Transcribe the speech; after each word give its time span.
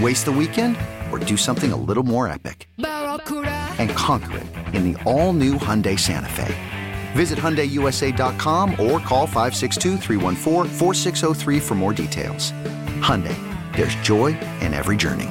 Waste 0.00 0.24
the 0.24 0.32
weekend 0.32 0.76
or 1.12 1.18
do 1.20 1.36
something 1.36 1.72
a 1.72 1.76
little 1.76 2.02
more 2.02 2.26
epic? 2.26 2.68
And 2.78 3.90
conquer 3.90 4.38
it 4.38 4.46
in 4.74 4.92
the 4.92 5.00
all-new 5.04 5.54
Hyundai 5.54 5.96
Santa 5.98 6.28
Fe. 6.28 6.54
Visit 7.12 7.38
HyundaiUSA.com 7.38 8.72
or 8.72 8.98
call 8.98 9.26
562 9.26 9.98
for 11.60 11.74
more 11.74 11.92
details. 11.92 12.50
Hyundai, 13.00 13.36
there's 13.76 13.94
joy 13.96 14.38
in 14.60 14.74
every 14.74 14.96
journey. 14.96 15.30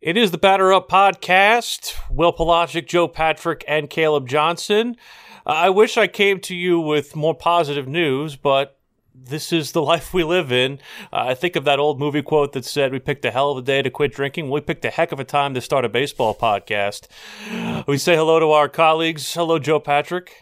It 0.00 0.16
is 0.16 0.30
the 0.30 0.38
Batter 0.38 0.72
Up 0.72 0.88
Podcast. 0.88 1.96
Will 2.08 2.32
Pelagic, 2.32 2.86
Joe 2.86 3.08
Patrick, 3.08 3.64
and 3.66 3.90
Caleb 3.90 4.28
Johnson. 4.28 4.96
Uh, 5.44 5.50
I 5.50 5.70
wish 5.70 5.96
I 5.96 6.06
came 6.06 6.38
to 6.42 6.54
you 6.54 6.78
with 6.78 7.16
more 7.16 7.34
positive 7.34 7.88
news, 7.88 8.36
but 8.36 8.75
this 9.24 9.52
is 9.52 9.72
the 9.72 9.82
life 9.92 10.12
we 10.12 10.24
live 10.24 10.52
in. 10.52 10.78
Uh, 11.12 11.26
I 11.28 11.34
think 11.34 11.56
of 11.56 11.64
that 11.64 11.78
old 11.78 11.98
movie 11.98 12.22
quote 12.22 12.52
that 12.52 12.64
said, 12.64 12.92
We 12.92 12.98
picked 12.98 13.24
a 13.24 13.30
hell 13.30 13.50
of 13.50 13.58
a 13.58 13.62
day 13.62 13.82
to 13.82 13.90
quit 13.90 14.12
drinking. 14.12 14.50
We 14.50 14.60
picked 14.60 14.84
a 14.84 14.90
heck 14.90 15.12
of 15.12 15.20
a 15.20 15.24
time 15.24 15.54
to 15.54 15.60
start 15.60 15.84
a 15.84 15.88
baseball 15.88 16.34
podcast. 16.34 17.06
We 17.86 17.98
say 17.98 18.16
hello 18.16 18.40
to 18.40 18.50
our 18.50 18.68
colleagues. 18.68 19.32
Hello, 19.34 19.58
Joe 19.58 19.78
Patrick. 19.78 20.34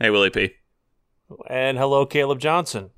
Hey, 0.00 0.08
Willie 0.08 0.30
P. 0.30 0.54
And 1.50 1.76
hello, 1.76 2.06
Caleb 2.06 2.38
Johnson. 2.38 2.90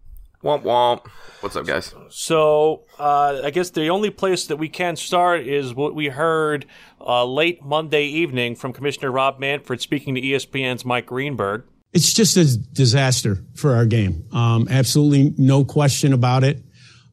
Womp 0.45 0.63
womp. 0.63 1.07
What's 1.41 1.57
up, 1.57 1.67
guys? 1.67 1.93
So, 2.11 2.85
uh, 2.99 3.41
I 3.43 3.51
guess 3.51 3.71
the 3.71 3.89
only 3.89 4.11
place 4.11 4.47
that 4.47 4.57
we 4.57 4.69
can 4.69 4.95
start 4.95 5.47
is 5.47 5.75
what 5.75 5.97
we 5.97 6.09
heard 6.09 6.67
uh, 7.01 7.25
late 7.25 7.65
Monday 7.65 8.05
evening 8.05 8.55
from 8.55 8.73
Commissioner 8.73 9.11
Rob 9.11 9.41
Manfred 9.41 9.81
speaking 9.81 10.15
to 10.15 10.21
ESPN's 10.21 10.85
Mike 10.85 11.07
Greenberg 11.07 11.65
it's 11.93 12.13
just 12.13 12.37
a 12.37 12.57
disaster 12.73 13.39
for 13.55 13.75
our 13.75 13.87
game. 13.87 14.27
Um, 14.33 14.69
absolutely 14.71 15.35
no 15.39 15.65
question 15.65 16.13
about 16.13 16.45
it. 16.45 16.63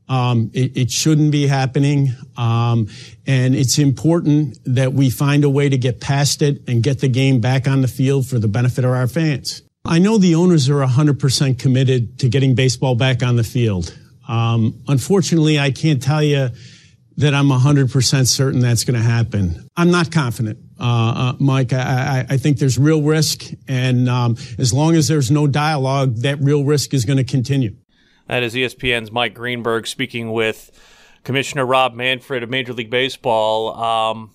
Um, 0.08 0.52
it, 0.54 0.78
it, 0.78 0.92
shouldn't 0.92 1.32
be 1.32 1.48
happening. 1.48 2.10
Um, 2.38 2.90
and 3.26 3.56
it's 3.56 3.80
important 3.80 4.60
that 4.66 4.94
we 4.94 5.10
find 5.10 5.44
a 5.44 5.50
way 5.50 5.68
to 5.68 5.78
get 5.80 6.00
past 6.00 6.44
it 6.44 6.62
and 6.68 6.84
get 6.84 7.00
the 7.00 7.08
game 7.08 7.42
back 7.42 7.68
on 7.68 7.82
the 7.82 7.88
field 7.88 8.28
for 8.28 8.38
the 8.38 8.48
benefit 8.48 8.86
of 8.86 8.92
our 8.92 9.08
fans. 9.08 9.64
I 9.84 9.98
know 9.98 10.20
the 10.20 10.36
owners 10.36 10.70
are 10.70 10.86
100% 10.86 11.58
committed 11.58 12.20
to 12.20 12.30
getting 12.30 12.54
baseball 12.54 12.94
back 12.94 13.24
on 13.24 13.36
the 13.36 13.44
field. 13.44 13.98
Um, 14.28 14.82
unfortunately, 14.88 15.60
I 15.60 15.72
can't 15.72 16.02
tell 16.02 16.22
you 16.22 16.50
that 17.18 17.34
I'm 17.34 17.48
100% 17.48 18.28
certain 18.28 18.60
that's 18.60 18.84
going 18.84 19.00
to 19.00 19.06
happen. 19.06 19.68
I'm 19.78 19.92
not 19.92 20.12
confident. 20.12 20.60
Uh, 20.80 20.84
uh, 20.84 21.34
Mike, 21.40 21.72
I, 21.72 22.26
I, 22.30 22.38
think 22.38 22.60
there's 22.60 22.78
real 22.78 23.02
risk, 23.02 23.46
and 23.68 24.10
um, 24.10 24.36
as 24.58 24.74
long 24.74 24.96
as 24.96 25.08
there's 25.08 25.32
no 25.32 25.48
dialogue, 25.48 26.18
that 26.18 26.42
real 26.42 26.66
risk 26.66 26.94
is 26.94 27.06
going 27.06 27.18
to 27.18 27.24
continue. 27.24 27.76
That 28.28 28.44
is 28.44 28.54
ESPN's 28.56 29.12
Mike 29.12 29.34
Greenberg 29.34 29.88
speaking 29.88 30.34
with 30.34 30.72
Commissioner 31.24 31.66
Rob 31.66 31.94
Manfred 31.94 32.44
of 32.44 32.50
Major 32.50 32.74
League 32.74 32.90
Baseball. 32.90 33.76
Um, 33.76 34.32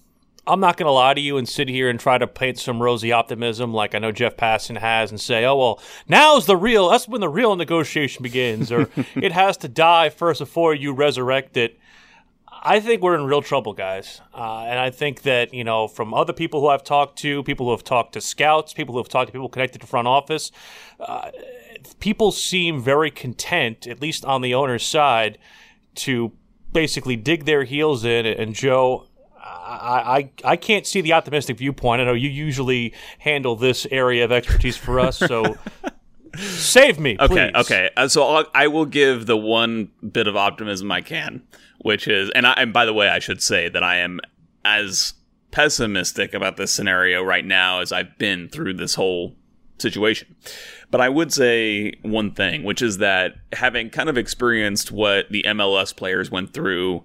I'm 0.46 0.60
not 0.60 0.76
going 0.76 0.86
to 0.86 0.92
lie 0.92 1.12
to 1.12 1.20
you 1.20 1.36
and 1.36 1.48
sit 1.48 1.68
here 1.68 1.90
and 1.90 2.00
try 2.00 2.16
to 2.16 2.26
paint 2.26 2.58
some 2.58 2.80
rosy 2.80 3.12
optimism 3.12 3.74
like 3.74 3.94
I 3.94 3.98
know 3.98 4.12
Jeff 4.12 4.36
Passan 4.36 4.78
has 4.78 5.10
and 5.10 5.20
say, 5.20 5.44
oh, 5.44 5.56
well, 5.56 5.80
now's 6.08 6.46
the 6.46 6.56
real, 6.56 6.88
that's 6.88 7.06
when 7.06 7.20
the 7.20 7.28
real 7.28 7.54
negotiation 7.56 8.22
begins, 8.22 8.72
or 8.72 8.88
it 9.16 9.32
has 9.32 9.56
to 9.58 9.68
die 9.68 10.08
first 10.08 10.40
before 10.40 10.74
you 10.74 10.92
resurrect 10.92 11.56
it. 11.56 11.78
I 12.62 12.80
think 12.80 13.00
we're 13.00 13.14
in 13.14 13.24
real 13.24 13.40
trouble, 13.40 13.72
guys. 13.72 14.20
Uh, 14.34 14.64
and 14.66 14.78
I 14.78 14.90
think 14.90 15.22
that, 15.22 15.54
you 15.54 15.64
know, 15.64 15.88
from 15.88 16.12
other 16.12 16.34
people 16.34 16.60
who 16.60 16.68
I've 16.68 16.84
talked 16.84 17.18
to, 17.20 17.42
people 17.42 17.66
who 17.66 17.72
have 17.72 17.84
talked 17.84 18.12
to 18.14 18.20
scouts, 18.20 18.74
people 18.74 18.92
who 18.92 18.98
have 18.98 19.08
talked 19.08 19.28
to 19.28 19.32
people 19.32 19.48
connected 19.48 19.80
to 19.80 19.86
front 19.86 20.06
office, 20.06 20.52
uh, 21.00 21.30
people 22.00 22.32
seem 22.32 22.80
very 22.80 23.10
content, 23.10 23.86
at 23.86 24.02
least 24.02 24.26
on 24.26 24.42
the 24.42 24.52
owner's 24.52 24.84
side, 24.84 25.38
to 25.94 26.32
basically 26.72 27.16
dig 27.16 27.46
their 27.46 27.64
heels 27.64 28.04
in. 28.04 28.26
And 28.26 28.54
Joe, 28.54 29.06
I, 29.42 30.30
I, 30.44 30.50
I 30.52 30.56
can't 30.56 30.86
see 30.86 31.00
the 31.00 31.14
optimistic 31.14 31.56
viewpoint. 31.56 32.02
I 32.02 32.04
know 32.04 32.12
you 32.12 32.28
usually 32.28 32.92
handle 33.20 33.56
this 33.56 33.86
area 33.90 34.22
of 34.24 34.32
expertise 34.32 34.76
for 34.76 35.00
us, 35.00 35.16
so 35.16 35.56
save 36.36 37.00
me. 37.00 37.16
Please. 37.16 37.30
Okay, 37.30 37.50
okay. 37.54 37.90
Uh, 37.96 38.06
so 38.06 38.22
I'll, 38.22 38.46
I 38.54 38.66
will 38.66 38.84
give 38.84 39.24
the 39.24 39.36
one 39.36 39.90
bit 40.12 40.26
of 40.26 40.36
optimism 40.36 40.92
I 40.92 41.00
can 41.00 41.42
which 41.80 42.06
is, 42.06 42.30
and, 42.34 42.46
I, 42.46 42.52
and 42.52 42.72
by 42.72 42.84
the 42.84 42.92
way, 42.92 43.08
I 43.08 43.18
should 43.18 43.42
say 43.42 43.68
that 43.68 43.82
I 43.82 43.96
am 43.96 44.20
as 44.64 45.14
pessimistic 45.50 46.34
about 46.34 46.56
this 46.56 46.72
scenario 46.72 47.22
right 47.22 47.44
now 47.44 47.80
as 47.80 47.92
I've 47.92 48.16
been 48.18 48.48
through 48.48 48.74
this 48.74 48.94
whole 48.94 49.34
situation. 49.78 50.36
But 50.90 51.00
I 51.00 51.08
would 51.08 51.32
say 51.32 51.94
one 52.02 52.32
thing, 52.32 52.64
which 52.64 52.82
is 52.82 52.98
that 52.98 53.34
having 53.52 53.90
kind 53.90 54.08
of 54.08 54.18
experienced 54.18 54.92
what 54.92 55.30
the 55.30 55.44
MLS 55.48 55.96
players 55.96 56.30
went 56.30 56.52
through 56.52 57.04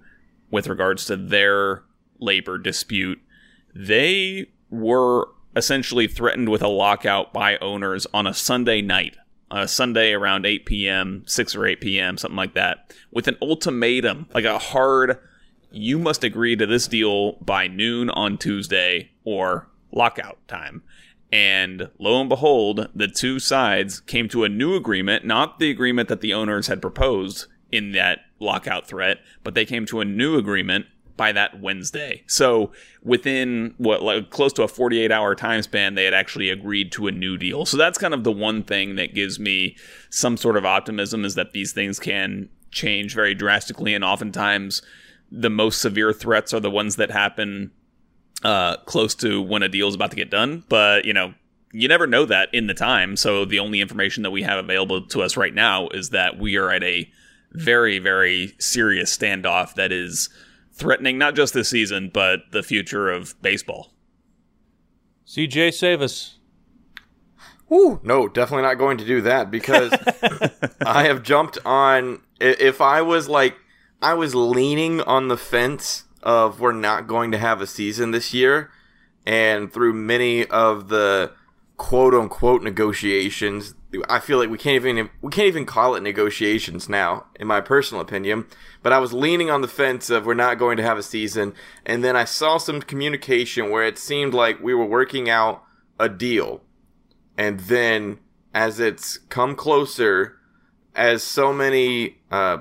with 0.51 0.67
regards 0.67 1.05
to 1.05 1.15
their 1.15 1.83
labor 2.19 2.57
dispute, 2.57 3.19
they 3.73 4.47
were 4.69 5.27
essentially 5.55 6.07
threatened 6.07 6.49
with 6.49 6.61
a 6.61 6.67
lockout 6.67 7.31
by 7.31 7.57
owners 7.57 8.05
on 8.13 8.27
a 8.27 8.33
Sunday 8.33 8.81
night 8.81 9.15
Sunday 9.65 10.13
around 10.13 10.45
8 10.45 10.65
p.m., 10.65 11.23
6 11.25 11.55
or 11.55 11.65
8 11.65 11.81
p.m., 11.81 12.17
something 12.17 12.35
like 12.35 12.53
that, 12.55 12.93
with 13.11 13.27
an 13.27 13.37
ultimatum, 13.41 14.27
like 14.33 14.45
a 14.45 14.57
hard, 14.57 15.17
you 15.71 15.99
must 15.99 16.23
agree 16.23 16.55
to 16.55 16.65
this 16.65 16.87
deal 16.87 17.33
by 17.33 17.67
noon 17.67 18.09
on 18.09 18.37
Tuesday 18.37 19.11
or 19.23 19.67
lockout 19.91 20.37
time. 20.47 20.83
And 21.31 21.89
lo 21.99 22.19
and 22.19 22.29
behold, 22.29 22.89
the 22.95 23.07
two 23.07 23.39
sides 23.39 23.99
came 23.99 24.29
to 24.29 24.43
a 24.43 24.49
new 24.49 24.75
agreement, 24.75 25.25
not 25.25 25.59
the 25.59 25.69
agreement 25.69 26.07
that 26.09 26.21
the 26.21 26.33
owners 26.33 26.67
had 26.67 26.81
proposed 26.81 27.47
in 27.71 27.91
that 27.91 28.19
lockout 28.39 28.87
threat, 28.87 29.17
but 29.43 29.53
they 29.53 29.65
came 29.65 29.85
to 29.87 29.99
a 29.99 30.05
new 30.05 30.37
agreement 30.37 30.85
by 31.17 31.31
that 31.31 31.59
Wednesday. 31.61 32.23
So 32.27 32.71
within 33.03 33.73
what 33.77 34.01
like 34.01 34.29
close 34.29 34.53
to 34.53 34.63
a 34.63 34.67
48 34.67 35.11
hour 35.11 35.35
time 35.35 35.61
span, 35.61 35.95
they 35.95 36.05
had 36.05 36.13
actually 36.13 36.49
agreed 36.49 36.91
to 36.93 37.07
a 37.07 37.11
new 37.11 37.37
deal. 37.37 37.65
So 37.65 37.77
that's 37.77 37.97
kind 37.97 38.13
of 38.13 38.23
the 38.23 38.31
one 38.31 38.63
thing 38.63 38.95
that 38.95 39.13
gives 39.13 39.39
me 39.39 39.77
some 40.09 40.37
sort 40.37 40.57
of 40.57 40.65
optimism 40.65 41.23
is 41.25 41.35
that 41.35 41.53
these 41.53 41.71
things 41.71 41.99
can 41.99 42.49
change 42.71 43.15
very 43.15 43.33
drastically, 43.33 43.93
and 43.93 44.03
oftentimes 44.03 44.81
the 45.31 45.49
most 45.49 45.81
severe 45.81 46.13
threats 46.13 46.53
are 46.53 46.59
the 46.59 46.69
ones 46.69 46.97
that 46.97 47.11
happen 47.11 47.71
uh, 48.43 48.77
close 48.85 49.15
to 49.15 49.41
when 49.41 49.63
a 49.63 49.69
deal 49.69 49.87
is 49.87 49.95
about 49.95 50.11
to 50.11 50.17
get 50.17 50.29
done. 50.29 50.63
But 50.69 51.05
you 51.05 51.13
know. 51.13 51.33
You 51.71 51.89
never 51.89 52.07
know 52.07 52.23
that 52.27 52.47
in 52.53 52.67
the 52.67 52.73
time. 52.73 53.17
So, 53.17 53.43
the 53.43 53.59
only 53.59 53.81
information 53.81 54.23
that 54.23 54.31
we 54.31 54.43
have 54.43 54.57
available 54.57 55.05
to 55.07 55.21
us 55.21 55.35
right 55.35 55.53
now 55.53 55.89
is 55.89 56.11
that 56.11 56.37
we 56.37 56.55
are 56.55 56.71
at 56.71 56.81
a 56.83 57.11
very, 57.51 57.99
very 57.99 58.53
serious 58.59 59.15
standoff 59.17 59.73
that 59.73 59.91
is 59.91 60.29
threatening 60.75 61.17
not 61.17 61.35
just 61.35 61.53
this 61.53 61.69
season, 61.69 62.11
but 62.13 62.41
the 62.51 62.61
future 62.61 63.09
of 63.09 63.41
baseball. 63.41 63.93
CJ, 65.25 65.73
save 65.73 66.01
us. 66.01 66.37
Woo, 67.67 67.99
no, 68.03 68.27
definitely 68.27 68.63
not 68.63 68.75
going 68.75 68.97
to 68.99 69.05
do 69.05 69.21
that 69.21 69.49
because 69.49 69.91
I 70.85 71.03
have 71.05 71.23
jumped 71.23 71.57
on. 71.65 72.21
If 72.39 72.79
I 72.79 73.01
was 73.01 73.27
like, 73.27 73.55
I 74.01 74.13
was 74.13 74.35
leaning 74.35 75.01
on 75.01 75.29
the 75.29 75.37
fence 75.37 76.03
of 76.21 76.59
we're 76.59 76.73
not 76.73 77.07
going 77.07 77.31
to 77.31 77.39
have 77.39 77.61
a 77.61 77.67
season 77.67 78.11
this 78.11 78.33
year, 78.33 78.69
and 79.25 79.73
through 79.73 79.93
many 79.93 80.45
of 80.45 80.89
the 80.89 81.31
quote 81.77 82.13
unquote 82.13 82.61
negotiations, 82.61 83.73
I 84.09 84.19
feel 84.19 84.37
like 84.37 84.49
we 84.49 84.57
can't 84.57 84.75
even 84.75 85.09
we 85.21 85.31
can't 85.31 85.47
even 85.47 85.65
call 85.65 85.95
it 85.95 86.01
negotiations 86.01 86.89
now, 86.89 87.25
in 87.39 87.47
my 87.47 87.61
personal 87.61 88.01
opinion. 88.01 88.45
But 88.83 88.93
I 88.93 88.99
was 88.99 89.13
leaning 89.13 89.49
on 89.49 89.61
the 89.61 89.67
fence 89.67 90.09
of 90.09 90.25
we're 90.25 90.33
not 90.33 90.59
going 90.59 90.77
to 90.77 90.83
have 90.83 90.97
a 90.97 91.03
season, 91.03 91.53
and 91.85 92.03
then 92.03 92.15
I 92.15 92.25
saw 92.25 92.57
some 92.57 92.81
communication 92.81 93.69
where 93.69 93.85
it 93.85 93.97
seemed 93.97 94.33
like 94.33 94.61
we 94.61 94.73
were 94.73 94.85
working 94.85 95.29
out 95.29 95.63
a 95.99 96.09
deal. 96.09 96.61
And 97.37 97.59
then 97.61 98.19
as 98.53 98.79
it's 98.79 99.17
come 99.17 99.55
closer, 99.55 100.37
as 100.95 101.23
so 101.23 101.51
many 101.51 102.17
uh, 102.31 102.59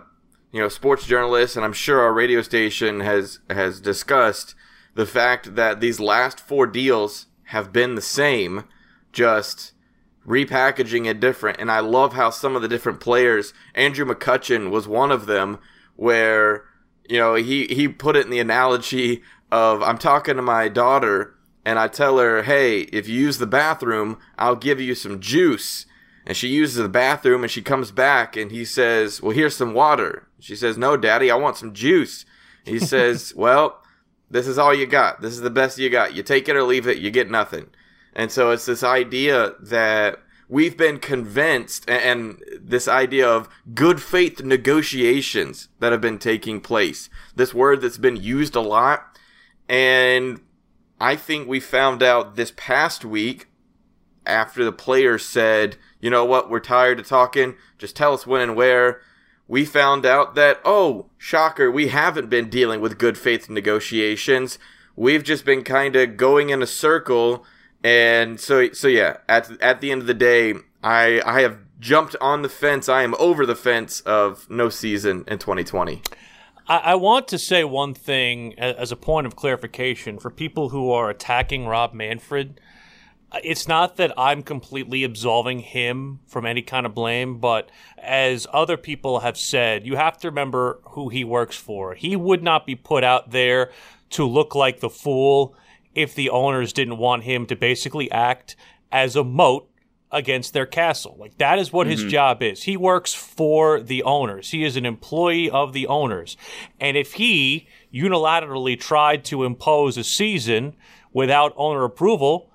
you 0.53 0.61
know 0.61 0.69
sports 0.69 1.07
journalists 1.07 1.57
and 1.57 1.65
I'm 1.65 1.73
sure 1.73 2.01
our 2.01 2.13
radio 2.13 2.43
station 2.43 3.01
has 3.01 3.41
has 3.51 3.81
discussed 3.81 4.55
the 4.95 5.07
fact 5.07 5.57
that 5.57 5.81
these 5.81 6.01
last 6.01 6.41
four 6.41 6.67
deals 6.67 7.27
have 7.49 7.73
been 7.73 7.95
the 7.95 8.03
same, 8.03 8.65
just 9.13 9.73
repackaging 10.27 11.07
it 11.07 11.21
different. 11.21 11.61
And 11.61 11.71
I 11.71 11.81
love 11.81 12.15
how 12.15 12.31
some 12.31 12.57
of 12.57 12.63
the 12.63 12.69
different 12.69 13.01
players, 13.01 13.53
Andrew 13.75 14.05
McCutchen 14.05 14.71
was 14.71 14.89
one 14.89 15.13
of 15.13 15.27
them, 15.27 15.59
where 15.97 16.65
you 17.09 17.19
know 17.19 17.35
he 17.35 17.67
he 17.67 17.89
put 17.89 18.17
it 18.17 18.25
in 18.25 18.31
the 18.31 18.41
analogy 18.41 19.23
of 19.53 19.83
I'm 19.83 19.99
talking 19.99 20.37
to 20.37 20.43
my 20.43 20.69
daughter 20.69 21.35
and 21.65 21.79
I 21.79 21.89
tell 21.89 22.19
her, 22.19 22.43
hey, 22.43 22.83
if 22.83 23.09
you 23.09 23.19
use 23.19 23.39
the 23.39 23.47
bathroom, 23.47 24.19
I'll 24.39 24.57
give 24.57 24.81
you 24.81 24.95
some 24.95 25.21
juice. 25.21 25.87
And 26.27 26.37
she 26.37 26.49
uses 26.49 26.77
the 26.77 26.89
bathroom 26.89 27.43
and 27.43 27.51
she 27.51 27.63
comes 27.63 27.91
back 27.91 28.37
and 28.37 28.51
he 28.51 28.65
says, 28.65 29.23
well, 29.23 29.33
here's 29.33 29.57
some 29.57 29.75
water. 29.75 30.27
She 30.41 30.57
says, 30.57 30.77
no, 30.77 30.97
daddy, 30.97 31.31
I 31.31 31.37
want 31.37 31.57
some 31.57 31.73
juice. 31.73 32.27
He 32.65 32.79
says, 32.81 33.33
well, 33.35 33.83
this 34.31 34.47
is 34.47 34.59
all 34.59 34.75
you 34.75 34.87
got. 34.87 35.21
This 35.21 35.35
is 35.35 35.41
the 35.41 35.51
best 35.51 35.79
you 35.79 35.89
got. 35.91 36.15
You 36.15 36.23
take 36.23 36.49
it 36.49 36.57
or 36.57 36.63
leave 36.63 36.87
it. 36.87 36.99
You 36.99 37.11
get 37.11 37.31
nothing. 37.31 37.69
And 38.15 38.31
so 38.31 38.51
it's 38.51 38.67
this 38.67 38.83
idea 38.83 39.55
that 39.61 40.21
we've 40.49 40.77
been 40.77 40.99
convinced 40.99 41.89
and 41.89 42.43
this 42.61 42.87
idea 42.87 43.29
of 43.29 43.49
good 43.75 44.01
faith 44.01 44.43
negotiations 44.43 45.69
that 45.81 45.93
have 45.93 46.01
been 46.01 46.19
taking 46.19 46.61
place. 46.61 47.11
This 47.35 47.53
word 47.53 47.81
that's 47.81 47.99
been 47.99 48.17
used 48.17 48.55
a 48.55 48.61
lot. 48.61 49.19
And 49.69 50.41
I 51.01 51.17
think 51.17 51.49
we 51.49 51.61
found 51.61 52.03
out 52.03 52.37
this 52.37 52.53
past 52.57 53.05
week 53.05 53.49
after 54.27 54.65
the 54.65 54.73
players 54.73 55.25
said, 55.25 55.77
you 56.01 56.11
know 56.11 56.25
what, 56.25 56.49
we're 56.49 56.61
tired 56.61 57.01
of 57.01 57.07
talking, 57.07 57.57
just 57.79 57.97
tell 57.97 58.15
us 58.15 58.27
when 58.27 58.41
and 58.41 58.57
where. 58.57 59.01
We 59.47 59.67
found 59.67 60.07
out 60.07 60.35
that, 60.37 60.61
oh, 60.65 61.11
shocker, 61.19 61.71
we 61.71 61.89
haven't 61.89 62.31
been 62.31 62.49
dealing 62.49 62.81
with 62.81 62.97
good 62.97 63.19
faith 63.19 63.51
negotiations. 63.51 64.59
We've 64.97 65.23
just 65.23 65.45
been 65.45 65.65
kind 65.65 65.97
of 65.97 66.17
going 66.17 66.49
in 66.49 66.63
a 66.63 66.67
circle. 66.67 67.45
And 67.85 68.41
so, 68.41 68.73
so 68.73 68.89
yeah, 68.89 69.19
at, 69.29 69.51
at 69.61 69.83
the 69.83 69.93
end 69.93 70.01
of 70.01 70.07
the 70.07 70.15
day, 70.15 70.55
I, 70.83 71.21
I 71.25 71.43
have 71.43 71.59
jumped 71.79 72.17
on 72.19 72.41
the 72.41 72.49
fence. 72.49 72.89
I 72.89 73.03
am 73.03 73.15
over 73.19 73.45
the 73.45 73.55
fence 73.55 74.01
of 74.01 74.49
no 74.49 74.71
season 74.71 75.25
in 75.29 75.39
2020. 75.39 76.01
I, 76.67 76.79
I 76.79 76.95
want 76.95 77.29
to 77.29 77.39
say 77.39 77.63
one 77.63 77.93
thing 77.93 78.59
as 78.59 78.91
a 78.91 78.97
point 78.97 79.27
of 79.27 79.37
clarification 79.37 80.19
for 80.19 80.31
people 80.31 80.71
who 80.71 80.91
are 80.91 81.11
attacking 81.11 81.67
Rob 81.67 81.93
Manfred. 81.93 82.59
It's 83.43 83.69
not 83.69 83.97
that 83.97 84.19
I'm 84.19 84.43
completely 84.43 85.05
absolving 85.05 85.59
him 85.59 86.21
from 86.27 86.47
any 86.47 86.63
kind 86.63 86.87
of 86.87 86.95
blame, 86.95 87.39
but 87.39 87.69
as 87.99 88.47
other 88.51 88.79
people 88.79 89.21
have 89.21 89.37
said, 89.37 89.87
you 89.87 89.97
have 89.97 90.17
to 90.19 90.29
remember 90.29 90.79
who 90.91 91.11
he 91.11 91.23
works 91.23 91.57
for. 91.57 91.95
He 91.95 92.17
would 92.17 92.43
not 92.43 92.65
be 92.65 92.77
put 92.77 93.05
out 93.05 93.33
there 93.33 93.73
to 94.11 94.25
look 94.25 94.55
like 94.55 94.81
the 94.81 94.89
fool 94.89 95.55
if 95.95 96.15
the 96.15 96.31
owners 96.31 96.73
didn't 96.73 96.99
want 96.99 97.25
him 97.25 97.47
to 97.47 97.57
basically 97.57 98.11
act 98.11 98.57
as 98.91 99.17
a 99.17 99.25
moat 99.25 99.69
against 100.11 100.53
their 100.53 100.67
castle. 100.67 101.17
Like 101.19 101.37
that 101.39 101.59
is 101.59 101.73
what 101.73 101.87
mm-hmm. 101.87 102.03
his 102.03 102.13
job 102.13 102.43
is. 102.43 102.63
He 102.63 102.77
works 102.77 103.13
for 103.13 103.81
the 103.81 104.03
owners. 104.05 104.51
He 104.51 104.65
is 104.65 104.77
an 104.77 104.87
employee 104.87 105.51
of 105.51 105.73
the 105.73 105.89
owners. 105.89 106.37
And 106.79 106.97
if 106.97 107.15
he 107.15 107.67
unilaterally 107.93 108.79
tried 108.79 109.25
to 109.27 109.45
impose 109.45 109.99
a 109.99 110.05
season 110.05 110.77
without 111.13 111.53
owner 111.57 111.85
approval, 111.85 112.51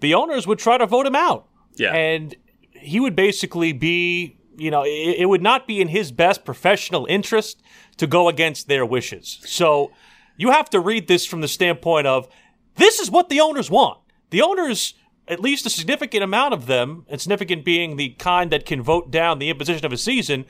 the 0.00 0.14
owners 0.14 0.46
would 0.46 0.58
try 0.58 0.78
to 0.78 0.86
vote 0.86 1.06
him 1.06 1.14
out. 1.14 1.46
Yeah. 1.76 1.94
And 1.94 2.34
he 2.72 2.98
would 2.98 3.14
basically 3.14 3.72
be, 3.72 4.36
you 4.56 4.70
know, 4.70 4.82
it, 4.82 5.16
it 5.18 5.28
would 5.28 5.42
not 5.42 5.66
be 5.66 5.80
in 5.80 5.88
his 5.88 6.10
best 6.10 6.44
professional 6.44 7.06
interest 7.06 7.62
to 7.98 8.06
go 8.06 8.28
against 8.28 8.66
their 8.66 8.84
wishes. 8.84 9.38
So 9.44 9.92
you 10.36 10.50
have 10.50 10.68
to 10.70 10.80
read 10.80 11.06
this 11.06 11.24
from 11.24 11.40
the 11.40 11.48
standpoint 11.48 12.06
of 12.06 12.28
this 12.76 13.00
is 13.00 13.10
what 13.10 13.28
the 13.28 13.40
owners 13.40 13.70
want. 13.70 14.00
The 14.30 14.42
owners 14.42 14.94
at 15.28 15.40
least 15.40 15.66
a 15.66 15.70
significant 15.70 16.22
amount 16.22 16.54
of 16.54 16.66
them, 16.66 17.04
and 17.08 17.20
significant 17.20 17.64
being 17.64 17.96
the 17.96 18.10
kind 18.10 18.50
that 18.52 18.66
can 18.66 18.82
vote 18.82 19.10
down 19.10 19.38
the 19.38 19.50
imposition 19.50 19.84
of 19.84 19.92
a 19.92 19.96
season, 19.96 20.44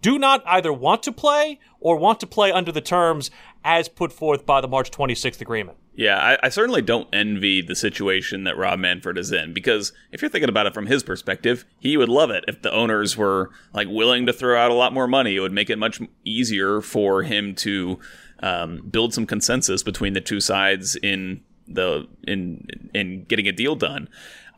do 0.00 0.18
not 0.18 0.42
either 0.46 0.72
want 0.72 1.02
to 1.04 1.12
play 1.12 1.60
or 1.80 1.96
want 1.96 2.18
to 2.20 2.26
play 2.26 2.50
under 2.50 2.72
the 2.72 2.80
terms 2.80 3.30
as 3.64 3.88
put 3.88 4.12
forth 4.12 4.44
by 4.44 4.60
the 4.60 4.68
March 4.68 4.90
26th 4.90 5.40
agreement. 5.40 5.78
Yeah, 5.94 6.16
I, 6.16 6.46
I, 6.46 6.48
certainly 6.48 6.80
don't 6.80 7.06
envy 7.12 7.60
the 7.60 7.76
situation 7.76 8.44
that 8.44 8.56
Rob 8.56 8.78
Manfred 8.78 9.18
is 9.18 9.30
in 9.30 9.52
because 9.52 9.92
if 10.10 10.22
you're 10.22 10.30
thinking 10.30 10.48
about 10.48 10.66
it 10.66 10.72
from 10.72 10.86
his 10.86 11.02
perspective, 11.02 11.66
he 11.80 11.98
would 11.98 12.08
love 12.08 12.30
it 12.30 12.44
if 12.48 12.62
the 12.62 12.72
owners 12.72 13.14
were 13.14 13.50
like 13.74 13.88
willing 13.90 14.24
to 14.24 14.32
throw 14.32 14.58
out 14.58 14.70
a 14.70 14.74
lot 14.74 14.94
more 14.94 15.06
money. 15.06 15.36
It 15.36 15.40
would 15.40 15.52
make 15.52 15.68
it 15.68 15.78
much 15.78 16.00
easier 16.24 16.80
for 16.80 17.24
him 17.24 17.54
to 17.56 18.00
um, 18.42 18.88
build 18.90 19.12
some 19.12 19.26
consensus 19.26 19.82
between 19.82 20.14
the 20.14 20.22
two 20.22 20.40
sides 20.40 20.96
in 20.96 21.42
the 21.66 22.06
in 22.26 22.66
in 22.94 23.24
getting 23.24 23.48
a 23.48 23.52
deal 23.52 23.76
done. 23.76 24.08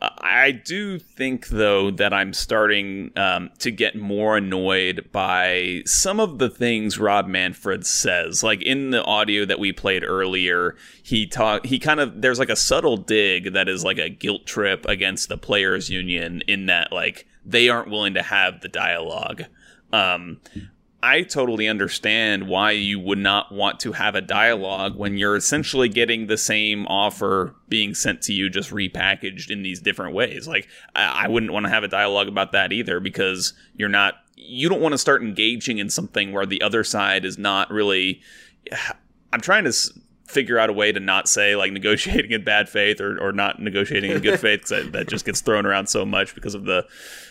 I 0.01 0.51
do 0.51 0.99
think, 0.99 1.47
though, 1.47 1.89
that 1.91 2.13
I'm 2.13 2.33
starting 2.33 3.11
um, 3.15 3.49
to 3.59 3.71
get 3.71 3.95
more 3.95 4.37
annoyed 4.37 5.09
by 5.11 5.83
some 5.85 6.19
of 6.19 6.37
the 6.37 6.49
things 6.49 6.99
Rob 6.99 7.27
Manfred 7.27 7.85
says. 7.85 8.43
Like 8.43 8.61
in 8.61 8.91
the 8.91 9.03
audio 9.03 9.45
that 9.45 9.57
we 9.57 9.71
played 9.71 10.03
earlier, 10.03 10.75
he 11.01 11.25
talk 11.25 11.65
he 11.65 11.79
kind 11.79 11.99
of 11.99 12.21
there's 12.21 12.39
like 12.39 12.49
a 12.49 12.55
subtle 12.55 12.97
dig 12.97 13.53
that 13.53 13.69
is 13.69 13.83
like 13.83 13.97
a 13.97 14.09
guilt 14.09 14.45
trip 14.45 14.85
against 14.85 15.29
the 15.29 15.37
players' 15.37 15.89
union 15.89 16.41
in 16.47 16.65
that 16.65 16.91
like 16.91 17.25
they 17.45 17.69
aren't 17.69 17.89
willing 17.89 18.13
to 18.15 18.23
have 18.23 18.61
the 18.61 18.69
dialogue. 18.69 19.45
Um, 19.93 20.41
I 21.05 21.21
totally 21.21 21.67
understand 21.67 22.47
why 22.47 22.71
you 22.71 22.99
would 22.99 23.19
not 23.19 23.51
want 23.51 23.79
to 23.81 23.91
have 23.91 24.15
a 24.15 24.21
dialogue 24.21 24.95
when 24.95 25.19
you're 25.19 25.35
essentially 25.35 25.87
getting 25.87 26.25
the 26.25 26.35
same 26.35 26.87
offer 26.87 27.53
being 27.69 27.93
sent 27.93 28.23
to 28.23 28.33
you, 28.33 28.49
just 28.49 28.71
repackaged 28.71 29.51
in 29.51 29.61
these 29.61 29.79
different 29.79 30.15
ways. 30.15 30.47
Like, 30.47 30.67
I, 30.95 31.27
wouldn't 31.27 31.53
want 31.53 31.67
to 31.67 31.69
have 31.69 31.83
a 31.83 31.87
dialogue 31.87 32.27
about 32.27 32.53
that 32.53 32.73
either 32.73 32.99
because 32.99 33.53
you're 33.75 33.87
not, 33.87 34.15
you 34.35 34.67
don't 34.67 34.81
want 34.81 34.93
to 34.93 34.97
start 34.97 35.21
engaging 35.21 35.77
in 35.77 35.91
something 35.91 36.31
where 36.33 36.47
the 36.47 36.63
other 36.63 36.83
side 36.83 37.23
is 37.23 37.37
not 37.37 37.69
really. 37.69 38.21
I'm 39.31 39.41
trying 39.41 39.65
to 39.65 39.73
figure 40.27 40.57
out 40.57 40.69
a 40.69 40.73
way 40.73 40.91
to 40.91 40.99
not 40.99 41.27
say 41.27 41.55
like 41.55 41.71
negotiating 41.71 42.31
in 42.31 42.43
bad 42.43 42.67
faith 42.67 42.99
or, 42.99 43.17
or 43.19 43.31
not 43.31 43.61
negotiating 43.61 44.11
in 44.11 44.19
good 44.21 44.39
faith 44.41 44.61
because 44.61 44.91
that, 44.91 45.07
just 45.07 45.25
gets 45.25 45.41
thrown 45.41 45.65
around 45.65 45.87
so 45.87 46.05
much 46.05 46.33
because 46.35 46.55
of 46.55 46.65
the 46.65 46.85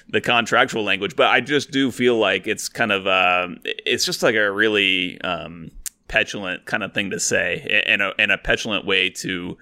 the 0.09 0.21
contractual 0.21 0.85
language. 0.85 1.17
But 1.17 1.29
i 1.29 1.41
just 1.41 1.71
do 1.71 1.91
feel 1.91 2.17
like 2.17 2.47
it's 2.47 2.69
kind 2.69 2.93
of 2.93 3.07
uh, 3.07 3.49
it's 3.65 4.05
just 4.05 4.23
like 4.23 4.35
a 4.35 4.51
really 4.51 5.21
um, 5.23 5.71
petulant 6.09 6.65
kind 6.67 6.83
of 6.83 6.95
thing 6.95 7.11
to 7.11 7.21
say 7.21 7.83
and 7.87 8.03
a, 8.03 8.13
and 8.19 8.31
a 8.31 8.39
petulant 8.39 8.87
way 8.87 9.11
to 9.11 9.59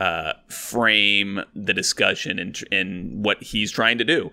uh, 0.00 0.32
frame 0.48 1.40
the 1.56 1.74
discussion 1.74 2.38
and, 2.38 2.62
in 2.70 3.22
what 3.22 3.42
he's 3.42 3.72
trying 3.72 3.98
to 3.98 4.04
do 4.04 4.30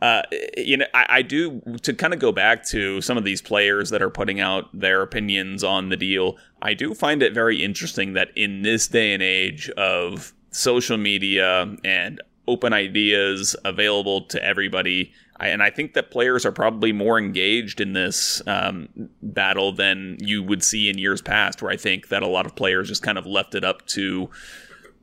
uh, 0.00 0.22
you 0.56 0.76
know, 0.76 0.86
I, 0.94 1.06
I 1.08 1.22
do 1.22 1.60
to 1.82 1.92
kind 1.92 2.14
of 2.14 2.20
go 2.20 2.32
back 2.32 2.64
to 2.66 3.00
some 3.00 3.18
of 3.18 3.24
these 3.24 3.42
players 3.42 3.90
that 3.90 4.02
are 4.02 4.10
putting 4.10 4.40
out 4.40 4.66
their 4.72 5.02
opinions 5.02 5.64
on 5.64 5.88
the 5.88 5.96
deal. 5.96 6.36
I 6.62 6.74
do 6.74 6.94
find 6.94 7.22
it 7.22 7.34
very 7.34 7.62
interesting 7.62 8.12
that 8.12 8.28
in 8.36 8.62
this 8.62 8.86
day 8.88 9.12
and 9.12 9.22
age 9.22 9.70
of 9.70 10.32
social 10.50 10.96
media 10.96 11.76
and 11.84 12.20
open 12.46 12.72
ideas 12.72 13.54
available 13.64 14.22
to 14.22 14.42
everybody, 14.42 15.12
I, 15.36 15.48
and 15.48 15.62
I 15.62 15.70
think 15.70 15.94
that 15.94 16.10
players 16.10 16.46
are 16.46 16.52
probably 16.52 16.92
more 16.92 17.18
engaged 17.18 17.80
in 17.80 17.92
this 17.92 18.40
um, 18.46 18.88
battle 19.22 19.72
than 19.72 20.16
you 20.20 20.42
would 20.42 20.62
see 20.62 20.88
in 20.88 20.98
years 20.98 21.20
past, 21.20 21.60
where 21.60 21.70
I 21.70 21.76
think 21.76 22.08
that 22.08 22.22
a 22.22 22.26
lot 22.26 22.46
of 22.46 22.56
players 22.56 22.88
just 22.88 23.02
kind 23.02 23.18
of 23.18 23.26
left 23.26 23.54
it 23.54 23.64
up 23.64 23.86
to 23.88 24.30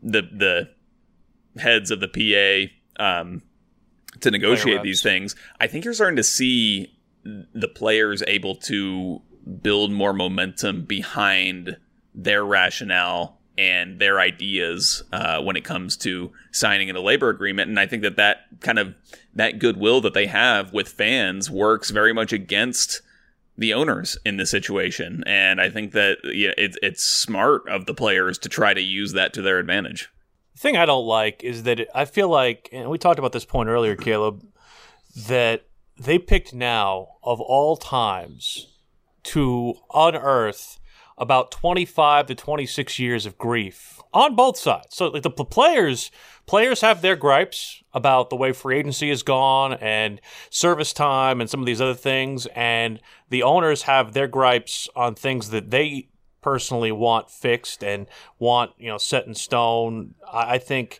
the 0.02 0.22
the 0.22 0.70
heads 1.60 1.92
of 1.92 2.00
the 2.02 2.70
PA 2.98 3.04
um, 3.04 3.42
to 4.22 4.31
negotiate 4.31 4.81
these 4.84 5.01
things. 5.01 5.36
I 5.60 5.67
think 5.67 5.86
you're 5.86 5.93
starting 5.93 6.17
to 6.17 6.24
see 6.24 6.95
the 7.24 7.67
players 7.67 8.24
able 8.27 8.55
to 8.55 9.22
build 9.62 9.91
more 9.91 10.13
momentum 10.13 10.86
behind 10.86 11.77
their 12.13 12.45
rationale 12.45 13.39
and 13.57 14.00
their 14.00 14.19
ideas 14.19 15.03
uh, 15.12 15.41
when 15.41 15.55
it 15.55 15.63
comes 15.63 15.95
to 15.98 16.31
signing 16.51 16.89
in 16.89 16.95
a 16.95 17.01
labor 17.01 17.29
agreement. 17.29 17.69
And 17.69 17.79
I 17.79 17.88
think 17.88 18.03
that 18.03 18.17
that 18.17 18.48
kind 18.62 18.79
of 18.79 18.95
that 19.34 19.60
goodwill 19.60 20.01
that 20.01 20.13
they 20.13 20.27
have 20.27 20.74
with 20.74 20.89
fans 20.89 21.50
works 21.50 21.89
very 21.89 22.13
much 22.13 22.34
against 22.34 23.01
the 23.57 23.74
owners 23.74 24.17
in 24.25 24.38
this 24.38 24.51
situation. 24.51 25.24
And 25.25 25.62
I 25.62 25.69
think 25.69 25.93
that 25.93 26.17
yeah, 26.25 26.51
it, 26.57 26.77
it's 26.81 27.03
smart 27.03 27.67
of 27.69 27.86
the 27.86 27.93
players 27.93 28.38
to 28.39 28.50
try 28.50 28.74
to 28.74 28.81
use 28.81 29.13
that 29.13 29.34
to 29.34 29.41
their 29.41 29.60
advantage. 29.60 30.10
The 30.56 30.60
thing 30.60 30.78
I 30.78 30.86
don't 30.86 31.06
like 31.06 31.44
is 31.44 31.64
that 31.64 31.82
it, 31.82 31.90
I 31.94 32.06
feel 32.06 32.30
like, 32.30 32.70
and 32.72 32.90
we 32.90 32.98
talked 32.98 33.20
about 33.20 33.34
this 33.34 33.46
point 33.46 33.68
earlier, 33.68 33.96
Caleb, 33.96 34.46
that 35.28 35.68
they 35.98 36.18
picked 36.18 36.54
now 36.54 37.10
of 37.24 37.42
all 37.42 37.76
times 37.76 38.74
to 39.24 39.76
unearth 39.94 40.80
about 41.18 41.52
25 41.52 42.28
to 42.28 42.36
26 42.36 43.00
years 43.00 43.26
of 43.26 43.38
grief 43.38 44.02
on 44.14 44.36
both 44.36 44.58
sides. 44.58 44.96
So 44.96 45.08
like 45.08 45.24
the 45.24 45.30
players 45.30 46.12
players 46.46 46.82
have 46.82 47.02
their 47.02 47.16
gripes 47.16 47.84
about 47.94 48.30
the 48.30 48.36
way 48.36 48.52
free 48.52 48.78
agency 48.78 49.10
has 49.10 49.24
gone 49.24 49.74
and 49.74 50.22
service 50.50 50.94
time 50.94 51.42
and 51.42 51.50
some 51.50 51.60
of 51.62 51.66
these 51.66 51.82
other 51.82 51.96
things 51.96 52.48
and 52.48 53.00
the 53.30 53.44
owners 53.44 53.84
have 53.84 54.14
their 54.14 54.28
gripes 54.28 54.88
on 54.96 55.16
things 55.16 55.50
that 55.50 55.72
they 55.72 56.10
personally 56.46 56.92
want 56.92 57.32
fixed 57.32 57.84
and 57.84 58.06
want, 58.38 58.70
you 58.78 58.88
know, 58.88 59.00
set 59.00 59.25
in 59.25 59.34
stone. 59.34 60.14
I, 60.32 60.54
I 60.54 60.58
think 60.60 61.00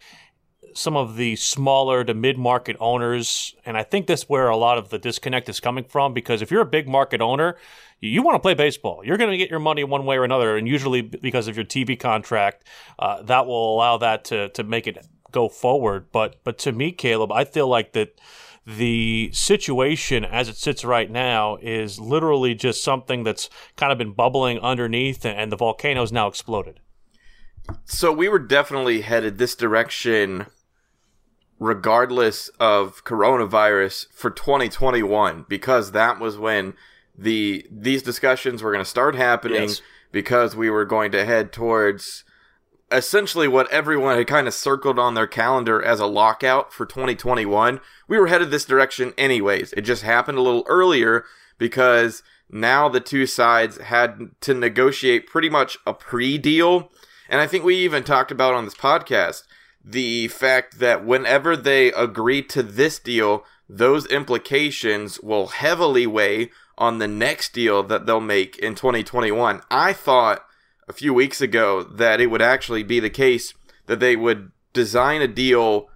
some 0.74 0.98
of 0.98 1.18
the 1.18 1.36
smaller 1.36 2.04
to 2.04 2.16
mid 2.16 2.36
market 2.36 2.75
owners, 2.80 3.56
and 3.64 3.78
I 3.78 3.84
think 3.84 4.08
that's 4.08 4.28
where 4.28 4.48
a 4.48 4.58
lot 4.58 4.80
of 4.80 4.90
the 4.90 4.98
disconnect 4.98 5.48
is 5.48 5.60
coming 5.60 5.84
from. 5.84 6.16
Because 6.16 6.42
if 6.42 6.50
you're 6.50 6.64
a 6.64 6.66
big 6.66 6.88
market 6.88 7.22
owner, 7.22 7.58
you 8.00 8.24
want 8.24 8.34
to 8.34 8.40
play 8.40 8.56
baseball. 8.56 9.04
You're 9.06 9.18
going 9.18 9.30
to 9.30 9.38
get 9.38 9.52
your 9.52 9.60
money 9.60 9.84
one 9.84 10.04
way 10.04 10.18
or 10.18 10.24
another, 10.24 10.58
and 10.58 10.68
usually 10.68 11.04
because 11.04 11.48
of 11.48 11.56
your 11.56 11.66
TV 11.66 11.98
contract, 11.98 12.66
uh, 12.98 13.22
that 13.22 13.46
will 13.46 13.75
allow 13.75 13.98
that 13.98 14.25
to 14.25 14.50
to 14.50 14.64
make 14.64 14.88
it 14.88 15.06
go 15.32 15.48
forward. 15.48 16.08
But 16.12 16.44
but 16.44 16.58
to 16.60 16.72
me, 16.72 16.92
Caleb, 16.92 17.32
I 17.32 17.46
feel 17.46 17.68
like 17.68 17.94
that 17.94 18.20
the 18.65 19.29
situation 19.31 20.25
as 20.25 20.50
it 20.50 20.57
sits 20.57 20.84
right 20.84 21.10
now 21.10 21.57
is 21.62 22.00
literally 22.00 22.55
just 22.55 22.84
something 22.84 23.24
that's 23.24 23.50
kind 23.75 23.91
of 23.91 23.98
been 23.98 24.13
bubbling 24.13 24.60
underneath, 24.60 25.25
and 25.25 25.51
the 25.51 25.57
volcano's 25.57 26.12
now 26.12 26.27
exploded. 26.27 26.79
So 27.84 28.12
we 28.12 28.27
were 28.27 28.39
definitely 28.39 29.01
headed 29.01 29.38
this 29.38 29.55
direction 29.55 30.48
regardless 31.60 32.50
of 32.60 33.03
coronavirus 33.05 34.07
for 34.12 34.29
2021 34.29 35.45
because 35.48 35.91
that 35.93 36.19
was 36.19 36.38
when 36.38 36.74
the 37.17 37.65
these 37.72 38.03
discussions 38.03 38.62
were 38.62 38.72
going 38.72 38.84
to 38.84 38.89
start 38.89 39.15
happening 39.15 39.69
yes. 39.69 39.81
because 40.12 40.55
we 40.55 40.69
were 40.69 40.86
going 40.86 41.12
to 41.12 41.24
head 41.24 41.53
towards 41.53 42.25
essentially 42.92 43.48
what 43.48 43.72
everyone 43.72 44.18
had 44.18 44.27
kind 44.27 44.48
of 44.48 44.54
circled 44.54 45.00
on 45.00 45.13
their 45.13 45.27
calendar 45.27 45.82
as 45.82 46.00
a 46.00 46.06
lockout 46.06 46.72
for 46.72 46.86
2021. 46.86 47.80
We 48.08 48.20
were 48.20 48.27
headed 48.27 48.51
this 48.51 48.65
direction 48.65 49.13
anyways. 49.18 49.74
It 49.74 49.82
just 49.82 50.04
happened 50.04 50.38
a 50.38 50.42
little 50.42 50.65
earlier 50.68 51.25
because 51.58 52.24
now 52.50 52.88
the 52.88 53.00
two 53.00 53.25
sides 53.25 53.77
had 53.80 54.30
to 54.42 54.54
negotiate 54.54 55.27
pretty 55.27 55.50
much 55.50 55.77
a 55.86 55.94
pre-deal. 55.94 56.92
And 57.27 57.42
I 57.42 57.48
think 57.48 57.63
we 57.63 57.75
even 57.77 58.04
talked 58.04 58.32
about 58.32 58.54
on 58.54 58.65
this 58.65 58.75
podcast 58.75 59.44
the 59.84 60.27
fact 60.30 60.80
that 60.80 61.06
whenever 61.06 61.56
they 61.56 61.92
agree 61.92 62.42
to 62.42 62.63
this 62.63 62.98
deal, 62.98 63.46
those 63.70 64.06
implications 64.08 65.20
will 65.20 65.48
heavily 65.48 66.08
weigh 66.08 66.51
on 66.77 66.98
the 66.98 67.08
next 67.08 67.54
deal 67.54 67.84
that 67.84 68.06
they'll 68.06 68.20
make 68.20 68.58
in 68.58 68.75
2021. 68.75 69.62
I 69.70 69.94
thought 69.94 70.46
a 70.88 70.94
few 70.94 71.13
weeks 71.13 71.42
ago 71.42 71.84
that 71.84 72.22
it 72.22 72.27
would 72.27 72.42
actually 72.42 72.84
be 72.84 73.00
the 73.00 73.10
case 73.10 73.54
that 73.88 74.00
they 74.00 74.15
would 74.15 74.51
design 74.74 75.22
a 75.22 75.27
deal 75.27 75.88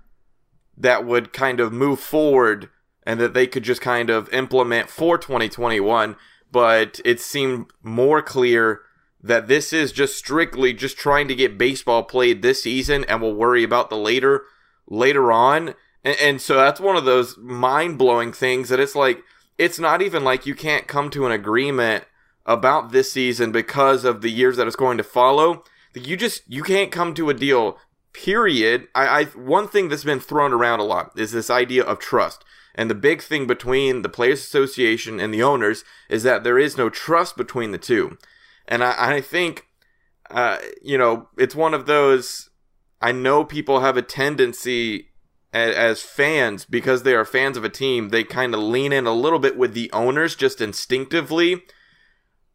that 0.78 1.06
would 1.06 1.34
kind 1.34 1.60
of 1.60 1.74
move 1.74 2.00
forward 2.00 2.70
and 3.04 3.20
that 3.20 3.34
they 3.34 3.48
could 3.48 3.64
just 3.64 3.82
kind 3.82 4.10
of 4.10 4.32
implement 4.34 4.90
for 4.90 5.18
2021. 5.18 6.16
But 6.52 7.00
it 7.06 7.20
seemed 7.20 7.68
more 7.84 8.22
clear 8.22 8.82
that 9.22 9.48
this 9.48 9.74
is 9.74 9.92
just 9.92 10.18
strictly 10.18 10.74
just 10.74 10.98
trying 10.98 11.28
to 11.28 11.36
get 11.36 11.58
baseball 11.58 12.04
played 12.04 12.42
this 12.42 12.64
season 12.64 13.04
and 13.06 13.22
we'll 13.22 13.36
worry 13.36 13.64
about 13.64 13.90
the 13.90 13.98
later 13.98 14.44
later 14.88 15.32
on 15.32 15.76
and, 16.04 16.18
and 16.22 16.42
so 16.42 16.56
that's 16.56 16.80
one 16.80 16.96
of 16.96 17.06
those 17.06 17.38
mind-blowing 17.38 18.32
things 18.32 18.70
that 18.70 18.80
it's 18.80 18.96
like 18.96 19.22
it's 19.58 19.78
not 19.78 20.02
even 20.02 20.24
like 20.24 20.46
you 20.46 20.56
can't 20.56 20.88
come 20.88 21.10
to 21.10 21.26
an 21.26 21.32
agreement 21.32 22.06
about 22.50 22.92
this 22.92 23.12
season 23.12 23.52
because 23.52 24.04
of 24.04 24.22
the 24.22 24.30
years 24.30 24.58
that 24.58 24.68
it's 24.68 24.76
going 24.76 24.98
to 24.98 25.04
follow 25.04 25.64
you 25.96 26.18
just 26.18 26.44
you 26.48 26.64
can't 26.64 26.92
come 26.92 27.14
to 27.14 27.30
a 27.30 27.34
deal 27.34 27.78
period 28.14 28.88
I, 28.94 29.08
I 29.08 29.24
one 29.26 29.68
thing 29.68 29.88
that's 29.88 30.04
been 30.04 30.20
thrown 30.20 30.52
around 30.52 30.80
a 30.80 30.84
lot 30.84 31.12
is 31.18 31.32
this 31.32 31.50
idea 31.50 31.84
of 31.84 32.00
trust 32.00 32.44
and 32.76 32.90
the 32.90 32.96
big 32.96 33.22
thing 33.22 33.48
between 33.48 34.02
the 34.02 34.10
players 34.10 34.40
association 34.40 35.20
and 35.20 35.34
the 35.34 35.44
owners 35.44 35.84
is 36.10 36.24
that 36.24 36.44
there 36.44 36.60
is 36.60 36.78
no 36.78 36.90
trust 36.90 37.38
between 37.38 37.72
the 37.72 37.78
two 37.78 38.18
and 38.70 38.84
I, 38.84 39.16
I 39.16 39.22
think, 39.22 39.66
uh, 40.30 40.60
you 40.82 40.98
know, 40.98 41.28
it's 41.38 41.56
one 41.56 41.74
of 41.74 41.88
those. 41.88 42.50
I 43.02 43.12
know 43.12 43.44
people 43.44 43.82
have 43.82 43.98
a 43.98 44.02
tendency 44.02 45.10
as, 45.52 45.76
as 45.76 46.02
fans 46.04 46.66
because 46.66 47.04
they 47.04 47.16
are 47.16 47.26
fans 47.26 47.58
of 47.58 47.66
a 47.66 47.70
team. 47.70 48.10
They 48.10 48.24
kind 48.24 48.54
of 48.54 48.62
lean 48.62 48.94
in 48.94 49.08
a 49.08 49.14
little 49.14 49.40
bit 49.40 49.58
with 49.58 49.74
the 49.74 49.92
owners 49.92 50.36
just 50.36 50.62
instinctively. 50.62 51.64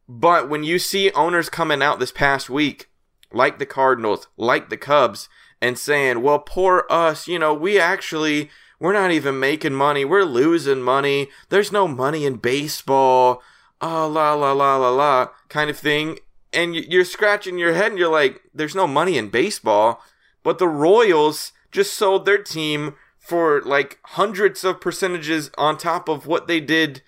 But 0.09 0.49
when 0.49 0.65
you 0.65 0.79
see 0.79 1.11
owners 1.13 1.49
coming 1.49 1.83
out 1.83 1.99
this 1.99 2.13
past 2.13 2.51
week, 2.51 2.91
like 3.33 3.59
the 3.59 3.67
Cardinals, 3.67 4.29
like 4.37 4.69
the 4.69 4.77
Cubs, 4.77 5.29
and 5.61 5.79
saying, 5.79 6.23
well, 6.23 6.39
poor 6.39 6.87
us, 6.91 7.27
you 7.27 7.39
know, 7.39 7.55
we 7.55 7.81
actually, 7.81 8.51
we're 8.79 8.93
not 8.93 9.11
even 9.11 9.41
making 9.41 9.73
money. 9.75 10.05
We're 10.05 10.25
losing 10.25 10.83
money. 10.83 11.29
There's 11.49 11.73
no 11.73 11.89
money 11.89 12.27
in 12.27 12.37
baseball 12.37 13.43
oh 13.85 14.09
la 14.09 14.33
la 14.33 14.53
la 14.53 14.77
la 14.77 14.89
la 14.89 15.29
kind 15.49 15.69
of 15.69 15.79
thing 15.79 16.19
and 16.55 16.75
you're 16.75 17.05
scratching 17.05 17.59
your 17.59 17.75
head 17.75 17.91
and 17.91 17.99
you're 17.99 18.11
like 18.11 18.41
there's 18.55 18.75
no 18.75 18.87
money 18.87 19.19
in 19.19 19.29
baseball 19.29 20.03
but 20.43 20.59
the 20.59 20.69
royals 20.69 21.53
just 21.71 21.93
sold 21.93 22.25
their 22.25 22.43
team 22.43 22.95
for 23.19 23.61
like 23.63 23.99
hundreds 24.05 24.65
of 24.65 24.81
percentages 24.81 25.51
on 25.59 25.77
top 25.77 26.09
of 26.09 26.27
what 26.27 26.47
they 26.47 26.61
did 26.61 27.03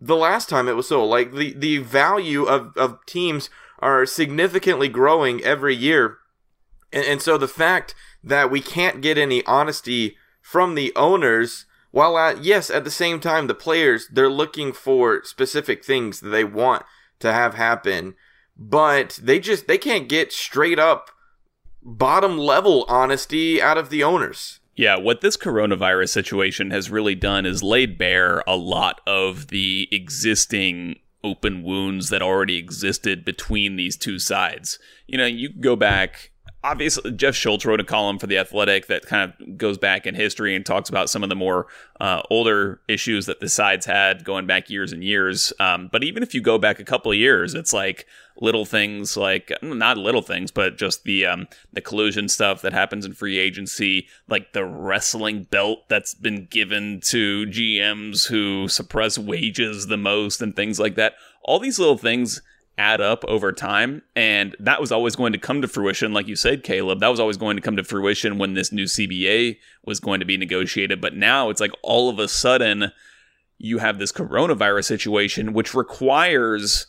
the 0.00 0.16
last 0.16 0.48
time 0.48 0.68
it 0.68 0.76
was 0.76 0.88
so. 0.88 1.04
like 1.04 1.32
the 1.32 1.54
the 1.54 1.78
value 1.78 2.44
of 2.44 2.76
of 2.76 3.04
teams 3.06 3.50
are 3.78 4.06
significantly 4.06 4.88
growing 4.88 5.42
every 5.44 5.74
year 5.74 6.18
and, 6.92 7.04
and 7.04 7.22
so 7.22 7.36
the 7.36 7.48
fact 7.48 7.94
that 8.22 8.50
we 8.50 8.60
can't 8.60 9.02
get 9.02 9.18
any 9.18 9.44
honesty 9.44 10.16
from 10.40 10.74
the 10.74 10.92
owners 10.96 11.66
while 11.90 12.18
at 12.18 12.44
yes, 12.44 12.68
at 12.68 12.84
the 12.84 12.90
same 12.90 13.20
time, 13.20 13.46
the 13.46 13.54
players 13.54 14.08
they're 14.08 14.28
looking 14.28 14.74
for 14.74 15.24
specific 15.24 15.82
things 15.82 16.20
that 16.20 16.28
they 16.28 16.44
want 16.44 16.84
to 17.20 17.32
have 17.32 17.54
happen, 17.54 18.14
but 18.54 19.18
they 19.22 19.38
just 19.38 19.66
they 19.66 19.78
can't 19.78 20.08
get 20.08 20.30
straight 20.30 20.78
up 20.78 21.10
bottom 21.82 22.36
level 22.36 22.84
honesty 22.86 23.62
out 23.62 23.78
of 23.78 23.88
the 23.88 24.02
owners. 24.02 24.60
Yeah, 24.76 24.96
what 24.96 25.22
this 25.22 25.38
coronavirus 25.38 26.10
situation 26.10 26.70
has 26.70 26.90
really 26.90 27.14
done 27.14 27.46
is 27.46 27.62
laid 27.62 27.96
bare 27.96 28.44
a 28.46 28.56
lot 28.56 29.00
of 29.06 29.48
the 29.48 29.88
existing 29.90 31.00
open 31.24 31.62
wounds 31.62 32.10
that 32.10 32.22
already 32.22 32.58
existed 32.58 33.24
between 33.24 33.76
these 33.76 33.96
two 33.96 34.18
sides. 34.18 34.78
You 35.06 35.16
know, 35.16 35.26
you 35.26 35.48
go 35.48 35.76
back 35.76 36.30
obviously 36.66 37.12
Jeff 37.12 37.36
Schultz 37.36 37.64
wrote 37.64 37.78
a 37.78 37.84
column 37.84 38.18
for 38.18 38.26
the 38.26 38.38
Athletic 38.38 38.88
that 38.88 39.06
kind 39.06 39.32
of 39.32 39.56
goes 39.56 39.78
back 39.78 40.04
in 40.04 40.16
history 40.16 40.56
and 40.56 40.66
talks 40.66 40.88
about 40.88 41.08
some 41.08 41.22
of 41.22 41.28
the 41.28 41.36
more 41.36 41.68
uh, 42.00 42.22
older 42.28 42.80
issues 42.88 43.26
that 43.26 43.38
the 43.38 43.48
sides 43.48 43.86
had 43.86 44.24
going 44.24 44.48
back 44.48 44.68
years 44.68 44.92
and 44.92 45.04
years. 45.04 45.52
Um, 45.60 45.88
but 45.92 46.02
even 46.02 46.24
if 46.24 46.34
you 46.34 46.40
go 46.40 46.58
back 46.58 46.80
a 46.80 46.84
couple 46.84 47.12
of 47.12 47.18
years, 47.18 47.54
it's 47.54 47.72
like 47.72 48.06
little 48.40 48.64
things 48.64 49.16
like 49.16 49.52
not 49.62 49.96
little 49.96 50.22
things, 50.22 50.50
but 50.50 50.76
just 50.76 51.04
the 51.04 51.24
um, 51.24 51.46
the 51.72 51.80
collusion 51.80 52.28
stuff 52.28 52.62
that 52.62 52.72
happens 52.72 53.06
in 53.06 53.12
free 53.12 53.38
agency, 53.38 54.08
like 54.28 54.52
the 54.52 54.64
wrestling 54.64 55.44
belt 55.44 55.88
that's 55.88 56.14
been 56.14 56.46
given 56.46 57.00
to 57.04 57.46
GMs 57.46 58.26
who 58.26 58.66
suppress 58.66 59.16
wages 59.16 59.86
the 59.86 59.96
most 59.96 60.42
and 60.42 60.56
things 60.56 60.80
like 60.80 60.96
that. 60.96 61.14
All 61.42 61.60
these 61.60 61.78
little 61.78 61.96
things 61.96 62.42
add 62.78 63.00
up 63.00 63.24
over 63.26 63.52
time. 63.52 64.02
And 64.14 64.54
that 64.58 64.80
was 64.80 64.92
always 64.92 65.16
going 65.16 65.32
to 65.32 65.38
come 65.38 65.62
to 65.62 65.68
fruition, 65.68 66.12
like 66.12 66.28
you 66.28 66.36
said, 66.36 66.62
Caleb. 66.62 67.00
That 67.00 67.08
was 67.08 67.20
always 67.20 67.36
going 67.36 67.56
to 67.56 67.62
come 67.62 67.76
to 67.76 67.84
fruition 67.84 68.38
when 68.38 68.54
this 68.54 68.72
new 68.72 68.84
CBA 68.84 69.58
was 69.84 70.00
going 70.00 70.20
to 70.20 70.26
be 70.26 70.36
negotiated. 70.36 71.00
But 71.00 71.16
now 71.16 71.48
it's 71.48 71.60
like 71.60 71.72
all 71.82 72.08
of 72.08 72.18
a 72.18 72.28
sudden 72.28 72.92
you 73.58 73.78
have 73.78 73.98
this 73.98 74.12
coronavirus 74.12 74.84
situation, 74.84 75.52
which 75.52 75.74
requires 75.74 76.86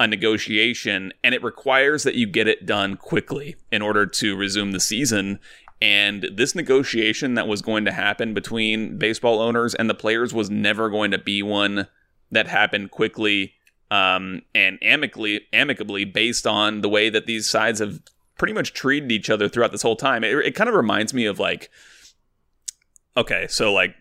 a 0.00 0.06
negotiation 0.06 1.12
and 1.22 1.34
it 1.34 1.42
requires 1.42 2.02
that 2.02 2.14
you 2.14 2.26
get 2.26 2.48
it 2.48 2.66
done 2.66 2.96
quickly 2.96 3.54
in 3.70 3.82
order 3.82 4.06
to 4.06 4.34
resume 4.34 4.72
the 4.72 4.80
season. 4.80 5.38
And 5.82 6.28
this 6.32 6.54
negotiation 6.54 7.34
that 7.34 7.46
was 7.46 7.62
going 7.62 7.84
to 7.84 7.92
happen 7.92 8.34
between 8.34 8.98
baseball 8.98 9.40
owners 9.40 9.74
and 9.74 9.88
the 9.88 9.94
players 9.94 10.34
was 10.34 10.50
never 10.50 10.90
going 10.90 11.10
to 11.12 11.18
be 11.18 11.42
one 11.42 11.86
that 12.30 12.48
happened 12.48 12.90
quickly 12.90 13.54
um, 13.90 14.42
and 14.54 14.78
amicably, 14.82 15.42
amicably 15.52 16.04
based 16.04 16.46
on 16.46 16.80
the 16.80 16.88
way 16.88 17.10
that 17.10 17.26
these 17.26 17.48
sides 17.48 17.80
have 17.80 18.00
pretty 18.38 18.54
much 18.54 18.72
treated 18.72 19.12
each 19.12 19.28
other 19.28 19.48
throughout 19.48 19.72
this 19.72 19.82
whole 19.82 19.96
time. 19.96 20.24
It, 20.24 20.34
it 20.46 20.54
kind 20.54 20.68
of 20.68 20.74
reminds 20.74 21.12
me 21.12 21.26
of 21.26 21.38
like, 21.38 21.70
okay, 23.16 23.46
so 23.48 23.72
like 23.72 23.94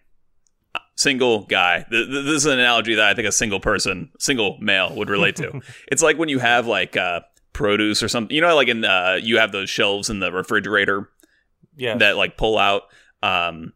single 1.00 1.46
guy. 1.46 1.86
This 1.89 2.08
is 2.08 2.46
an 2.46 2.60
analogy 2.60 2.96
that 2.96 3.08
I 3.08 3.13
think 3.13 3.27
a 3.27 3.31
single 3.31 3.60
person, 3.60 4.12
single 4.19 4.58
male 4.60 4.93
would 4.96 5.10
relate 5.10 5.38
to. 5.38 5.62
it's 5.91 6.03
like 6.03 6.17
when 6.17 6.29
you 6.29 6.39
have 6.39 6.67
like 6.67 6.98
uh, 6.98 7.22
produce 7.53 8.03
or 8.03 8.10
something, 8.10 8.36
you 8.36 8.41
know, 8.41 8.55
like 8.55 8.67
in 8.67 8.84
uh, 8.84 9.17
you 9.22 9.38
have 9.39 9.51
those 9.51 9.69
shelves 9.69 10.10
in 10.10 10.19
the 10.19 10.31
refrigerator, 10.31 11.10
yeah, 11.75 11.98
that 11.98 12.17
like 12.17 12.38
pull 12.38 12.58
out. 12.58 12.84
Um, 13.24 13.74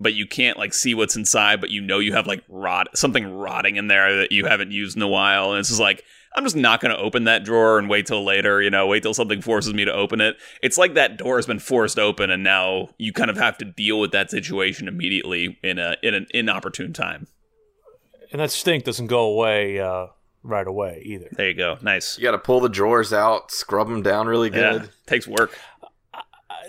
but 0.00 0.14
you 0.14 0.26
can't 0.26 0.58
like 0.58 0.72
see 0.72 0.94
what's 0.94 1.14
inside, 1.14 1.60
but 1.60 1.70
you 1.70 1.80
know 1.80 1.98
you 1.98 2.14
have 2.14 2.26
like 2.26 2.42
rot 2.48 2.88
something 2.96 3.30
rotting 3.30 3.76
in 3.76 3.88
there 3.88 4.16
that 4.16 4.32
you 4.32 4.46
haven't 4.46 4.72
used 4.72 4.96
in 4.96 5.02
a 5.02 5.08
while. 5.08 5.50
And 5.50 5.60
it's 5.60 5.68
just 5.68 5.80
like 5.80 6.04
I'm 6.34 6.44
just 6.44 6.56
not 6.56 6.80
going 6.80 6.94
to 6.94 7.00
open 7.00 7.24
that 7.24 7.44
drawer 7.44 7.78
and 7.78 7.88
wait 7.88 8.06
till 8.06 8.24
later, 8.24 8.62
you 8.62 8.70
know, 8.70 8.86
wait 8.86 9.02
till 9.02 9.14
something 9.14 9.42
forces 9.42 9.74
me 9.74 9.84
to 9.84 9.92
open 9.92 10.20
it. 10.20 10.36
It's 10.62 10.78
like 10.78 10.94
that 10.94 11.18
door 11.18 11.36
has 11.36 11.46
been 11.46 11.58
forced 11.58 11.98
open 11.98 12.30
and 12.30 12.42
now 12.42 12.90
you 12.98 13.12
kind 13.12 13.30
of 13.30 13.36
have 13.36 13.58
to 13.58 13.64
deal 13.64 14.00
with 14.00 14.12
that 14.12 14.30
situation 14.30 14.88
immediately 14.88 15.58
in 15.62 15.78
a 15.78 15.96
in 16.02 16.14
an 16.14 16.26
inopportune 16.32 16.92
time. 16.92 17.26
And 18.32 18.40
that 18.40 18.50
stink 18.52 18.84
doesn't 18.84 19.08
go 19.08 19.22
away 19.22 19.80
uh, 19.80 20.06
right 20.42 20.66
away 20.66 21.02
either. 21.04 21.28
There 21.32 21.48
you 21.48 21.54
go. 21.54 21.78
Nice. 21.82 22.16
You 22.16 22.22
got 22.22 22.30
to 22.32 22.38
pull 22.38 22.60
the 22.60 22.68
drawers 22.68 23.12
out, 23.12 23.50
scrub 23.50 23.88
them 23.88 24.02
down 24.02 24.28
really 24.28 24.50
good. 24.50 24.82
Yeah, 24.82 24.88
takes 25.06 25.26
work. 25.26 25.58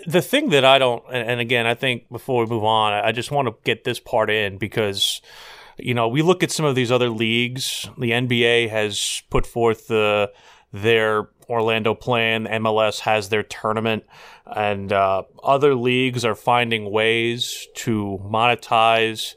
The 0.06 0.22
thing 0.22 0.50
that 0.50 0.64
I 0.64 0.78
don't, 0.78 1.02
and 1.12 1.40
again, 1.40 1.66
I 1.66 1.74
think 1.74 2.08
before 2.10 2.44
we 2.44 2.50
move 2.50 2.64
on, 2.64 2.92
I 2.92 3.12
just 3.12 3.30
want 3.30 3.48
to 3.48 3.54
get 3.64 3.84
this 3.84 4.00
part 4.00 4.30
in 4.30 4.58
because, 4.58 5.20
you 5.78 5.94
know, 5.94 6.08
we 6.08 6.22
look 6.22 6.42
at 6.42 6.50
some 6.50 6.66
of 6.66 6.74
these 6.74 6.90
other 6.90 7.08
leagues. 7.08 7.88
The 7.98 8.10
NBA 8.10 8.70
has 8.70 9.22
put 9.30 9.46
forth 9.46 9.88
the 9.88 10.32
their 10.72 11.28
Orlando 11.48 11.94
plan. 11.94 12.46
MLS 12.46 13.00
has 13.00 13.28
their 13.28 13.42
tournament, 13.42 14.04
and 14.46 14.92
uh, 14.92 15.22
other 15.44 15.74
leagues 15.74 16.24
are 16.24 16.34
finding 16.34 16.90
ways 16.90 17.68
to 17.76 18.18
monetize 18.24 19.34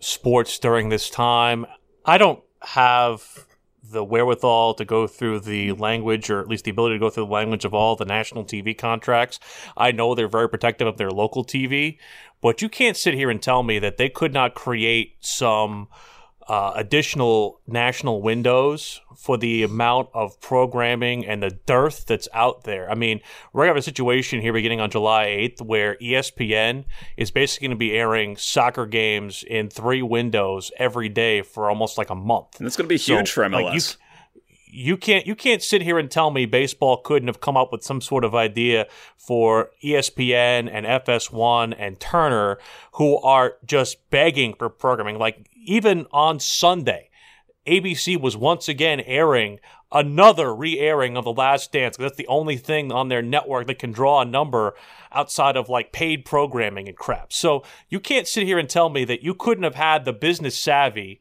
sports 0.00 0.58
during 0.58 0.88
this 0.88 1.08
time. 1.08 1.66
I 2.04 2.18
don't 2.18 2.42
have 2.62 3.46
the 3.90 4.04
wherewithal 4.04 4.74
to 4.74 4.84
go 4.84 5.06
through 5.06 5.40
the 5.40 5.72
language, 5.72 6.30
or 6.30 6.40
at 6.40 6.48
least 6.48 6.64
the 6.64 6.70
ability 6.70 6.96
to 6.96 6.98
go 6.98 7.10
through 7.10 7.26
the 7.26 7.32
language 7.32 7.64
of 7.64 7.74
all 7.74 7.96
the 7.96 8.04
national 8.04 8.44
TV 8.44 8.76
contracts. 8.76 9.40
I 9.76 9.92
know 9.92 10.14
they're 10.14 10.28
very 10.28 10.48
protective 10.48 10.86
of 10.86 10.96
their 10.96 11.10
local 11.10 11.44
TV, 11.44 11.98
but 12.40 12.62
you 12.62 12.68
can't 12.68 12.96
sit 12.96 13.14
here 13.14 13.30
and 13.30 13.42
tell 13.42 13.62
me 13.62 13.78
that 13.78 13.96
they 13.96 14.08
could 14.08 14.32
not 14.32 14.54
create 14.54 15.16
some 15.20 15.88
uh, 16.48 16.72
additional 16.74 17.60
national 17.66 18.22
windows 18.22 19.00
for 19.16 19.36
the 19.36 19.62
amount 19.62 20.08
of 20.14 20.40
programming 20.40 21.26
and 21.26 21.42
the 21.42 21.50
dearth 21.50 22.06
that's 22.06 22.26
out 22.32 22.64
there. 22.64 22.90
I 22.90 22.94
mean, 22.94 23.20
we're 23.52 23.60
going 23.64 23.68
to 23.68 23.72
have 23.74 23.76
a 23.76 23.82
situation 23.82 24.40
here 24.40 24.52
beginning 24.52 24.80
on 24.80 24.90
July 24.90 25.26
8th 25.26 25.60
where 25.60 25.96
ESPN 25.96 26.84
is 27.16 27.30
basically 27.30 27.66
going 27.68 27.76
to 27.76 27.78
be 27.78 27.92
airing 27.92 28.36
soccer 28.36 28.86
games 28.86 29.44
in 29.46 29.68
three 29.68 30.02
windows 30.02 30.70
every 30.78 31.08
day 31.08 31.42
for 31.42 31.68
almost 31.68 31.98
like 31.98 32.10
a 32.10 32.14
month. 32.14 32.58
And 32.58 32.66
it's 32.66 32.76
going 32.76 32.86
to 32.86 32.88
be 32.88 32.96
huge 32.96 33.28
So, 33.28 33.34
for 33.34 33.42
MLS. 33.48 33.62
like, 33.64 33.74
you, 33.74 33.80
you 34.70 34.96
can't 34.96 35.26
you 35.26 35.34
can't 35.34 35.62
sit 35.62 35.82
here 35.82 35.98
and 35.98 36.10
tell 36.10 36.30
me 36.30 36.46
baseball 36.46 36.98
couldn't 36.98 37.28
have 37.28 37.40
come 37.40 37.56
up 37.56 37.72
with 37.72 37.82
some 37.82 38.00
sort 38.00 38.24
of 38.24 38.34
idea 38.34 38.86
for 39.16 39.70
ESPN 39.82 40.68
and 40.72 40.86
FS1 40.86 41.74
and 41.78 41.98
Turner 42.00 42.58
who 42.92 43.18
are 43.18 43.56
just 43.64 44.10
begging 44.10 44.54
for 44.54 44.68
programming 44.68 45.18
like 45.18 45.48
even 45.54 46.06
on 46.12 46.40
Sunday 46.40 47.10
ABC 47.66 48.20
was 48.20 48.36
once 48.36 48.68
again 48.68 49.00
airing 49.00 49.60
another 49.92 50.54
re-airing 50.54 51.16
of 51.16 51.24
The 51.24 51.32
Last 51.32 51.72
Dance. 51.72 51.96
that's 51.96 52.16
the 52.16 52.26
only 52.26 52.56
thing 52.56 52.92
on 52.92 53.08
their 53.08 53.22
network 53.22 53.66
that 53.66 53.78
can 53.78 53.92
draw 53.92 54.20
a 54.20 54.24
number 54.24 54.74
outside 55.12 55.56
of 55.56 55.68
like 55.68 55.92
paid 55.92 56.24
programming 56.24 56.88
and 56.88 56.96
crap. 56.96 57.32
So 57.32 57.62
you 57.88 58.00
can't 58.00 58.26
sit 58.26 58.44
here 58.44 58.58
and 58.58 58.68
tell 58.68 58.90
me 58.90 59.04
that 59.04 59.22
you 59.22 59.34
couldn't 59.34 59.64
have 59.64 59.74
had 59.74 60.04
the 60.04 60.12
business 60.12 60.56
savvy 60.56 61.20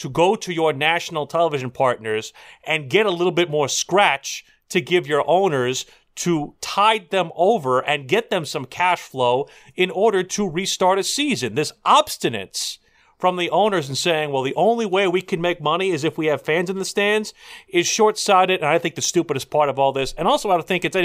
to 0.00 0.10
go 0.10 0.34
to 0.34 0.52
your 0.52 0.72
national 0.72 1.26
television 1.26 1.70
partners 1.70 2.32
and 2.64 2.90
get 2.90 3.06
a 3.06 3.10
little 3.10 3.32
bit 3.32 3.48
more 3.48 3.68
scratch 3.68 4.44
to 4.70 4.80
give 4.80 5.06
your 5.06 5.24
owners 5.28 5.86
to 6.16 6.54
tide 6.60 7.10
them 7.10 7.30
over 7.34 7.80
and 7.80 8.08
get 8.08 8.30
them 8.30 8.44
some 8.44 8.64
cash 8.64 9.00
flow 9.00 9.46
in 9.76 9.90
order 9.90 10.22
to 10.22 10.48
restart 10.48 10.98
a 10.98 11.02
season. 11.02 11.54
This 11.54 11.72
obstinance 11.86 12.78
from 13.18 13.36
the 13.36 13.50
owners 13.50 13.88
and 13.88 13.96
saying, 13.96 14.32
well, 14.32 14.42
the 14.42 14.54
only 14.54 14.86
way 14.86 15.06
we 15.06 15.20
can 15.20 15.40
make 15.40 15.60
money 15.60 15.90
is 15.90 16.04
if 16.04 16.16
we 16.16 16.26
have 16.26 16.40
fans 16.40 16.70
in 16.70 16.78
the 16.78 16.84
stands 16.84 17.34
is 17.68 17.86
short 17.86 18.18
sighted. 18.18 18.60
And 18.60 18.68
I 18.68 18.78
think 18.78 18.94
the 18.94 19.02
stupidest 19.02 19.50
part 19.50 19.68
of 19.68 19.78
all 19.78 19.92
this, 19.92 20.14
and 20.16 20.26
also 20.26 20.50
I 20.50 20.54
don't 20.54 20.66
think 20.66 20.84
it's 20.84 20.96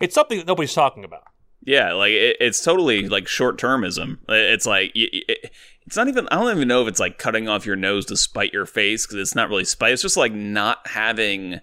it's 0.00 0.14
something 0.14 0.38
that 0.38 0.46
nobody's 0.46 0.74
talking 0.74 1.04
about. 1.04 1.24
Yeah, 1.64 1.94
like 1.94 2.12
it, 2.12 2.36
it's 2.38 2.62
totally 2.62 3.08
like 3.08 3.26
short 3.26 3.58
termism. 3.58 4.18
It's 4.28 4.66
like 4.66 4.92
y- 4.94 5.08
it, 5.10 5.50
it's 5.86 5.96
not 5.96 6.08
even. 6.08 6.26
I 6.28 6.36
don't 6.36 6.54
even 6.56 6.68
know 6.68 6.82
if 6.82 6.88
it's 6.88 7.00
like 7.00 7.18
cutting 7.18 7.48
off 7.48 7.64
your 7.64 7.76
nose 7.76 8.06
to 8.06 8.16
spite 8.16 8.52
your 8.52 8.66
face 8.66 9.06
because 9.06 9.18
it's 9.18 9.34
not 9.34 9.48
really 9.48 9.64
spite. 9.64 9.92
It's 9.92 10.02
just 10.02 10.16
like 10.16 10.32
not 10.32 10.86
having 10.88 11.60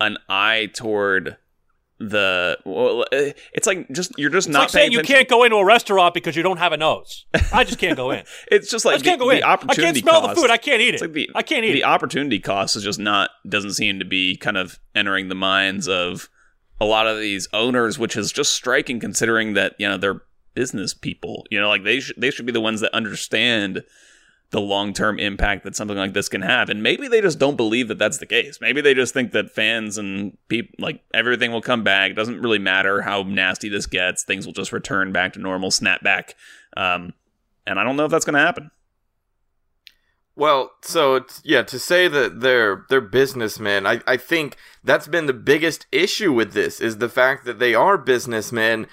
an 0.00 0.18
eye 0.28 0.68
toward 0.74 1.38
the. 1.98 2.58
Well, 2.66 3.06
eh, 3.12 3.32
it's 3.54 3.66
like 3.66 3.90
just 3.90 4.12
you're 4.18 4.28
just 4.30 4.48
It's 4.48 4.52
not 4.52 4.60
like 4.60 4.70
saying 4.70 4.92
you 4.92 5.00
can't 5.02 5.26
go 5.28 5.42
into 5.44 5.56
a 5.56 5.64
restaurant 5.64 6.12
because 6.12 6.36
you 6.36 6.42
don't 6.42 6.58
have 6.58 6.72
a 6.72 6.76
nose. 6.76 7.24
I 7.52 7.64
just 7.64 7.78
can't 7.78 7.96
go 7.96 8.10
in. 8.10 8.24
It's 8.50 8.70
just 8.70 8.84
I 8.84 8.90
like 8.90 8.96
just 8.96 9.04
can't 9.06 9.18
go 9.18 9.30
the 9.30 9.38
in. 9.38 9.42
I 9.42 9.56
can't 9.56 9.96
smell 9.96 10.20
cost. 10.20 10.34
the 10.34 10.40
food. 10.42 10.50
I 10.50 10.58
can't 10.58 10.82
eat 10.82 10.94
it. 10.94 11.00
like 11.00 11.12
the, 11.14 11.30
I 11.34 11.42
can't 11.42 11.64
eat 11.64 11.72
the 11.72 11.80
it. 11.80 11.84
opportunity 11.84 12.38
cost 12.38 12.76
is 12.76 12.82
just 12.82 12.98
not 12.98 13.30
doesn't 13.48 13.72
seem 13.72 13.98
to 14.00 14.04
be 14.04 14.36
kind 14.36 14.58
of 14.58 14.78
entering 14.94 15.28
the 15.28 15.34
minds 15.34 15.88
of 15.88 16.28
a 16.78 16.84
lot 16.84 17.06
of 17.06 17.18
these 17.18 17.48
owners, 17.54 17.98
which 17.98 18.16
is 18.16 18.30
just 18.32 18.52
striking 18.52 19.00
considering 19.00 19.54
that 19.54 19.74
you 19.78 19.88
know 19.88 19.96
they're 19.96 20.20
business 20.56 20.92
people. 20.92 21.44
You 21.50 21.60
know, 21.60 21.68
like 21.68 21.84
they 21.84 22.00
should 22.00 22.20
they 22.20 22.32
should 22.32 22.46
be 22.46 22.52
the 22.52 22.60
ones 22.60 22.80
that 22.80 22.92
understand 22.92 23.84
the 24.50 24.60
long 24.60 24.92
term 24.92 25.18
impact 25.18 25.62
that 25.64 25.76
something 25.76 25.96
like 25.96 26.14
this 26.14 26.28
can 26.28 26.42
have, 26.42 26.68
and 26.68 26.82
maybe 26.82 27.06
they 27.06 27.20
just 27.20 27.38
don't 27.38 27.56
believe 27.56 27.86
that 27.88 27.98
that's 27.98 28.18
the 28.18 28.26
case. 28.26 28.58
Maybe 28.60 28.80
they 28.80 28.94
just 28.94 29.14
think 29.14 29.30
that 29.32 29.50
fans 29.50 29.98
and 29.98 30.36
people 30.48 30.74
like 30.80 31.02
everything 31.14 31.52
will 31.52 31.62
come 31.62 31.84
back. 31.84 32.10
It 32.10 32.14
doesn't 32.14 32.40
really 32.40 32.58
matter 32.58 33.02
how 33.02 33.22
nasty 33.22 33.68
this 33.68 33.86
gets; 33.86 34.24
things 34.24 34.46
will 34.46 34.52
just 34.52 34.72
return 34.72 35.12
back 35.12 35.34
to 35.34 35.38
normal, 35.38 35.70
snap 35.70 36.02
back. 36.02 36.34
Um, 36.76 37.12
and 37.66 37.78
I 37.78 37.84
don't 37.84 37.96
know 37.96 38.06
if 38.06 38.10
that's 38.10 38.24
going 38.24 38.34
to 38.34 38.40
happen. 38.40 38.70
Well, 40.36 40.72
so 40.82 41.24
yeah, 41.44 41.62
to 41.62 41.78
say 41.78 42.08
that 42.08 42.40
they're 42.40 42.84
they're 42.90 43.00
businessmen, 43.00 43.86
I, 43.86 44.02
I 44.06 44.18
think 44.18 44.56
that's 44.84 45.08
been 45.08 45.24
the 45.24 45.32
biggest 45.32 45.86
issue 45.90 46.32
with 46.32 46.52
this 46.52 46.78
is 46.78 46.98
the 46.98 47.08
fact 47.08 47.46
that 47.46 47.58
they 47.58 47.74
are 47.74 47.96
businessmen, 47.96 48.86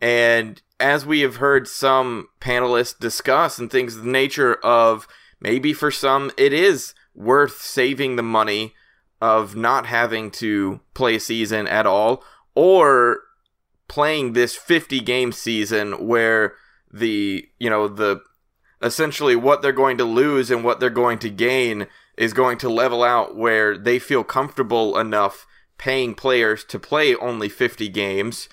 and 0.00 0.60
as 0.80 1.04
we 1.04 1.20
have 1.20 1.36
heard 1.36 1.66
some 1.66 2.28
panelists 2.40 2.98
discuss 2.98 3.58
and 3.58 3.70
things 3.70 3.96
the 3.96 4.06
nature 4.06 4.54
of 4.56 5.08
maybe 5.40 5.72
for 5.72 5.90
some 5.90 6.30
it 6.36 6.52
is 6.52 6.94
worth 7.14 7.60
saving 7.60 8.16
the 8.16 8.22
money 8.22 8.74
of 9.20 9.56
not 9.56 9.86
having 9.86 10.30
to 10.30 10.80
play 10.94 11.16
a 11.16 11.20
season 11.20 11.66
at 11.66 11.86
all, 11.86 12.22
or 12.54 13.20
playing 13.88 14.32
this 14.32 14.54
50 14.54 15.00
game 15.00 15.32
season 15.32 16.06
where 16.06 16.54
the 16.92 17.48
you 17.58 17.68
know 17.68 17.88
the 17.88 18.20
essentially 18.80 19.34
what 19.34 19.60
they're 19.60 19.72
going 19.72 19.98
to 19.98 20.04
lose 20.04 20.50
and 20.50 20.62
what 20.62 20.78
they're 20.78 20.90
going 20.90 21.18
to 21.18 21.30
gain 21.30 21.86
is 22.16 22.32
going 22.32 22.58
to 22.58 22.68
level 22.68 23.02
out 23.02 23.36
where 23.36 23.76
they 23.76 23.98
feel 23.98 24.24
comfortable 24.24 24.96
enough 24.98 25.46
paying 25.78 26.14
players 26.14 26.64
to 26.64 26.78
play 26.78 27.14
only 27.16 27.48
50 27.48 27.88
games. 27.88 28.48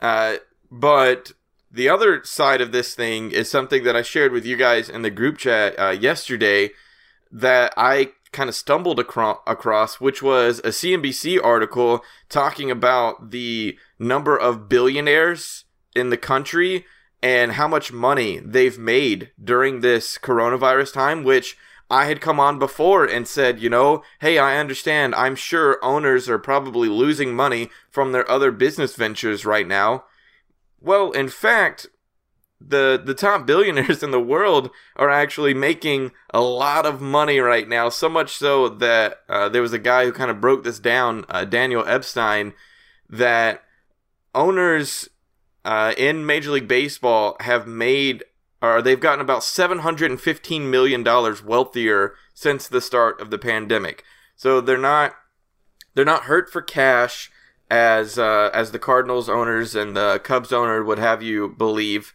Uh, 0.00 0.36
but 0.70 1.32
the 1.74 1.88
other 1.88 2.22
side 2.22 2.60
of 2.60 2.70
this 2.70 2.94
thing 2.94 3.32
is 3.32 3.50
something 3.50 3.82
that 3.82 3.96
I 3.96 4.02
shared 4.02 4.30
with 4.30 4.46
you 4.46 4.56
guys 4.56 4.88
in 4.88 5.02
the 5.02 5.10
group 5.10 5.38
chat 5.38 5.78
uh, 5.78 5.90
yesterday 5.90 6.70
that 7.32 7.74
I 7.76 8.12
kind 8.30 8.48
of 8.48 8.54
stumbled 8.54 9.00
acro- 9.00 9.42
across, 9.44 10.00
which 10.00 10.22
was 10.22 10.60
a 10.60 10.68
CNBC 10.68 11.42
article 11.42 12.04
talking 12.28 12.70
about 12.70 13.32
the 13.32 13.76
number 13.98 14.36
of 14.36 14.68
billionaires 14.68 15.64
in 15.96 16.10
the 16.10 16.16
country 16.16 16.86
and 17.20 17.52
how 17.52 17.66
much 17.66 17.92
money 17.92 18.38
they've 18.38 18.78
made 18.78 19.32
during 19.42 19.80
this 19.80 20.16
coronavirus 20.16 20.92
time, 20.92 21.24
which 21.24 21.56
I 21.90 22.04
had 22.04 22.20
come 22.20 22.38
on 22.38 22.60
before 22.60 23.04
and 23.04 23.26
said, 23.26 23.60
you 23.60 23.68
know, 23.68 24.04
hey, 24.20 24.38
I 24.38 24.58
understand. 24.58 25.14
I'm 25.16 25.34
sure 25.34 25.82
owners 25.82 26.28
are 26.28 26.38
probably 26.38 26.88
losing 26.88 27.34
money 27.34 27.70
from 27.90 28.12
their 28.12 28.30
other 28.30 28.52
business 28.52 28.94
ventures 28.94 29.44
right 29.44 29.66
now. 29.66 30.04
Well, 30.84 31.12
in 31.12 31.28
fact, 31.30 31.86
the 32.60 33.00
the 33.02 33.14
top 33.14 33.46
billionaires 33.46 34.02
in 34.02 34.10
the 34.10 34.20
world 34.20 34.70
are 34.96 35.10
actually 35.10 35.54
making 35.54 36.12
a 36.32 36.40
lot 36.40 36.86
of 36.86 37.00
money 37.00 37.38
right 37.38 37.68
now. 37.68 37.88
So 37.88 38.08
much 38.08 38.36
so 38.36 38.68
that 38.68 39.20
uh, 39.28 39.48
there 39.48 39.62
was 39.62 39.72
a 39.72 39.78
guy 39.78 40.04
who 40.04 40.12
kind 40.12 40.30
of 40.30 40.40
broke 40.40 40.62
this 40.62 40.78
down, 40.78 41.24
uh, 41.28 41.44
Daniel 41.44 41.84
Epstein, 41.86 42.52
that 43.08 43.62
owners 44.34 45.08
uh, 45.64 45.94
in 45.96 46.26
Major 46.26 46.50
League 46.50 46.68
Baseball 46.68 47.36
have 47.40 47.66
made 47.66 48.22
or 48.60 48.80
they've 48.80 49.00
gotten 49.00 49.20
about 49.20 49.44
seven 49.44 49.78
hundred 49.78 50.10
and 50.10 50.20
fifteen 50.20 50.70
million 50.70 51.02
dollars 51.02 51.42
wealthier 51.42 52.14
since 52.34 52.68
the 52.68 52.80
start 52.80 53.20
of 53.20 53.30
the 53.30 53.38
pandemic. 53.38 54.04
So 54.36 54.60
they're 54.60 54.76
not 54.76 55.14
they're 55.94 56.04
not 56.04 56.24
hurt 56.24 56.50
for 56.50 56.60
cash 56.60 57.30
as 57.74 58.18
uh, 58.20 58.50
as 58.54 58.70
the 58.70 58.78
Cardinals 58.78 59.28
owners 59.28 59.74
and 59.74 59.96
the 59.96 60.20
Cubs 60.22 60.52
owner 60.52 60.84
would 60.84 60.98
have 60.98 61.22
you 61.22 61.48
believe. 61.48 62.14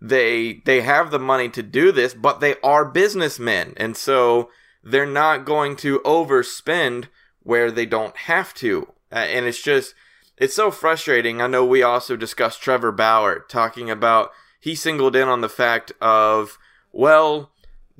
They 0.00 0.62
they 0.64 0.82
have 0.82 1.10
the 1.10 1.18
money 1.18 1.48
to 1.50 1.62
do 1.62 1.90
this, 1.90 2.14
but 2.14 2.40
they 2.40 2.54
are 2.62 2.84
businessmen, 2.84 3.74
and 3.76 3.96
so 3.96 4.50
they're 4.84 5.04
not 5.04 5.44
going 5.44 5.76
to 5.76 5.98
overspend 6.00 7.06
where 7.42 7.70
they 7.70 7.86
don't 7.86 8.16
have 8.16 8.54
to. 8.54 8.92
Uh, 9.12 9.16
and 9.16 9.46
it's 9.46 9.60
just 9.60 9.94
it's 10.38 10.54
so 10.54 10.70
frustrating. 10.70 11.42
I 11.42 11.48
know 11.48 11.64
we 11.64 11.82
also 11.82 12.16
discussed 12.16 12.62
Trevor 12.62 12.92
Bauer 12.92 13.40
talking 13.48 13.90
about 13.90 14.30
he 14.60 14.76
singled 14.76 15.16
in 15.16 15.26
on 15.26 15.40
the 15.40 15.48
fact 15.48 15.92
of 16.00 16.56
well 16.92 17.50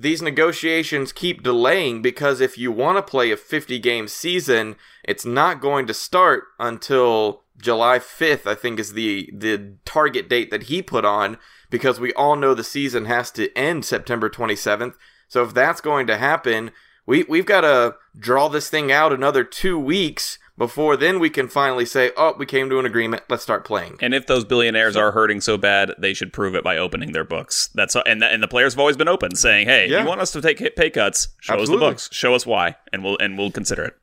these 0.01 0.23
negotiations 0.23 1.13
keep 1.13 1.43
delaying 1.43 2.01
because 2.01 2.41
if 2.41 2.57
you 2.57 2.73
want 2.73 2.97
to 2.97 3.03
play 3.03 3.31
a 3.31 3.37
50 3.37 3.79
game 3.79 4.09
season, 4.09 4.77
it's 5.05 5.27
not 5.27 5.61
going 5.61 5.87
to 5.87 5.95
start 5.95 6.45
until 6.59 7.43
July 7.59 7.99
5th, 7.99 8.47
I 8.47 8.55
think 8.55 8.81
is 8.81 8.95
the 8.95 9.31
the 9.33 9.75
target 9.85 10.29
date 10.29 10.51
that 10.51 10.65
he 10.65 10.83
put 10.83 11.05
on 11.05 11.37
because 11.69 12.01
we 12.01 12.15
all 12.15 12.35
know 12.35 12.55
the 12.55 12.65
season 12.65 13.05
has 13.05 13.31
to 13.33 13.57
end 13.57 13.85
September 13.85 14.31
27th. 14.31 14.95
So 15.29 15.43
if 15.45 15.53
that's 15.53 15.83
going 15.83 16.07
to 16.07 16.17
happen, 16.17 16.71
we 17.07 17.25
we've 17.25 17.47
got 17.47 17.61
to 17.61 17.97
draw 18.19 18.49
this 18.49 18.71
thing 18.71 18.91
out 18.91 19.13
another 19.13 19.45
2 19.45 19.79
weeks 19.79 20.39
before 20.61 20.95
then 20.95 21.19
we 21.19 21.31
can 21.31 21.49
finally 21.49 21.87
say, 21.87 22.13
"Oh, 22.19 22.35
we 22.39 22.45
came 22.45 22.69
to 22.69 22.79
an 22.79 22.85
agreement. 22.85 23.23
Let's 23.31 23.43
start 23.43 23.65
playing." 23.65 23.97
And 24.03 24.15
if 24.15 24.27
those 24.27 24.45
billionaires 24.45 24.95
are 24.95 25.11
hurting 25.11 25.41
so 25.41 25.57
bad, 25.57 25.95
they 25.99 26.13
should 26.13 26.35
prove 26.35 26.55
it 26.55 26.63
by 26.63 26.77
opening 26.77 27.13
their 27.13 27.25
books. 27.25 27.71
That's 27.75 27.97
and 27.97 28.21
the, 28.21 28.27
and 28.27 28.43
the 28.43 28.47
players 28.47 28.75
have 28.75 28.79
always 28.79 28.99
been 28.99 29.09
open, 29.09 29.35
saying, 29.37 29.69
"Hey, 29.69 29.89
Yeah. 29.89 30.03
you 30.03 30.07
want 30.07 30.21
us 30.21 30.33
to 30.33 30.43
take 30.43 30.77
pay 30.77 30.91
cuts? 30.91 31.29
Show 31.41 31.55
us 31.55 31.71
the 31.71 31.79
books. 31.79 32.11
Show 32.13 32.35
us 32.35 32.45
why, 32.45 32.77
and 32.93 33.03
we'll 33.03 33.17
and 33.19 33.39
we'll 33.39 33.51
consider 33.51 33.85
it." 33.85 33.95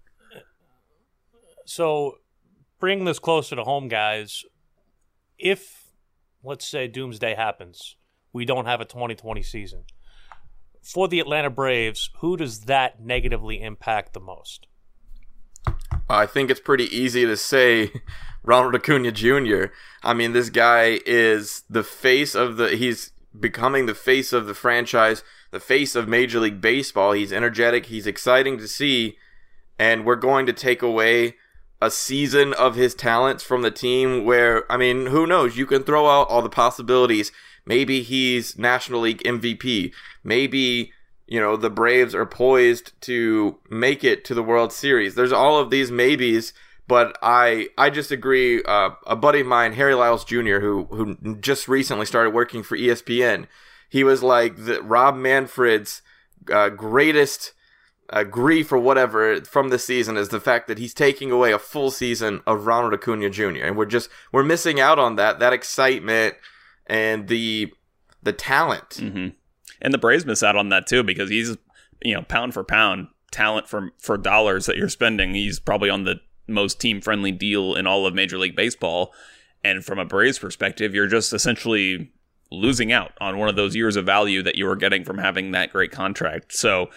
So, 1.65 2.17
bring 2.79 3.05
this 3.05 3.19
closer 3.19 3.55
to 3.55 3.63
home, 3.63 3.87
guys. 3.87 4.43
If, 5.37 5.91
let's 6.43 6.65
say, 6.67 6.87
doomsday 6.87 7.35
happens, 7.35 7.97
we 8.33 8.45
don't 8.45 8.65
have 8.65 8.81
a 8.81 8.85
2020 8.85 9.43
season. 9.43 9.83
For 10.81 11.07
the 11.07 11.19
Atlanta 11.19 11.51
Braves, 11.51 12.09
who 12.19 12.35
does 12.35 12.61
that 12.61 12.99
negatively 12.99 13.61
impact 13.61 14.13
the 14.13 14.19
most? 14.19 14.65
I 16.09 16.25
think 16.25 16.49
it's 16.49 16.59
pretty 16.59 16.85
easy 16.95 17.25
to 17.25 17.37
say 17.37 17.91
Ronald 18.43 18.75
Acuna 18.75 19.11
Jr. 19.11 19.65
I 20.03 20.13
mean, 20.13 20.33
this 20.33 20.49
guy 20.49 20.99
is 21.05 21.63
the 21.69 21.83
face 21.83 22.35
of 22.35 22.57
the. 22.57 22.69
He's 22.69 23.11
becoming 23.37 23.85
the 23.85 23.95
face 23.95 24.33
of 24.33 24.47
the 24.47 24.53
franchise, 24.53 25.23
the 25.51 25.59
face 25.59 25.95
of 25.95 26.07
Major 26.07 26.39
League 26.39 26.61
Baseball. 26.61 27.11
He's 27.11 27.33
energetic. 27.33 27.87
He's 27.87 28.07
exciting 28.07 28.57
to 28.57 28.67
see, 28.67 29.17
and 29.77 30.05
we're 30.05 30.15
going 30.15 30.45
to 30.45 30.53
take 30.53 30.81
away 30.81 31.35
a 31.81 31.91
season 31.91 32.53
of 32.53 32.75
his 32.75 32.95
talents 32.95 33.43
from 33.43 33.61
the 33.61 33.71
team. 33.71 34.23
Where 34.23 34.71
I 34.71 34.77
mean, 34.77 35.07
who 35.07 35.27
knows? 35.27 35.57
You 35.57 35.65
can 35.65 35.83
throw 35.83 36.07
out 36.07 36.29
all 36.29 36.41
the 36.41 36.49
possibilities. 36.49 37.31
Maybe 37.65 38.01
he's 38.01 38.57
National 38.57 39.01
League 39.01 39.21
MVP. 39.23 39.91
Maybe 40.23 40.93
you 41.27 41.39
know 41.39 41.57
the 41.57 41.69
Braves 41.69 42.15
are 42.15 42.25
poised 42.25 42.99
to 43.01 43.59
make 43.69 44.03
it 44.03 44.23
to 44.25 44.33
the 44.33 44.43
World 44.43 44.71
Series. 44.71 45.15
There's 45.15 45.31
all 45.31 45.59
of 45.59 45.69
these 45.69 45.91
maybes, 45.91 46.53
but 46.87 47.17
I 47.21 47.69
I 47.77 47.89
just 47.89 48.11
agree. 48.11 48.63
Uh, 48.63 48.91
a 49.05 49.15
buddy 49.15 49.41
of 49.41 49.47
mine, 49.47 49.73
Harry 49.73 49.93
Lyles 49.93 50.25
Jr., 50.25 50.59
who 50.59 50.85
who 50.85 51.37
just 51.37 51.67
recently 51.67 52.05
started 52.05 52.31
working 52.31 52.63
for 52.63 52.77
ESPN, 52.77 53.47
he 53.89 54.03
was 54.03 54.23
like 54.23 54.55
the 54.55 54.81
Rob 54.81 55.15
Manfred's 55.15 56.01
uh, 56.51 56.69
greatest 56.69 57.53
uh, 58.09 58.23
grief 58.23 58.71
or 58.71 58.77
whatever 58.77 59.41
from 59.41 59.69
the 59.69 59.79
season 59.79 60.15
is 60.15 60.29
the 60.29 60.39
fact 60.39 60.67
that 60.67 60.77
he's 60.77 60.93
taking 60.93 61.29
away 61.29 61.51
a 61.51 61.59
full 61.59 61.91
season 61.91 62.41
of 62.47 62.65
Ronald 62.65 62.93
Acuna 62.93 63.29
Jr. 63.29 63.63
and 63.63 63.75
we're 63.75 63.85
just 63.85 64.09
we're 64.31 64.43
missing 64.43 64.79
out 64.79 64.97
on 64.97 65.17
that 65.17 65.39
that 65.39 65.53
excitement 65.53 66.35
and 66.85 67.27
the 67.27 67.73
the 68.23 68.33
talent. 68.33 68.95
hmm 68.99 69.27
And 69.81 69.93
the 69.93 69.97
Braves 69.97 70.25
miss 70.25 70.43
out 70.43 70.55
on 70.55 70.69
that 70.69 70.87
too 70.87 71.03
because 71.03 71.29
he's, 71.29 71.57
you 72.03 72.13
know, 72.13 72.23
pound 72.23 72.53
for 72.53 72.63
pound 72.63 73.07
talent 73.31 73.67
for 73.67 73.91
for 73.97 74.17
dollars 74.17 74.65
that 74.65 74.77
you're 74.77 74.89
spending. 74.89 75.33
He's 75.33 75.59
probably 75.59 75.89
on 75.89 76.03
the 76.03 76.19
most 76.47 76.79
team 76.79 77.01
friendly 77.01 77.31
deal 77.31 77.75
in 77.75 77.87
all 77.87 78.05
of 78.05 78.13
Major 78.13 78.37
League 78.37 78.55
Baseball. 78.55 79.13
And 79.63 79.83
from 79.83 79.99
a 79.99 80.05
Braves 80.05 80.39
perspective, 80.39 80.95
you're 80.95 81.07
just 81.07 81.33
essentially 81.33 82.11
losing 82.51 82.91
out 82.91 83.11
on 83.19 83.37
one 83.37 83.49
of 83.49 83.55
those 83.55 83.75
years 83.75 83.95
of 83.95 84.05
value 84.05 84.41
that 84.43 84.55
you 84.55 84.65
were 84.65 84.75
getting 84.75 85.03
from 85.03 85.17
having 85.17 85.51
that 85.51 85.71
great 85.71 85.91
contract. 85.91 86.53
So 86.53 86.89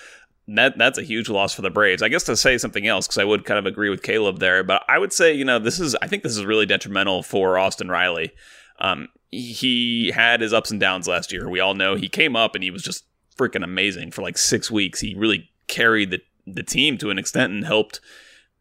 that 0.47 0.79
that's 0.79 0.99
a 0.99 1.03
huge 1.03 1.29
loss 1.29 1.55
for 1.55 1.63
the 1.63 1.71
Braves. 1.71 2.03
I 2.03 2.09
guess 2.09 2.25
to 2.25 2.37
say 2.37 2.59
something 2.59 2.87
else, 2.87 3.07
because 3.07 3.19
I 3.19 3.25
would 3.25 3.45
kind 3.45 3.59
of 3.59 3.67
agree 3.67 3.91
with 3.91 4.03
Caleb 4.03 4.39
there, 4.39 4.63
but 4.63 4.83
I 4.89 4.99
would 4.99 5.13
say, 5.13 5.33
you 5.33 5.45
know, 5.45 5.59
this 5.59 5.81
is 5.81 5.95
I 5.97 6.07
think 6.07 6.23
this 6.23 6.37
is 6.37 6.45
really 6.45 6.67
detrimental 6.67 7.23
for 7.23 7.59
Austin 7.59 7.89
Riley. 7.89 8.33
Um, 8.79 9.09
he 9.31 10.11
had 10.15 10.41
his 10.41 10.53
ups 10.53 10.71
and 10.71 10.81
downs 10.81 11.07
last 11.07 11.33
year. 11.33 11.49
We 11.49 11.61
all 11.61 11.75
know 11.75 11.95
he 11.95 12.09
came 12.09 12.37
up 12.37 12.55
and 12.55 12.65
he 12.65 12.71
was 12.71 12.83
just 12.83 13.05
freaking 13.37 13.65
amazing 13.65 14.11
for 14.11 14.23
like 14.23 14.37
six 14.37 14.71
weeks. 14.71 15.01
He 15.01 15.15
really 15.15 15.51
carried 15.67 16.11
the 16.11 16.21
the 16.47 16.63
team 16.63 16.99
to 16.99 17.11
an 17.11 17.19
extent 17.19 17.53
and 17.53 17.65
helped 17.65 18.01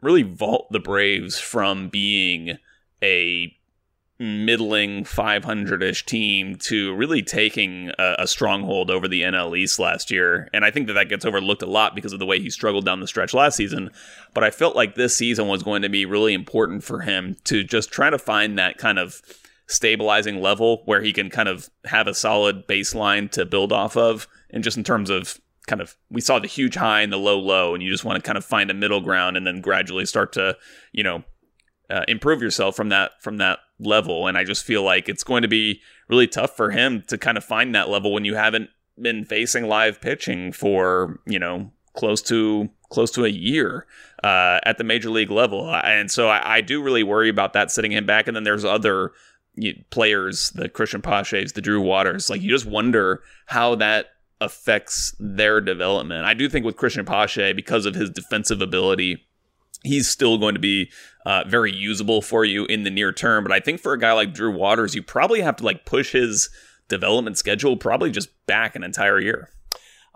really 0.01 0.21
vault 0.21 0.67
the 0.71 0.79
Braves 0.79 1.39
from 1.39 1.89
being 1.89 2.57
a 3.01 3.55
middling 4.19 5.05
500-ish 5.05 6.05
team 6.05 6.57
to 6.57 6.93
really 6.95 7.21
taking 7.21 7.89
a, 7.97 8.15
a 8.19 8.27
stronghold 8.27 8.91
over 8.91 9.07
the 9.07 9.21
NL 9.21 9.57
East 9.57 9.79
last 9.79 10.11
year. 10.11 10.49
And 10.53 10.65
I 10.65 10.71
think 10.71 10.87
that 10.87 10.93
that 10.93 11.07
gets 11.07 11.23
overlooked 11.23 11.61
a 11.61 11.67
lot 11.67 11.95
because 11.95 12.11
of 12.11 12.19
the 12.19 12.25
way 12.25 12.39
he 12.39 12.49
struggled 12.49 12.85
down 12.85 12.99
the 12.99 13.07
stretch 13.07 13.33
last 13.33 13.55
season. 13.55 13.91
But 14.33 14.43
I 14.43 14.51
felt 14.51 14.75
like 14.75 14.95
this 14.95 15.15
season 15.15 15.47
was 15.47 15.63
going 15.63 15.83
to 15.83 15.89
be 15.89 16.05
really 16.05 16.33
important 16.33 16.83
for 16.83 16.99
him 16.99 17.37
to 17.45 17.63
just 17.63 17.91
try 17.91 18.09
to 18.09 18.19
find 18.19 18.59
that 18.59 18.77
kind 18.77 18.99
of 18.99 19.21
stabilizing 19.69 20.41
level 20.41 20.81
where 20.85 21.01
he 21.01 21.13
can 21.13 21.29
kind 21.29 21.47
of 21.47 21.69
have 21.85 22.07
a 22.07 22.13
solid 22.13 22.67
baseline 22.67 23.29
to 23.31 23.45
build 23.45 23.71
off 23.71 23.95
of. 23.95 24.27
And 24.49 24.63
just 24.63 24.77
in 24.77 24.83
terms 24.83 25.09
of 25.09 25.39
kind 25.67 25.81
of, 25.81 25.95
we 26.09 26.21
saw 26.21 26.39
the 26.39 26.47
huge 26.47 26.75
high 26.75 27.01
and 27.01 27.13
the 27.13 27.17
low 27.17 27.39
low, 27.39 27.73
and 27.73 27.83
you 27.83 27.91
just 27.91 28.03
want 28.03 28.21
to 28.21 28.27
kind 28.27 28.37
of 28.37 28.43
find 28.43 28.71
a 28.71 28.73
middle 28.73 28.99
ground 28.99 29.37
and 29.37 29.45
then 29.45 29.61
gradually 29.61 30.05
start 30.05 30.33
to, 30.33 30.57
you 30.91 31.03
know, 31.03 31.23
uh, 31.89 32.03
improve 32.07 32.41
yourself 32.41 32.75
from 32.75 32.89
that 32.89 33.11
from 33.21 33.37
that 33.37 33.59
level. 33.79 34.27
And 34.27 34.37
I 34.37 34.43
just 34.43 34.65
feel 34.65 34.83
like 34.83 35.07
it's 35.07 35.23
going 35.23 35.43
to 35.43 35.47
be 35.47 35.81
really 36.07 36.27
tough 36.27 36.55
for 36.55 36.71
him 36.71 37.03
to 37.07 37.17
kind 37.17 37.37
of 37.37 37.43
find 37.43 37.73
that 37.75 37.89
level 37.89 38.11
when 38.11 38.25
you 38.25 38.35
haven't 38.35 38.69
been 38.99 39.23
facing 39.23 39.67
live 39.67 40.01
pitching 40.01 40.51
for 40.51 41.19
you 41.25 41.39
know 41.39 41.71
close 41.93 42.21
to 42.23 42.69
close 42.89 43.11
to 43.11 43.25
a 43.25 43.29
year 43.29 43.85
uh, 44.23 44.59
at 44.63 44.77
the 44.77 44.83
major 44.83 45.09
league 45.09 45.31
level. 45.31 45.69
And 45.83 46.09
so 46.09 46.27
I, 46.27 46.55
I 46.55 46.61
do 46.61 46.81
really 46.81 47.03
worry 47.03 47.29
about 47.29 47.53
that 47.53 47.71
sitting 47.71 47.91
him 47.91 48.05
back. 48.05 48.27
And 48.27 48.35
then 48.35 48.43
there's 48.43 48.65
other 48.65 49.11
you, 49.61 49.83
players, 49.89 50.51
the 50.51 50.69
Christian 50.69 51.01
Paches, 51.01 51.53
the 51.53 51.61
Drew 51.61 51.81
Waters. 51.81 52.29
Like 52.29 52.41
you 52.41 52.49
just 52.49 52.65
wonder 52.65 53.21
how 53.47 53.75
that 53.75 54.07
affects 54.41 55.15
their 55.19 55.61
development. 55.61 56.25
I 56.25 56.33
do 56.33 56.49
think 56.49 56.65
with 56.65 56.77
Christian 56.77 57.05
Pache, 57.05 57.53
because 57.53 57.85
of 57.85 57.95
his 57.95 58.09
defensive 58.09 58.61
ability, 58.61 59.25
he's 59.83 60.07
still 60.07 60.37
going 60.37 60.55
to 60.55 60.61
be 60.61 60.91
uh, 61.25 61.43
very 61.47 61.73
usable 61.73 62.21
for 62.21 62.45
you 62.45 62.65
in 62.65 62.83
the 62.83 62.89
near 62.89 63.11
term. 63.11 63.43
But 63.43 63.53
I 63.53 63.59
think 63.59 63.79
for 63.79 63.93
a 63.93 63.99
guy 63.99 64.13
like 64.13 64.33
Drew 64.33 64.55
Waters, 64.55 64.95
you 64.95 65.03
probably 65.03 65.41
have 65.41 65.57
to 65.57 65.65
like 65.65 65.85
push 65.85 66.11
his 66.11 66.49
development 66.87 67.37
schedule 67.37 67.77
probably 67.77 68.11
just 68.11 68.29
back 68.45 68.75
an 68.75 68.83
entire 68.83 69.19
year. 69.19 69.49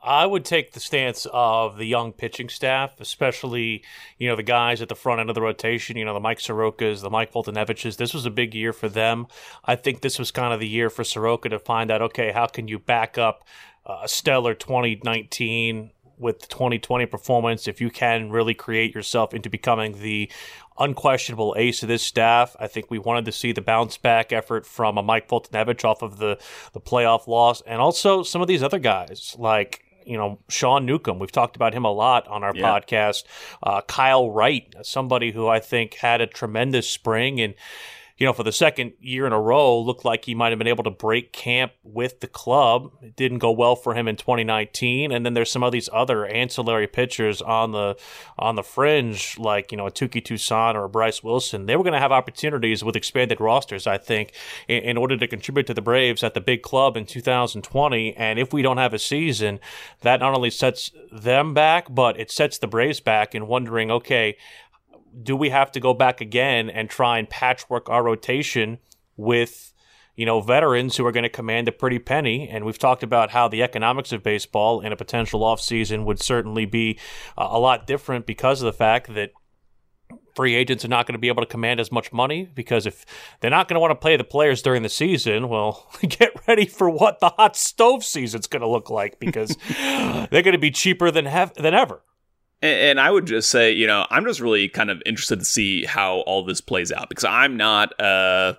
I 0.03 0.25
would 0.25 0.43
take 0.43 0.73
the 0.73 0.81
stance 0.81 1.25
of 1.31 1.77
the 1.77 1.85
young 1.85 2.11
pitching 2.11 2.49
staff, 2.49 2.99
especially 2.99 3.83
you 4.17 4.27
know 4.27 4.35
the 4.35 4.43
guys 4.43 4.81
at 4.81 4.89
the 4.89 4.95
front 4.95 5.21
end 5.21 5.29
of 5.29 5.35
the 5.35 5.41
rotation. 5.41 5.95
You 5.95 6.03
know 6.03 6.13
the 6.13 6.19
Mike 6.19 6.39
Sorokas, 6.39 7.01
the 7.01 7.09
Mike 7.09 7.31
Foltynewiczes. 7.31 7.95
This 7.95 8.13
was 8.13 8.25
a 8.25 8.31
big 8.31 8.53
year 8.53 8.73
for 8.73 8.89
them. 8.89 9.27
I 9.63 9.75
think 9.75 10.01
this 10.01 10.19
was 10.19 10.29
kind 10.29 10.53
of 10.53 10.59
the 10.59 10.67
year 10.67 10.89
for 10.89 11.03
Soroka 11.03 11.47
to 11.49 11.59
find 11.59 11.89
out, 11.89 12.01
okay, 12.01 12.31
how 12.31 12.47
can 12.47 12.67
you 12.67 12.79
back 12.79 13.17
up 13.17 13.45
a 13.85 14.07
stellar 14.07 14.53
2019 14.53 15.91
with 16.17 16.39
the 16.41 16.47
2020 16.47 17.05
performance? 17.05 17.67
If 17.67 17.79
you 17.79 17.89
can 17.89 18.29
really 18.29 18.53
create 18.53 18.93
yourself 18.93 19.33
into 19.33 19.49
becoming 19.49 20.01
the 20.01 20.29
unquestionable 20.79 21.55
ace 21.57 21.83
of 21.83 21.89
this 21.89 22.03
staff. 22.03 22.55
I 22.59 22.67
think 22.67 22.89
we 22.89 22.99
wanted 22.99 23.25
to 23.25 23.31
see 23.31 23.51
the 23.51 23.61
bounce 23.61 23.97
back 23.97 24.33
effort 24.33 24.65
from 24.65 24.97
a 24.97 25.03
Mike 25.03 25.27
Foltynewicz 25.27 25.85
off 25.85 26.01
of 26.01 26.17
the, 26.17 26.39
the 26.73 26.81
playoff 26.81 27.27
loss, 27.27 27.61
and 27.61 27.79
also 27.79 28.23
some 28.23 28.41
of 28.41 28.47
these 28.47 28.63
other 28.63 28.79
guys 28.79 29.35
like 29.37 29.82
you 30.05 30.17
know 30.17 30.39
Sean 30.49 30.85
Newcomb. 30.85 31.19
We've 31.19 31.31
talked 31.31 31.55
about 31.55 31.73
him 31.73 31.85
a 31.85 31.91
lot 31.91 32.27
on 32.27 32.43
our 32.43 32.53
Yeah. 32.55 32.67
podcast. 32.79 33.23
Uh, 33.61 33.81
Kyle 33.81 34.29
Wright, 34.29 34.73
somebody 34.83 35.31
who 35.31 35.47
I 35.47 35.59
think 35.59 35.95
had 35.95 36.21
a 36.21 36.27
tremendous 36.27 36.89
spring 36.89 37.39
and. 37.41 37.53
You 38.17 38.27
know, 38.27 38.33
for 38.33 38.43
the 38.43 38.51
second 38.51 38.93
year 38.99 39.25
in 39.25 39.33
a 39.33 39.41
row, 39.41 39.79
looked 39.79 40.05
like 40.05 40.25
he 40.25 40.35
might 40.35 40.51
have 40.51 40.59
been 40.59 40.67
able 40.67 40.83
to 40.83 40.91
break 40.91 41.33
camp 41.33 41.71
with 41.83 42.19
the 42.19 42.27
club. 42.27 42.91
It 43.01 43.15
didn't 43.15 43.39
go 43.39 43.51
well 43.51 43.75
for 43.75 43.95
him 43.95 44.07
in 44.07 44.17
2019, 44.17 45.11
and 45.11 45.25
then 45.25 45.33
there's 45.33 45.51
some 45.51 45.63
of 45.63 45.71
these 45.71 45.89
other 45.91 46.25
ancillary 46.25 46.85
pitchers 46.87 47.41
on 47.41 47.71
the 47.71 47.97
on 48.37 48.55
the 48.55 48.63
fringe, 48.63 49.37
like 49.39 49.71
you 49.71 49.77
know 49.77 49.87
a 49.87 49.91
Touki 49.91 50.23
Toussaint 50.23 50.75
or 50.75 50.87
Bryce 50.87 51.23
Wilson. 51.23 51.65
They 51.65 51.75
were 51.75 51.83
going 51.83 51.93
to 51.93 51.99
have 51.99 52.11
opportunities 52.11 52.83
with 52.83 52.95
expanded 52.95 53.41
rosters, 53.41 53.87
I 53.87 53.97
think, 53.97 54.33
in, 54.67 54.83
in 54.83 54.97
order 54.97 55.17
to 55.17 55.27
contribute 55.27 55.65
to 55.67 55.73
the 55.73 55.81
Braves 55.81 56.23
at 56.23 56.35
the 56.35 56.41
big 56.41 56.61
club 56.61 56.95
in 56.95 57.05
2020. 57.05 58.15
And 58.15 58.37
if 58.37 58.53
we 58.53 58.61
don't 58.61 58.77
have 58.77 58.93
a 58.93 58.99
season, 58.99 59.59
that 60.01 60.19
not 60.19 60.35
only 60.35 60.51
sets 60.51 60.91
them 61.11 61.53
back, 61.53 61.87
but 61.89 62.19
it 62.19 62.31
sets 62.31 62.57
the 62.57 62.67
Braves 62.67 62.99
back 62.99 63.33
in 63.33 63.47
wondering, 63.47 63.89
okay, 63.89 64.37
do 65.21 65.35
we 65.35 65.49
have 65.49 65.71
to 65.71 65.79
go 65.79 65.93
back 65.93 66.21
again 66.21 66.69
and 66.69 66.89
try 66.89 67.17
and 67.17 67.29
patchwork 67.29 67.89
our 67.89 68.03
rotation 68.03 68.79
with 69.15 69.73
you 70.15 70.25
know 70.25 70.41
veterans 70.41 70.97
who 70.97 71.05
are 71.05 71.11
going 71.11 71.23
to 71.23 71.29
command 71.29 71.67
a 71.67 71.71
pretty 71.71 71.99
penny 71.99 72.47
and 72.47 72.65
we've 72.65 72.79
talked 72.79 73.03
about 73.03 73.31
how 73.31 73.47
the 73.47 73.63
economics 73.63 74.11
of 74.11 74.23
baseball 74.23 74.81
in 74.81 74.91
a 74.91 74.95
potential 74.95 75.41
offseason 75.41 76.05
would 76.05 76.21
certainly 76.21 76.65
be 76.65 76.97
uh, 77.37 77.47
a 77.49 77.59
lot 77.59 77.87
different 77.87 78.25
because 78.25 78.61
of 78.61 78.65
the 78.65 78.73
fact 78.73 79.13
that 79.13 79.31
free 80.35 80.55
agents 80.55 80.83
are 80.83 80.89
not 80.89 81.05
going 81.05 81.13
to 81.13 81.19
be 81.19 81.27
able 81.27 81.41
to 81.41 81.47
command 81.47 81.79
as 81.79 81.91
much 81.91 82.11
money 82.11 82.49
because 82.55 82.85
if 82.85 83.05
they're 83.39 83.51
not 83.51 83.67
going 83.67 83.75
to 83.75 83.79
want 83.79 83.91
to 83.91 83.95
play 83.95 84.17
the 84.17 84.23
players 84.23 84.61
during 84.61 84.83
the 84.83 84.89
season, 84.89 85.49
well, 85.49 85.89
get 86.01 86.31
ready 86.47 86.65
for 86.65 86.89
what 86.89 87.19
the 87.19 87.29
hot 87.29 87.55
stove 87.55 88.03
season's 88.03 88.47
going 88.47 88.61
to 88.61 88.67
look 88.67 88.89
like 88.89 89.19
because 89.19 89.55
they're 89.77 90.41
going 90.41 90.53
to 90.53 90.57
be 90.57 90.71
cheaper 90.71 91.11
than 91.11 91.25
hef- 91.25 91.53
than 91.55 91.73
ever. 91.73 92.01
And, 92.63 92.97
I 92.97 93.11
would 93.11 93.25
just 93.25 93.49
say, 93.49 93.73
you 93.73 93.85
know, 93.87 94.07
I'm 94.09 94.23
just 94.23 94.39
really 94.39 94.69
kind 94.69 94.89
of 94.89 95.03
interested 95.05 95.39
to 95.39 95.45
see 95.45 95.83
how 95.83 96.19
all 96.19 96.45
this 96.45 96.61
plays 96.61 96.93
out 96.93 97.09
because 97.09 97.25
I'm 97.25 97.57
not 97.57 97.99
uh 97.99 98.53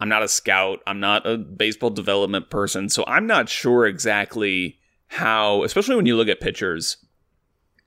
I'm 0.00 0.08
not 0.08 0.24
a 0.24 0.28
scout, 0.28 0.80
I'm 0.86 0.98
not 0.98 1.24
a 1.24 1.38
baseball 1.38 1.90
development 1.90 2.50
person, 2.50 2.88
so 2.88 3.04
I'm 3.06 3.28
not 3.28 3.48
sure 3.48 3.86
exactly 3.86 4.78
how, 5.06 5.62
especially 5.62 5.94
when 5.94 6.06
you 6.06 6.16
look 6.16 6.28
at 6.28 6.40
pitchers, 6.40 6.96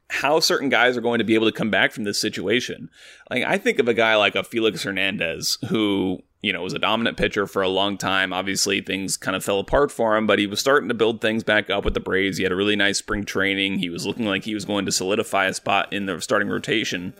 how 0.09 0.39
certain 0.39 0.69
guys 0.69 0.95
are 0.95 1.01
going 1.01 1.19
to 1.19 1.25
be 1.25 1.35
able 1.35 1.47
to 1.47 1.57
come 1.57 1.69
back 1.69 1.91
from 1.91 2.05
this 2.05 2.19
situation. 2.19 2.89
Like 3.29 3.43
I 3.43 3.57
think 3.57 3.79
of 3.79 3.89
a 3.89 3.93
guy 3.93 4.15
like 4.15 4.35
a 4.35 4.43
Felix 4.43 4.83
Hernandez 4.83 5.57
who, 5.67 6.23
you 6.47 6.53
know, 6.53 6.61
was 6.61 6.71
a 6.71 6.79
dominant 6.79 7.17
pitcher 7.17 7.45
for 7.45 7.61
a 7.61 7.67
long 7.67 7.97
time. 7.97 8.31
Obviously 8.31 8.79
things 8.79 9.17
kind 9.17 9.35
of 9.35 9.43
fell 9.43 9.59
apart 9.59 9.91
for 9.91 10.15
him, 10.15 10.25
but 10.25 10.39
he 10.39 10.47
was 10.47 10.61
starting 10.61 10.87
to 10.87 10.95
build 10.95 11.19
things 11.19 11.43
back 11.43 11.69
up 11.69 11.83
with 11.83 11.93
the 11.93 11.99
Braves. 11.99 12.37
He 12.37 12.43
had 12.43 12.53
a 12.53 12.55
really 12.55 12.77
nice 12.77 12.99
spring 12.99 13.25
training. 13.25 13.79
He 13.79 13.89
was 13.89 14.07
looking 14.07 14.25
like 14.25 14.45
he 14.45 14.53
was 14.53 14.63
going 14.63 14.85
to 14.85 14.91
solidify 14.93 15.47
a 15.47 15.53
spot 15.53 15.91
in 15.91 16.05
the 16.05 16.21
starting 16.21 16.47
rotation. 16.47 17.13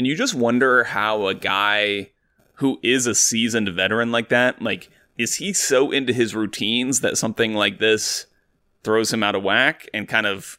And 0.00 0.08
you 0.08 0.16
just 0.16 0.34
wonder 0.34 0.82
how 0.82 1.28
a 1.28 1.34
guy 1.34 2.10
who 2.54 2.80
is 2.82 3.06
a 3.06 3.14
seasoned 3.14 3.68
veteran 3.68 4.10
like 4.10 4.30
that, 4.30 4.60
like 4.60 4.90
is 5.16 5.36
he 5.36 5.52
so 5.52 5.92
into 5.92 6.12
his 6.12 6.34
routines 6.34 7.02
that 7.02 7.16
something 7.16 7.54
like 7.54 7.78
this 7.78 8.26
throws 8.82 9.12
him 9.12 9.22
out 9.22 9.36
of 9.36 9.44
whack 9.44 9.88
and 9.94 10.08
kind 10.08 10.26
of 10.26 10.58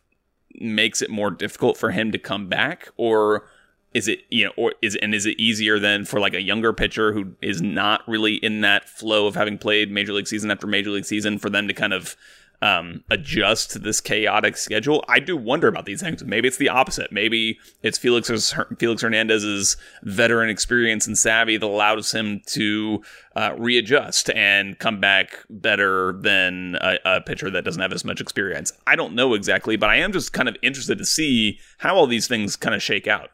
makes 0.55 1.01
it 1.01 1.09
more 1.09 1.29
difficult 1.29 1.75
for 1.77 1.91
him 1.91 2.13
to 2.13 2.17
come 2.17 2.47
back 2.47 2.87
or 2.95 3.49
is 3.93 4.07
it 4.07 4.19
you 4.29 4.45
know 4.45 4.51
or 4.57 4.73
is 4.81 4.95
and 4.97 5.15
is 5.15 5.25
it 5.25 5.39
easier 5.39 5.79
than 5.79 6.05
for 6.05 6.19
like 6.19 6.33
a 6.33 6.41
younger 6.41 6.73
pitcher 6.73 7.13
who 7.13 7.33
is 7.41 7.61
not 7.61 8.07
really 8.07 8.35
in 8.35 8.61
that 8.61 8.87
flow 8.89 9.27
of 9.27 9.35
having 9.35 9.57
played 9.57 9.91
major 9.91 10.13
league 10.13 10.27
season 10.27 10.51
after 10.51 10.67
major 10.67 10.89
league 10.89 11.05
season 11.05 11.39
for 11.39 11.49
them 11.49 11.67
to 11.67 11.73
kind 11.73 11.93
of 11.93 12.15
um, 12.61 13.03
adjust 13.09 13.71
to 13.71 13.79
this 13.79 14.01
chaotic 14.01 14.57
schedule. 14.57 15.03
I 15.07 15.19
do 15.19 15.37
wonder 15.37 15.67
about 15.67 15.85
these 15.85 16.01
things. 16.01 16.23
Maybe 16.23 16.47
it's 16.47 16.57
the 16.57 16.69
opposite. 16.69 17.11
Maybe 17.11 17.59
it's 17.83 17.97
Felix's 17.97 18.53
Felix 18.79 19.01
Hernandez's 19.01 19.77
veteran 20.03 20.49
experience 20.49 21.05
and 21.05 21.17
savvy 21.17 21.57
that 21.57 21.65
allows 21.65 22.11
him 22.11 22.41
to 22.47 23.03
uh, 23.35 23.53
readjust 23.57 24.31
and 24.31 24.79
come 24.79 24.99
back 24.99 25.45
better 25.49 26.13
than 26.13 26.77
a, 26.81 26.97
a, 27.05 27.21
pitcher 27.21 27.51
that 27.51 27.63
doesn't 27.63 27.81
have 27.81 27.93
as 27.93 28.03
much 28.03 28.19
experience. 28.19 28.73
I 28.87 28.95
don't 28.95 29.13
know 29.13 29.35
exactly, 29.35 29.75
but 29.75 29.89
I 29.91 29.97
am 29.97 30.11
just 30.11 30.33
kind 30.33 30.49
of 30.49 30.57
interested 30.63 30.97
to 30.97 31.05
see 31.05 31.59
how 31.77 31.95
all 31.95 32.07
these 32.07 32.27
things 32.27 32.55
kind 32.55 32.73
of 32.73 32.81
shake 32.81 33.07
out. 33.07 33.29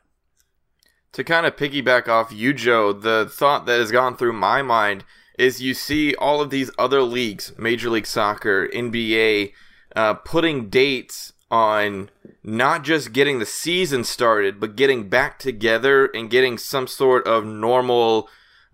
To 1.13 1.23
kind 1.23 1.45
of 1.45 1.56
piggyback 1.56 2.08
off 2.08 2.32
you, 2.32 2.54
Joe, 2.54 2.91
the 2.91 3.30
thought 3.32 3.67
that 3.67 3.80
has 3.80 3.91
gone 3.91 4.17
through 4.17 4.34
my 4.34 4.63
mind 4.63 5.04
is 5.38 5.62
you 5.62 5.76
see 5.76 6.15
all 6.15 6.41
of 6.41 6.49
these 6.49 6.71
other 6.78 7.04
leagues, 7.04 7.54
Major 7.58 7.91
League 7.91 8.08
Soccer, 8.08 8.67
NBA, 8.69 9.54
uh, 9.95 10.15
putting 10.15 10.69
dates 10.69 11.34
on 11.52 12.10
not 12.43 12.84
just 12.84 13.13
getting 13.13 13.38
the 13.38 13.45
season 13.45 14.04
started, 14.04 14.60
but 14.60 14.76
getting 14.76 15.08
back 15.08 15.38
together 15.38 16.08
and 16.08 16.32
getting 16.32 16.58
some 16.58 16.88
sort 16.88 17.28
of 17.28 17.45
normal 17.45 18.28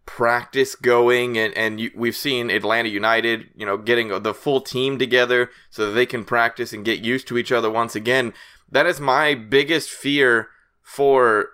practice 0.05 0.75
going. 0.75 1.37
And, 1.37 1.53
and 1.57 1.81
you, 1.81 1.91
we've 1.93 2.15
seen 2.15 2.49
Atlanta 2.49 2.87
United, 2.87 3.49
you 3.53 3.65
know, 3.65 3.77
getting 3.77 4.23
the 4.23 4.33
full 4.33 4.61
team 4.61 4.97
together 4.97 5.49
so 5.69 5.87
that 5.87 5.91
they 5.91 6.05
can 6.05 6.23
practice 6.23 6.71
and 6.71 6.85
get 6.85 6.99
used 6.99 7.27
to 7.27 7.37
each 7.37 7.51
other 7.51 7.69
once 7.69 7.95
again. 7.95 8.33
That 8.71 8.85
is 8.85 9.01
my 9.01 9.35
biggest 9.35 9.89
fear 9.89 10.47
for 10.81 11.49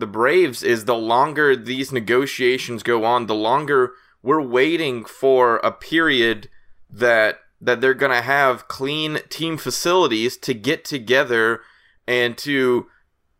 the 0.00 0.06
Braves 0.06 0.62
is 0.62 0.84
the 0.84 0.96
longer 0.96 1.54
these 1.54 1.92
negotiations 1.92 2.82
go 2.82 3.04
on, 3.04 3.26
the 3.26 3.34
longer 3.34 3.92
we're 4.22 4.40
waiting 4.40 5.04
for 5.04 5.56
a 5.58 5.72
period 5.72 6.48
that 6.90 7.40
that 7.60 7.80
they're 7.80 7.94
going 7.94 8.12
to 8.12 8.22
have 8.22 8.68
clean 8.68 9.18
team 9.28 9.58
facilities 9.58 10.38
to 10.38 10.54
get 10.54 10.82
together 10.82 11.60
and 12.06 12.38
to 12.38 12.86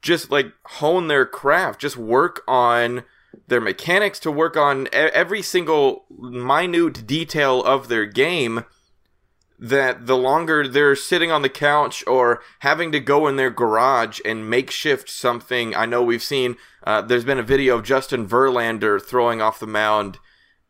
just 0.03 0.31
like 0.31 0.53
hone 0.65 1.09
their 1.09 1.25
craft, 1.25 1.81
just 1.81 1.97
work 1.97 2.43
on 2.47 3.03
their 3.49 3.61
mechanics, 3.61 4.19
to 4.21 4.31
work 4.31 4.57
on 4.57 4.89
every 4.93 5.43
single 5.43 6.05
minute 6.11 7.07
detail 7.07 7.63
of 7.65 7.89
their 7.89 8.05
game. 8.05 8.65
That 9.63 10.07
the 10.07 10.17
longer 10.17 10.67
they're 10.67 10.97
sitting 10.97 11.31
on 11.31 11.43
the 11.43 11.51
couch 11.51 12.03
or 12.07 12.41
having 12.61 12.93
to 12.93 13.01
go 13.01 13.29
in 13.29 13.37
their 13.37 13.51
garage 13.51 14.19
and 14.25 14.49
makeshift 14.49 15.11
something, 15.11 15.77
I 15.77 15.85
know 15.85 16.03
we've 16.03 16.23
seen. 16.23 16.57
Uh, 16.83 17.03
there's 17.03 17.27
been 17.27 17.39
a 17.39 17.43
video 17.43 17.77
of 17.77 17.85
Justin 17.85 18.27
Verlander 18.27 19.01
throwing 19.03 19.43
off 19.43 19.61
the 19.61 19.67
mound 19.67 20.19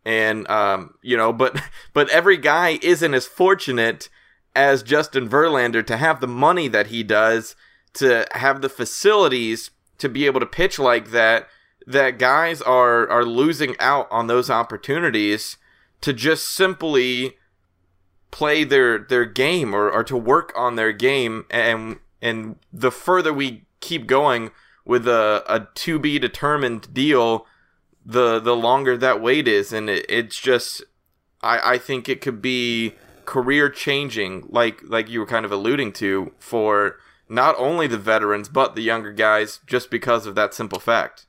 and 0.05 0.49
um, 0.51 0.95
you 1.03 1.17
know, 1.17 1.33
but 1.33 1.61
but 1.93 2.09
every 2.11 2.37
guy 2.37 2.79
isn't 2.83 3.15
as 3.15 3.27
fortunate 3.27 4.09
as 4.55 4.83
Justin 4.83 5.29
Verlander 5.29 5.87
to 5.87 5.97
have 5.97 6.21
the 6.21 6.27
money 6.27 6.69
that 6.69 6.89
he 6.89 7.03
does, 7.03 7.55
to 7.95 8.27
have 8.33 8.63
the 8.63 8.69
facilities 8.69 9.71
to 9.99 10.09
be 10.09 10.27
able 10.27 10.41
to 10.41 10.47
pitch 10.47 10.79
like 10.79 11.11
that. 11.11 11.49
That 11.87 12.19
guys 12.19 12.61
are 12.63 13.09
are 13.09 13.25
losing 13.25 13.75
out 13.81 14.07
on 14.11 14.27
those 14.27 14.51
opportunities 14.51 15.57
to 16.03 16.13
just 16.13 16.49
simply 16.49 17.37
play 18.31 18.65
their 18.65 18.99
their 18.99 19.25
game 19.25 19.75
or, 19.75 19.91
or 19.91 20.05
to 20.05 20.17
work 20.17 20.53
on 20.57 20.77
their 20.77 20.93
game 20.93 21.45
and 21.51 21.99
and 22.23 22.57
the 22.73 22.91
further 22.91 23.33
we 23.33 23.65
keep 23.81 24.07
going 24.07 24.51
with 24.85 25.07
a, 25.09 25.43
a 25.49 25.69
to 25.75 25.99
be 25.99 26.19
determined 26.19 26.93
deal 26.93 27.47
the 28.05 28.41
the 28.41 28.57
longer 28.57 28.97
that 28.97 29.21
wait 29.21 29.47
is, 29.47 29.73
and 29.73 29.91
it, 29.91 30.07
it's 30.09 30.39
just 30.39 30.83
I 31.43 31.75
I 31.75 31.79
think 31.79 32.09
it 32.09 32.21
could 32.21 32.41
be 32.43 32.95
career 33.25 33.69
changing, 33.69 34.47
like 34.49 34.81
like 34.85 35.09
you 35.09 35.21
were 35.21 35.27
kind 35.27 35.45
of 35.45 35.53
alluding 35.53 35.93
to 35.95 36.33
for 36.39 36.99
not 37.29 37.55
only 37.59 37.87
the 37.87 37.99
veterans 37.99 38.49
but 38.49 38.75
the 38.75 38.83
younger 38.83 39.13
guys, 39.13 39.61
just 39.67 39.91
because 39.91 40.27
of 40.27 40.35
that 40.35 40.55
simple 40.55 40.81
fact. 40.81 41.27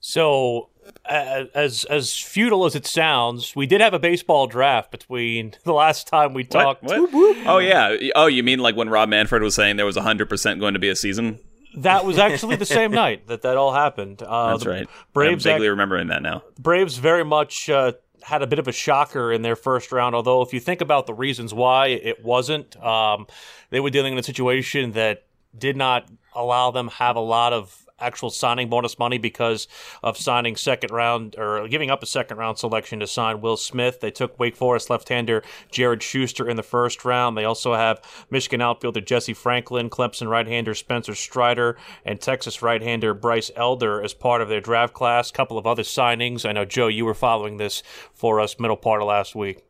So 0.00 0.70
as 1.06 1.84
as 1.84 2.16
futile 2.16 2.64
as 2.64 2.74
it 2.74 2.86
sounds, 2.86 3.54
we 3.54 3.66
did 3.66 3.80
have 3.80 3.94
a 3.94 3.98
baseball 3.98 4.46
draft 4.46 4.90
between 4.90 5.54
the 5.64 5.72
last 5.72 6.06
time 6.06 6.34
we 6.34 6.44
talked. 6.44 6.82
What? 6.82 7.12
What? 7.12 7.36
Oh 7.46 7.58
yeah. 7.58 7.96
Oh, 8.14 8.26
you 8.26 8.42
mean 8.42 8.58
like 8.60 8.76
when 8.76 8.88
Rob 8.88 9.08
Manfred 9.08 9.42
was 9.42 9.54
saying 9.54 9.76
there 9.76 9.86
was 9.86 9.96
hundred 9.96 10.28
percent 10.28 10.60
going 10.60 10.74
to 10.74 10.80
be 10.80 10.88
a 10.88 10.96
season? 10.96 11.38
That 11.76 12.04
was 12.04 12.18
actually 12.18 12.56
the 12.56 12.66
same 12.66 12.90
night 13.02 13.26
that 13.26 13.42
that 13.42 13.56
all 13.56 13.72
happened. 13.72 14.22
Uh, 14.22 14.52
That's 14.52 14.66
right. 14.66 14.88
Braves 15.12 15.44
I'm 15.46 15.54
vaguely 15.54 15.66
ac- 15.66 15.70
remembering 15.70 16.08
that 16.08 16.22
now. 16.22 16.42
Braves 16.58 16.98
very 16.98 17.24
much 17.24 17.68
uh, 17.68 17.92
had 18.22 18.42
a 18.42 18.46
bit 18.46 18.58
of 18.58 18.68
a 18.68 18.72
shocker 18.72 19.32
in 19.32 19.42
their 19.42 19.56
first 19.56 19.90
round. 19.92 20.14
Although, 20.14 20.42
if 20.42 20.52
you 20.52 20.60
think 20.60 20.80
about 20.80 21.06
the 21.06 21.14
reasons 21.14 21.52
why 21.52 21.88
it 21.88 22.24
wasn't, 22.24 22.76
um, 22.82 23.26
they 23.70 23.80
were 23.80 23.90
dealing 23.90 24.12
in 24.12 24.18
a 24.18 24.22
situation 24.22 24.92
that 24.92 25.24
did 25.56 25.76
not 25.76 26.08
allow 26.34 26.70
them 26.70 26.88
have 26.88 27.16
a 27.16 27.20
lot 27.20 27.52
of 27.52 27.83
actual 28.00 28.30
signing 28.30 28.68
bonus 28.68 28.98
money 28.98 29.18
because 29.18 29.68
of 30.02 30.16
signing 30.16 30.56
second 30.56 30.90
round 30.90 31.36
or 31.38 31.68
giving 31.68 31.90
up 31.90 32.02
a 32.02 32.06
second 32.06 32.36
round 32.38 32.58
selection 32.58 33.00
to 33.00 33.06
sign 33.06 33.40
Will 33.40 33.56
Smith. 33.56 34.00
They 34.00 34.10
took 34.10 34.38
Wake 34.38 34.56
Forest 34.56 34.90
left-hander 34.90 35.42
Jared 35.70 36.02
Schuster 36.02 36.48
in 36.48 36.56
the 36.56 36.62
first 36.62 37.04
round. 37.04 37.36
They 37.36 37.44
also 37.44 37.74
have 37.74 38.00
Michigan 38.30 38.60
outfielder 38.60 39.00
Jesse 39.00 39.34
Franklin, 39.34 39.90
Clemson 39.90 40.28
right-hander 40.28 40.74
Spencer 40.74 41.14
Strider, 41.14 41.76
and 42.04 42.20
Texas 42.20 42.62
right-hander 42.62 43.14
Bryce 43.14 43.50
Elder 43.54 44.02
as 44.02 44.12
part 44.12 44.42
of 44.42 44.48
their 44.48 44.60
draft 44.60 44.94
class. 44.94 45.30
A 45.30 45.32
couple 45.32 45.58
of 45.58 45.66
other 45.66 45.82
signings. 45.82 46.48
I 46.48 46.52
know 46.52 46.64
Joe, 46.64 46.88
you 46.88 47.04
were 47.04 47.14
following 47.14 47.58
this 47.58 47.82
for 48.12 48.40
us 48.40 48.58
middle 48.58 48.76
part 48.76 49.02
of 49.02 49.08
last 49.08 49.34
week. 49.34 49.64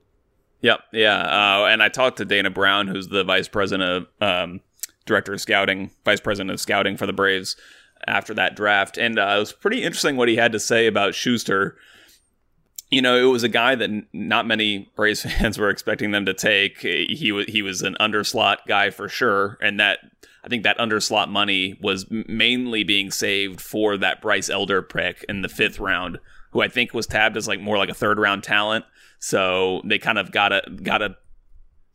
Yep, 0.62 0.80
yeah, 0.94 1.20
uh, 1.20 1.66
and 1.66 1.82
I 1.82 1.90
talked 1.90 2.16
to 2.16 2.24
Dana 2.24 2.48
Brown, 2.48 2.88
who's 2.88 3.08
the 3.08 3.22
vice 3.22 3.48
president 3.48 4.08
of 4.22 4.26
um, 4.26 4.60
director 5.04 5.34
of 5.34 5.40
scouting, 5.42 5.90
vice 6.06 6.20
president 6.20 6.52
of 6.52 6.60
scouting 6.60 6.96
for 6.96 7.04
the 7.04 7.12
Braves 7.12 7.54
after 8.06 8.34
that 8.34 8.56
draft, 8.56 8.98
and 8.98 9.18
uh, 9.18 9.34
it 9.36 9.38
was 9.38 9.52
pretty 9.52 9.82
interesting 9.82 10.16
what 10.16 10.28
he 10.28 10.36
had 10.36 10.52
to 10.52 10.60
say 10.60 10.86
about 10.86 11.14
Schuster. 11.14 11.76
You 12.90 13.02
know, 13.02 13.16
it 13.16 13.30
was 13.30 13.42
a 13.42 13.48
guy 13.48 13.74
that 13.74 13.90
not 14.12 14.46
many 14.46 14.92
Braves 14.96 15.22
fans 15.38 15.58
were 15.58 15.70
expecting 15.70 16.10
them 16.10 16.26
to 16.26 16.34
take. 16.34 16.78
He 16.78 17.32
was 17.32 17.46
he 17.46 17.62
was 17.62 17.82
an 17.82 17.96
underslot 18.00 18.58
guy 18.66 18.90
for 18.90 19.08
sure, 19.08 19.58
and 19.60 19.80
that 19.80 19.98
I 20.44 20.48
think 20.48 20.62
that 20.64 20.78
underslot 20.78 21.28
money 21.28 21.78
was 21.80 22.06
mainly 22.10 22.84
being 22.84 23.10
saved 23.10 23.60
for 23.60 23.96
that 23.96 24.20
Bryce 24.20 24.50
Elder 24.50 24.82
pick 24.82 25.24
in 25.28 25.40
the 25.42 25.48
fifth 25.48 25.80
round, 25.80 26.18
who 26.50 26.60
I 26.60 26.68
think 26.68 26.92
was 26.92 27.06
tabbed 27.06 27.36
as 27.36 27.48
like 27.48 27.60
more 27.60 27.78
like 27.78 27.88
a 27.88 27.94
third 27.94 28.18
round 28.18 28.44
talent. 28.44 28.84
So 29.18 29.80
they 29.86 29.98
kind 29.98 30.18
of 30.18 30.32
got 30.32 30.52
a 30.52 30.62
got 30.82 31.00
a 31.00 31.16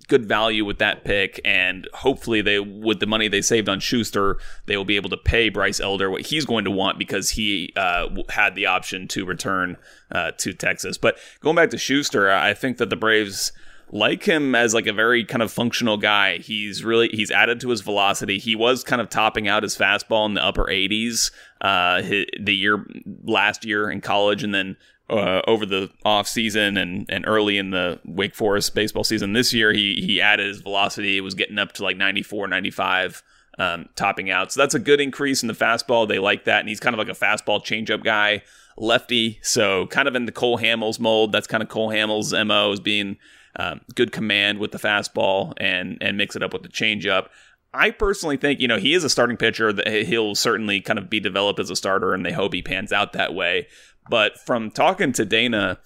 good 0.10 0.26
value 0.26 0.66
with 0.66 0.80
that 0.80 1.04
pick, 1.06 1.40
and 1.46 1.88
hopefully 1.94 2.42
they, 2.42 2.60
with 2.60 3.00
the 3.00 3.06
money 3.06 3.28
they 3.28 3.42
saved 3.42 3.70
on 3.70 3.80
Schuster, 3.80 4.38
they 4.66 4.76
will 4.76 4.86
be 4.86 4.98
able 4.98 5.10
to 5.10 5.18
pay 5.18 5.50
Bryce 5.50 5.80
Elder 5.80 6.10
what 6.10 6.26
he's 6.26 6.46
going 6.46 6.66
to 6.66 6.72
want 6.72 7.00
because 7.00 7.32
he 7.32 7.72
uh, 7.78 8.10
had 8.30 8.56
the 8.56 8.66
option 8.66 9.08
to 9.10 9.26
return 9.26 9.78
uh, 10.12 10.32
to 10.40 10.54
Texas. 10.54 10.98
But 10.98 11.18
going 11.40 11.56
back 11.56 11.70
to 11.70 11.78
Schuster, 11.78 12.30
I 12.30 12.54
think 12.54 12.78
that 12.78 12.90
the 12.90 12.96
Braves 12.96 13.54
like 13.92 14.24
him 14.24 14.54
as 14.54 14.74
like 14.74 14.88
a 14.88 14.94
very 14.94 15.26
kind 15.26 15.42
of 15.42 15.52
functional 15.52 15.98
guy. 15.98 16.38
He's 16.38 16.84
really 16.84 17.10
he's 17.10 17.32
added 17.32 17.60
to 17.62 17.70
his 17.70 17.82
velocity. 17.82 18.38
He 18.38 18.56
was 18.56 18.84
kind 18.84 19.02
of 19.02 19.10
topping 19.10 19.48
out 19.48 19.64
his 19.64 19.78
fastball 19.78 20.26
in 20.26 20.34
the 20.36 20.44
upper 20.44 20.66
80s 20.66 21.32
uh, 21.62 22.02
the 22.02 22.56
year 22.56 22.86
last 23.24 23.66
year 23.66 23.90
in 23.90 24.02
college, 24.02 24.44
and 24.44 24.54
then 24.54 24.78
uh, 25.10 25.42
over 25.48 25.66
the 25.66 25.90
off 26.06 26.28
season 26.28 26.78
and, 26.78 27.06
and 27.10 27.26
early 27.28 27.58
in 27.58 27.72
the 27.72 28.00
Wake 28.06 28.36
Forest 28.36 28.76
baseball 28.76 29.04
season 29.04 29.34
this 29.34 29.54
year, 29.54 29.74
he 29.74 30.04
he 30.06 30.22
added 30.22 30.48
his 30.48 30.62
velocity. 30.62 31.18
It 31.18 31.22
was 31.22 31.36
getting 31.36 31.58
up 31.58 31.72
to 31.74 31.84
like 31.84 31.98
94, 31.98 32.48
95, 32.48 33.24
um, 33.58 33.90
topping 33.96 34.30
out. 34.30 34.52
So 34.52 34.62
that's 34.62 34.76
a 34.76 34.80
good 34.80 35.02
increase 35.02 35.42
in 35.42 35.48
the 35.48 35.54
fastball. 35.54 36.08
They 36.08 36.20
like 36.20 36.46
that, 36.46 36.60
and 36.60 36.70
he's 36.70 36.80
kind 36.80 36.94
of 36.94 36.98
like 36.98 37.10
a 37.10 37.20
fastball 37.20 37.64
changeup 37.64 38.04
guy, 38.04 38.44
lefty. 38.78 39.40
So 39.42 39.88
kind 39.88 40.08
of 40.08 40.16
in 40.16 40.26
the 40.26 40.32
Cole 40.32 40.60
Hamels 40.60 41.00
mold. 41.00 41.32
That's 41.32 41.48
kind 41.48 41.64
of 41.64 41.70
Cole 41.70 41.90
Hamels' 41.90 42.46
mo 42.46 42.72
is 42.72 42.80
being 42.80 43.18
um, 43.56 43.82
good 43.96 44.12
command 44.12 44.60
with 44.60 44.72
the 44.72 44.78
fastball 44.78 45.54
and 45.58 45.98
and 46.02 46.18
mix 46.18 46.36
it 46.36 46.44
up 46.44 46.54
with 46.54 46.64
the 46.64 46.70
changeup. 46.70 47.28
I 47.74 47.92
personally 47.92 48.38
think, 48.38 48.60
you 48.60 48.68
know, 48.68 48.78
he 48.78 48.94
is 48.94 49.04
a 49.04 49.10
starting 49.10 49.38
pitcher 49.38 49.72
that 49.72 49.88
he'll 49.88 50.34
certainly 50.34 50.82
kind 50.82 50.98
of 50.98 51.10
be 51.10 51.20
developed 51.20 51.60
as 51.60 51.70
a 51.70 51.76
starter 51.76 52.14
and 52.14 52.26
they 52.26 52.32
hope 52.32 52.54
he 52.54 52.64
pans 52.64 52.92
out 52.92 53.14
that 53.14 53.36
way. 53.36 53.68
But 54.10 54.40
from 54.40 54.72
talking 54.72 55.12
to 55.14 55.26
Dana, 55.26 55.80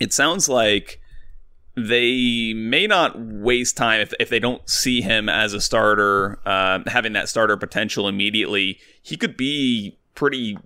it 0.00 0.12
sounds 0.12 0.48
like 0.48 1.00
they 1.76 2.52
may 2.54 2.86
not 2.86 3.18
waste 3.18 3.76
time 3.76 4.00
if, 4.00 4.12
if 4.20 4.28
they 4.28 4.38
don't 4.38 4.68
see 4.68 5.00
him 5.00 5.28
as 5.28 5.54
a 5.54 5.60
starter, 5.60 6.38
uh, 6.44 6.80
having 6.86 7.12
that 7.14 7.28
starter 7.28 7.56
potential 7.56 8.08
immediately. 8.08 8.78
He 9.02 9.16
could 9.16 9.36
be 9.36 9.96
pretty 10.14 10.58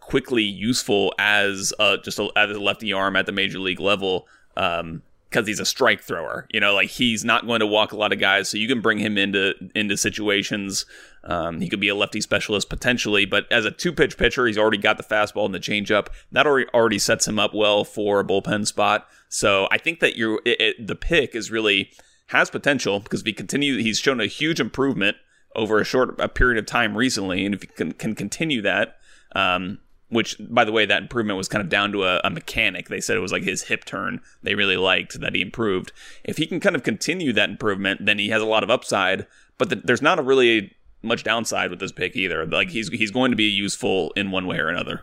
quickly 0.00 0.42
useful 0.42 1.14
as 1.18 1.72
just 2.02 2.18
a, 2.18 2.28
as 2.36 2.56
a 2.56 2.60
lefty 2.60 2.92
arm 2.92 3.16
at 3.16 3.26
the 3.26 3.32
major 3.32 3.58
league 3.58 3.80
level. 3.80 4.26
Um, 4.56 5.02
because 5.30 5.46
he's 5.46 5.60
a 5.60 5.64
strike 5.64 6.00
thrower. 6.00 6.46
You 6.50 6.60
know, 6.60 6.74
like 6.74 6.88
he's 6.88 7.24
not 7.24 7.46
going 7.46 7.60
to 7.60 7.66
walk 7.66 7.92
a 7.92 7.96
lot 7.96 8.12
of 8.12 8.18
guys, 8.18 8.48
so 8.48 8.56
you 8.56 8.68
can 8.68 8.80
bring 8.80 8.98
him 8.98 9.18
into 9.18 9.54
into 9.74 9.96
situations. 9.96 10.86
Um, 11.24 11.60
he 11.60 11.68
could 11.68 11.80
be 11.80 11.88
a 11.88 11.94
lefty 11.94 12.20
specialist 12.20 12.68
potentially, 12.68 13.24
but 13.24 13.50
as 13.50 13.64
a 13.64 13.70
two 13.70 13.92
pitch 13.92 14.16
pitcher, 14.16 14.46
he's 14.46 14.58
already 14.58 14.78
got 14.78 14.96
the 14.96 15.02
fastball 15.02 15.44
and 15.46 15.54
the 15.54 15.60
changeup. 15.60 16.08
That 16.32 16.46
already 16.46 16.68
already 16.72 16.98
sets 16.98 17.26
him 17.26 17.38
up 17.38 17.54
well 17.54 17.84
for 17.84 18.20
a 18.20 18.24
bullpen 18.24 18.66
spot. 18.66 19.08
So 19.28 19.68
I 19.70 19.78
think 19.78 20.00
that 20.00 20.16
you 20.16 20.40
the 20.44 20.98
pick 20.98 21.34
is 21.34 21.50
really 21.50 21.90
has 22.28 22.50
potential 22.50 23.00
because 23.00 23.20
if 23.20 23.26
he 23.26 23.32
continue, 23.32 23.78
he's 23.78 23.98
shown 23.98 24.20
a 24.20 24.26
huge 24.26 24.60
improvement 24.60 25.16
over 25.54 25.80
a 25.80 25.84
short 25.84 26.20
a 26.20 26.28
period 26.28 26.58
of 26.58 26.66
time 26.66 26.96
recently, 26.96 27.44
and 27.44 27.54
if 27.54 27.62
he 27.62 27.68
can, 27.68 27.92
can 27.92 28.14
continue 28.14 28.62
that. 28.62 28.96
Um, 29.34 29.78
which 30.08 30.36
by 30.38 30.64
the 30.64 30.72
way 30.72 30.86
that 30.86 31.02
improvement 31.02 31.36
was 31.36 31.48
kind 31.48 31.62
of 31.62 31.68
down 31.68 31.92
to 31.92 32.04
a, 32.04 32.20
a, 32.22 32.30
mechanic. 32.30 32.88
They 32.88 33.00
said 33.00 33.16
it 33.16 33.20
was 33.20 33.32
like 33.32 33.42
his 33.42 33.64
hip 33.64 33.84
turn. 33.84 34.20
They 34.42 34.54
really 34.54 34.76
liked 34.76 35.20
that 35.20 35.34
he 35.34 35.42
improved. 35.42 35.92
If 36.24 36.36
he 36.36 36.46
can 36.46 36.60
kind 36.60 36.76
of 36.76 36.82
continue 36.82 37.32
that 37.32 37.50
improvement 37.50 38.04
then 38.04 38.18
he 38.18 38.28
has 38.28 38.42
a 38.42 38.46
lot 38.46 38.62
of 38.62 38.70
upside 38.70 39.26
but 39.58 39.70
the, 39.70 39.76
there's 39.76 40.02
not 40.02 40.18
a 40.18 40.22
really 40.22 40.76
much 41.02 41.24
downside 41.24 41.70
with 41.70 41.80
this 41.80 41.92
pick 41.92 42.16
either. 42.16 42.44
Like 42.46 42.70
he's 42.70 42.88
he's 42.88 43.10
going 43.10 43.30
to 43.30 43.36
be 43.36 43.44
useful 43.44 44.12
in 44.16 44.30
one 44.30 44.46
way 44.46 44.58
or 44.58 44.68
another. 44.68 45.02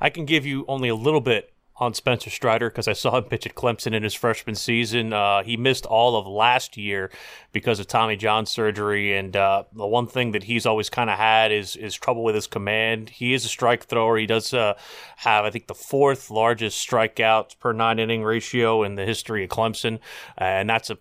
I 0.00 0.10
can 0.10 0.24
give 0.24 0.44
you 0.44 0.64
only 0.68 0.88
a 0.88 0.94
little 0.94 1.20
bit 1.20 1.52
on 1.78 1.92
Spencer 1.92 2.30
Strider 2.30 2.70
because 2.70 2.88
I 2.88 2.94
saw 2.94 3.18
him 3.18 3.24
pitch 3.24 3.46
at 3.46 3.54
Clemson 3.54 3.92
in 3.92 4.02
his 4.02 4.14
freshman 4.14 4.54
season. 4.54 5.12
Uh, 5.12 5.42
he 5.42 5.56
missed 5.56 5.84
all 5.84 6.16
of 6.16 6.26
last 6.26 6.76
year 6.76 7.10
because 7.52 7.78
of 7.78 7.86
Tommy 7.86 8.16
John 8.16 8.46
surgery, 8.46 9.16
and 9.16 9.36
uh, 9.36 9.64
the 9.72 9.86
one 9.86 10.06
thing 10.06 10.32
that 10.32 10.44
he's 10.44 10.66
always 10.66 10.88
kind 10.88 11.10
of 11.10 11.18
had 11.18 11.52
is 11.52 11.76
is 11.76 11.94
trouble 11.94 12.24
with 12.24 12.34
his 12.34 12.46
command. 12.46 13.10
He 13.10 13.34
is 13.34 13.44
a 13.44 13.48
strike 13.48 13.84
thrower. 13.84 14.16
He 14.16 14.26
does 14.26 14.54
uh, 14.54 14.74
have, 15.16 15.44
I 15.44 15.50
think, 15.50 15.66
the 15.66 15.74
fourth 15.74 16.30
largest 16.30 16.88
strikeouts 16.88 17.58
per 17.58 17.72
nine 17.72 17.98
inning 17.98 18.24
ratio 18.24 18.82
in 18.82 18.94
the 18.94 19.04
history 19.04 19.44
of 19.44 19.50
Clemson, 19.50 19.98
and 20.38 20.68
that's 20.68 20.90
a 20.90 20.98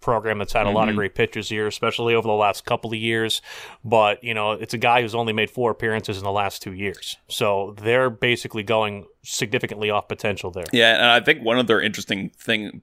program 0.00 0.38
that's 0.38 0.52
had 0.52 0.62
a 0.62 0.66
mm-hmm. 0.66 0.76
lot 0.76 0.82
of 0.84 0.92
mm-hmm. 0.92 0.98
great 0.98 1.14
pitchers 1.14 1.48
here, 1.48 1.66
especially 1.66 2.14
over 2.14 2.26
the 2.26 2.32
last 2.32 2.64
couple 2.64 2.90
of 2.92 2.98
years. 2.98 3.42
But, 3.84 4.22
you 4.22 4.34
know, 4.34 4.52
it's 4.52 4.74
a 4.74 4.78
guy 4.78 5.02
who's 5.02 5.14
only 5.14 5.32
made 5.32 5.50
four 5.50 5.70
appearances 5.70 6.18
in 6.18 6.24
the 6.24 6.32
last 6.32 6.62
two 6.62 6.72
years. 6.72 7.16
So 7.28 7.74
they're 7.82 8.10
basically 8.10 8.62
going 8.62 9.06
significantly 9.22 9.90
off 9.90 10.08
potential 10.08 10.50
there. 10.50 10.64
Yeah. 10.72 10.94
And 10.94 11.06
I 11.06 11.20
think 11.20 11.42
one 11.42 11.58
other 11.58 11.80
interesting 11.80 12.30
thing, 12.30 12.82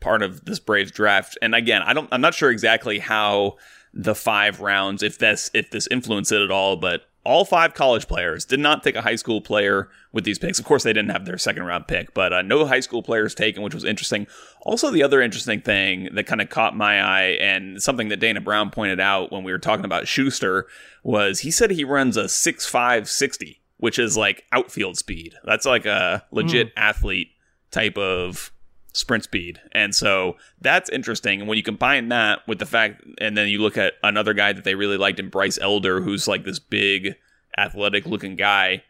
part 0.00 0.22
of 0.22 0.44
this 0.44 0.58
Braves 0.58 0.90
draft, 0.90 1.36
and 1.42 1.54
again, 1.54 1.82
I 1.82 1.92
don't, 1.92 2.08
I'm 2.12 2.20
not 2.20 2.34
sure 2.34 2.50
exactly 2.50 2.98
how 2.98 3.56
the 3.92 4.14
five 4.14 4.60
rounds, 4.60 5.02
if 5.02 5.18
this, 5.18 5.50
if 5.54 5.70
this 5.70 5.86
influenced 5.90 6.32
it 6.32 6.42
at 6.42 6.50
all, 6.50 6.76
but 6.76 7.02
all 7.24 7.44
five 7.44 7.74
college 7.74 8.06
players 8.06 8.44
did 8.44 8.60
not 8.60 8.82
take 8.82 8.94
a 8.94 9.02
high 9.02 9.16
school 9.16 9.40
player 9.40 9.88
with 10.12 10.24
these 10.24 10.38
picks. 10.38 10.58
Of 10.58 10.64
course, 10.64 10.82
they 10.82 10.92
didn't 10.92 11.10
have 11.10 11.24
their 11.24 11.38
second 11.38 11.64
round 11.64 11.88
pick, 11.88 12.14
but 12.14 12.32
uh, 12.32 12.42
no 12.42 12.66
high 12.66 12.80
school 12.80 13.02
players 13.02 13.34
taken, 13.34 13.62
which 13.62 13.74
was 13.74 13.84
interesting. 13.84 14.26
Also, 14.62 14.90
the 14.90 15.02
other 15.02 15.22
interesting 15.22 15.60
thing 15.60 16.10
that 16.14 16.26
kind 16.26 16.40
of 16.40 16.50
caught 16.50 16.76
my 16.76 17.00
eye 17.00 17.38
and 17.40 17.82
something 17.82 18.08
that 18.08 18.20
Dana 18.20 18.40
Brown 18.40 18.70
pointed 18.70 19.00
out 19.00 19.32
when 19.32 19.42
we 19.42 19.52
were 19.52 19.58
talking 19.58 19.84
about 19.84 20.06
Shuster 20.06 20.66
was 21.02 21.40
he 21.40 21.50
said 21.50 21.70
he 21.70 21.84
runs 21.84 22.16
a 22.16 22.24
6'5, 22.24 23.08
60, 23.08 23.62
which 23.78 23.98
is 23.98 24.16
like 24.16 24.44
outfield 24.52 24.96
speed. 24.96 25.34
That's 25.44 25.66
like 25.66 25.86
a 25.86 26.24
legit 26.30 26.68
mm. 26.68 26.72
athlete 26.76 27.28
type 27.70 27.98
of 27.98 28.52
sprint 28.94 29.24
speed. 29.24 29.60
And 29.72 29.94
so 29.94 30.36
that's 30.60 30.88
interesting. 30.88 31.40
And 31.40 31.48
when 31.48 31.58
you 31.58 31.62
combine 31.62 32.08
that 32.08 32.46
with 32.46 32.60
the 32.60 32.66
fact, 32.66 33.04
and 33.20 33.36
then 33.36 33.48
you 33.48 33.58
look 33.58 33.76
at 33.76 33.94
another 34.02 34.32
guy 34.32 34.52
that 34.52 34.64
they 34.64 34.74
really 34.74 34.96
liked 34.96 35.20
in 35.20 35.28
Bryce 35.28 35.58
Elder, 35.60 36.00
who's 36.00 36.26
like 36.26 36.44
this 36.44 36.58
big 36.58 37.16
athletic 37.58 38.06
looking 38.06 38.36
guy. 38.36 38.82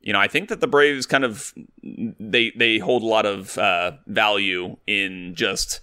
You 0.00 0.12
know, 0.12 0.18
I 0.18 0.26
think 0.26 0.48
that 0.48 0.60
the 0.60 0.66
Braves 0.66 1.06
kind 1.06 1.24
of 1.24 1.54
they 1.82 2.52
they 2.56 2.78
hold 2.78 3.02
a 3.02 3.06
lot 3.06 3.24
of 3.24 3.56
uh, 3.56 3.92
value 4.08 4.76
in 4.86 5.34
just 5.36 5.80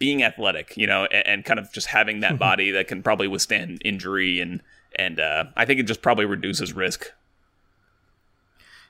being 0.00 0.24
athletic, 0.24 0.76
you 0.76 0.88
know, 0.88 1.04
and, 1.06 1.26
and 1.26 1.44
kind 1.44 1.60
of 1.60 1.72
just 1.72 1.86
having 1.86 2.18
that 2.20 2.36
body 2.38 2.72
that 2.72 2.88
can 2.88 3.02
probably 3.02 3.28
withstand 3.28 3.80
injury 3.84 4.40
and 4.40 4.60
and 4.96 5.20
uh, 5.20 5.44
I 5.56 5.64
think 5.64 5.78
it 5.78 5.84
just 5.84 6.02
probably 6.02 6.24
reduces 6.24 6.72
risk 6.72 7.12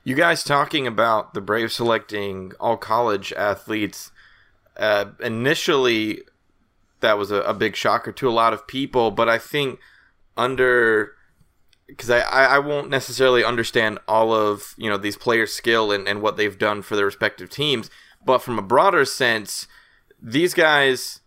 you 0.05 0.13
guys 0.13 0.43
talking 0.43 0.85
about 0.85 1.33
the 1.33 1.41
Braves 1.41 1.73
selecting 1.73 2.53
all 2.59 2.77
college 2.77 3.33
athletes 3.33 4.11
uh, 4.77 5.05
initially, 5.21 6.21
that 6.99 7.17
was 7.17 7.31
a, 7.31 7.41
a, 7.41 7.53
big 7.53 7.75
shocker 7.75 8.11
to 8.11 8.27
a 8.27 8.31
lot 8.31 8.53
of 8.53 8.67
people, 8.67 9.11
but 9.11 9.29
I 9.29 9.37
think 9.37 9.79
under 10.35 11.13
because 11.87 12.09
I, 12.09 12.21
I 12.21 12.59
won't 12.59 12.89
necessarily 12.89 13.43
understand 13.43 13.99
all 14.07 14.33
of 14.33 14.73
you 14.77 14.89
know 14.89 14.97
these 14.97 15.17
players' 15.17 15.53
skill 15.53 15.91
and, 15.91 16.07
and 16.07 16.21
what 16.21 16.35
they've 16.35 16.57
done 16.57 16.81
for 16.81 16.95
their 16.95 17.05
respective 17.05 17.49
teams, 17.49 17.89
but 18.25 18.39
from 18.39 18.57
a 18.57 18.63
broader 18.63 19.05
sense, 19.05 19.67
these 20.21 20.53
guys 20.53 21.21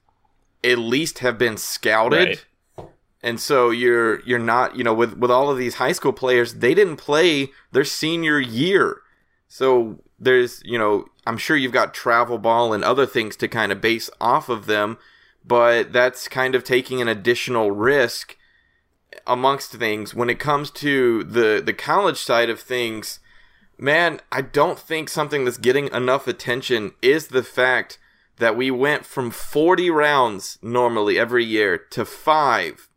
at 0.64 0.78
least 0.78 1.20
have 1.20 1.38
been 1.38 1.56
scouted. 1.56 2.28
Right. 2.76 2.88
And 3.22 3.40
so 3.40 3.70
you're 3.70 4.20
you're 4.22 4.38
not 4.38 4.76
you 4.76 4.84
know 4.84 4.94
with 4.94 5.16
with 5.16 5.30
all 5.30 5.50
of 5.50 5.58
these 5.58 5.76
high 5.76 5.92
school 5.92 6.12
players 6.12 6.54
they 6.54 6.74
didn't 6.74 6.96
play 6.96 7.50
their 7.72 7.84
senior 7.84 8.38
year, 8.38 9.00
so 9.48 10.02
there's 10.18 10.62
you 10.64 10.78
know 10.78 11.06
I'm 11.26 11.38
sure 11.38 11.56
you've 11.56 11.72
got 11.72 11.94
travel 11.94 12.38
ball 12.38 12.72
and 12.72 12.84
other 12.84 13.06
things 13.06 13.36
to 13.36 13.48
kind 13.48 13.72
of 13.72 13.80
base 13.80 14.10
off 14.20 14.48
of 14.48 14.66
them, 14.66 14.98
but 15.44 15.92
that's 15.92 16.28
kind 16.28 16.54
of 16.54 16.64
taking 16.64 17.00
an 17.00 17.08
additional 17.08 17.70
risk 17.70 18.36
amongst 19.26 19.72
things 19.72 20.14
when 20.14 20.30
it 20.30 20.38
comes 20.38 20.70
to 20.70 21.24
the 21.24 21.62
the 21.64 21.72
college 21.72 22.18
side 22.18 22.50
of 22.50 22.60
things. 22.60 23.20
Man, 23.80 24.20
I 24.32 24.42
don't 24.42 24.78
think 24.78 25.08
something 25.08 25.44
that's 25.44 25.56
getting 25.56 25.86
enough 25.92 26.26
attention 26.26 26.94
is 27.00 27.28
the 27.28 27.44
fact 27.44 27.98
that 28.38 28.56
we 28.56 28.70
went 28.70 29.04
from 29.04 29.30
40 29.30 29.90
rounds 29.90 30.58
normally 30.62 31.18
every 31.18 31.44
year 31.44 31.78
to 31.78 32.04
5. 32.04 32.88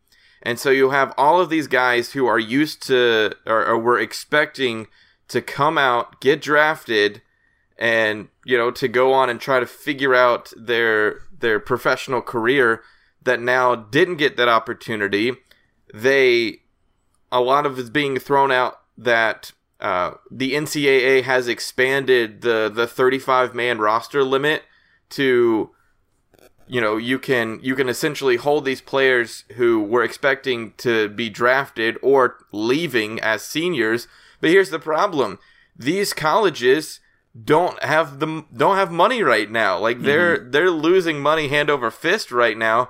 And 0.43 0.59
so 0.59 0.69
you 0.71 0.89
have 0.89 1.13
all 1.17 1.39
of 1.39 1.49
these 1.49 1.67
guys 1.67 2.13
who 2.13 2.25
are 2.25 2.39
used 2.39 2.81
to 2.87 3.33
or, 3.45 3.65
or 3.65 3.77
were 3.77 3.99
expecting 3.99 4.87
to 5.31 5.41
come 5.41 5.77
out, 5.77 6.21
get 6.21 6.41
drafted, 6.41 7.21
and 7.77 8.27
you 8.45 8.57
know 8.57 8.71
to 8.71 8.87
go 8.87 9.13
on 9.13 9.29
and 9.29 9.39
try 9.39 9.59
to 9.59 9.65
figure 9.65 10.13
out 10.13 10.51
their 10.55 11.21
their 11.39 11.59
professional 11.59 12.21
career 12.21 12.81
that 13.23 13.39
now 13.39 13.75
didn't 13.75 14.17
get 14.17 14.37
that 14.37 14.47
opportunity. 14.47 15.33
They 15.93 16.61
a 17.31 17.41
lot 17.41 17.65
of 17.65 17.79
is 17.79 17.89
being 17.89 18.19
thrown 18.19 18.51
out 18.51 18.81
that 18.97 19.51
uh, 19.79 20.11
the 20.29 20.53
NCAA 20.53 21.23
has 21.23 21.47
expanded 21.47 22.41
the 22.41 22.71
the 22.73 22.87
35 22.87 23.55
man 23.55 23.79
roster 23.79 24.23
limit 24.23 24.63
to 25.11 25.71
you 26.67 26.79
know 26.79 26.97
you 26.97 27.17
can 27.19 27.59
you 27.63 27.75
can 27.75 27.89
essentially 27.89 28.35
hold 28.35 28.63
these 28.63 28.81
players 28.81 29.43
who 29.55 29.81
were 29.81 30.03
expecting 30.03 30.73
to 30.77 31.09
be 31.09 31.29
drafted 31.29 31.97
or 32.01 32.37
leaving 32.51 33.19
as 33.19 33.43
seniors 33.43 34.07
but 34.41 34.49
here's 34.49 34.69
the 34.69 34.79
problem 34.79 35.39
these 35.75 36.13
colleges 36.13 36.99
don't 37.43 37.81
have 37.81 38.19
the 38.19 38.45
don't 38.55 38.75
have 38.75 38.91
money 38.91 39.23
right 39.23 39.49
now. 39.49 39.79
Like 39.79 40.01
they're 40.01 40.37
mm-hmm. 40.37 40.51
they're 40.51 40.71
losing 40.71 41.21
money 41.21 41.47
hand 41.47 41.69
over 41.69 41.89
fist 41.89 42.31
right 42.31 42.57
now. 42.57 42.89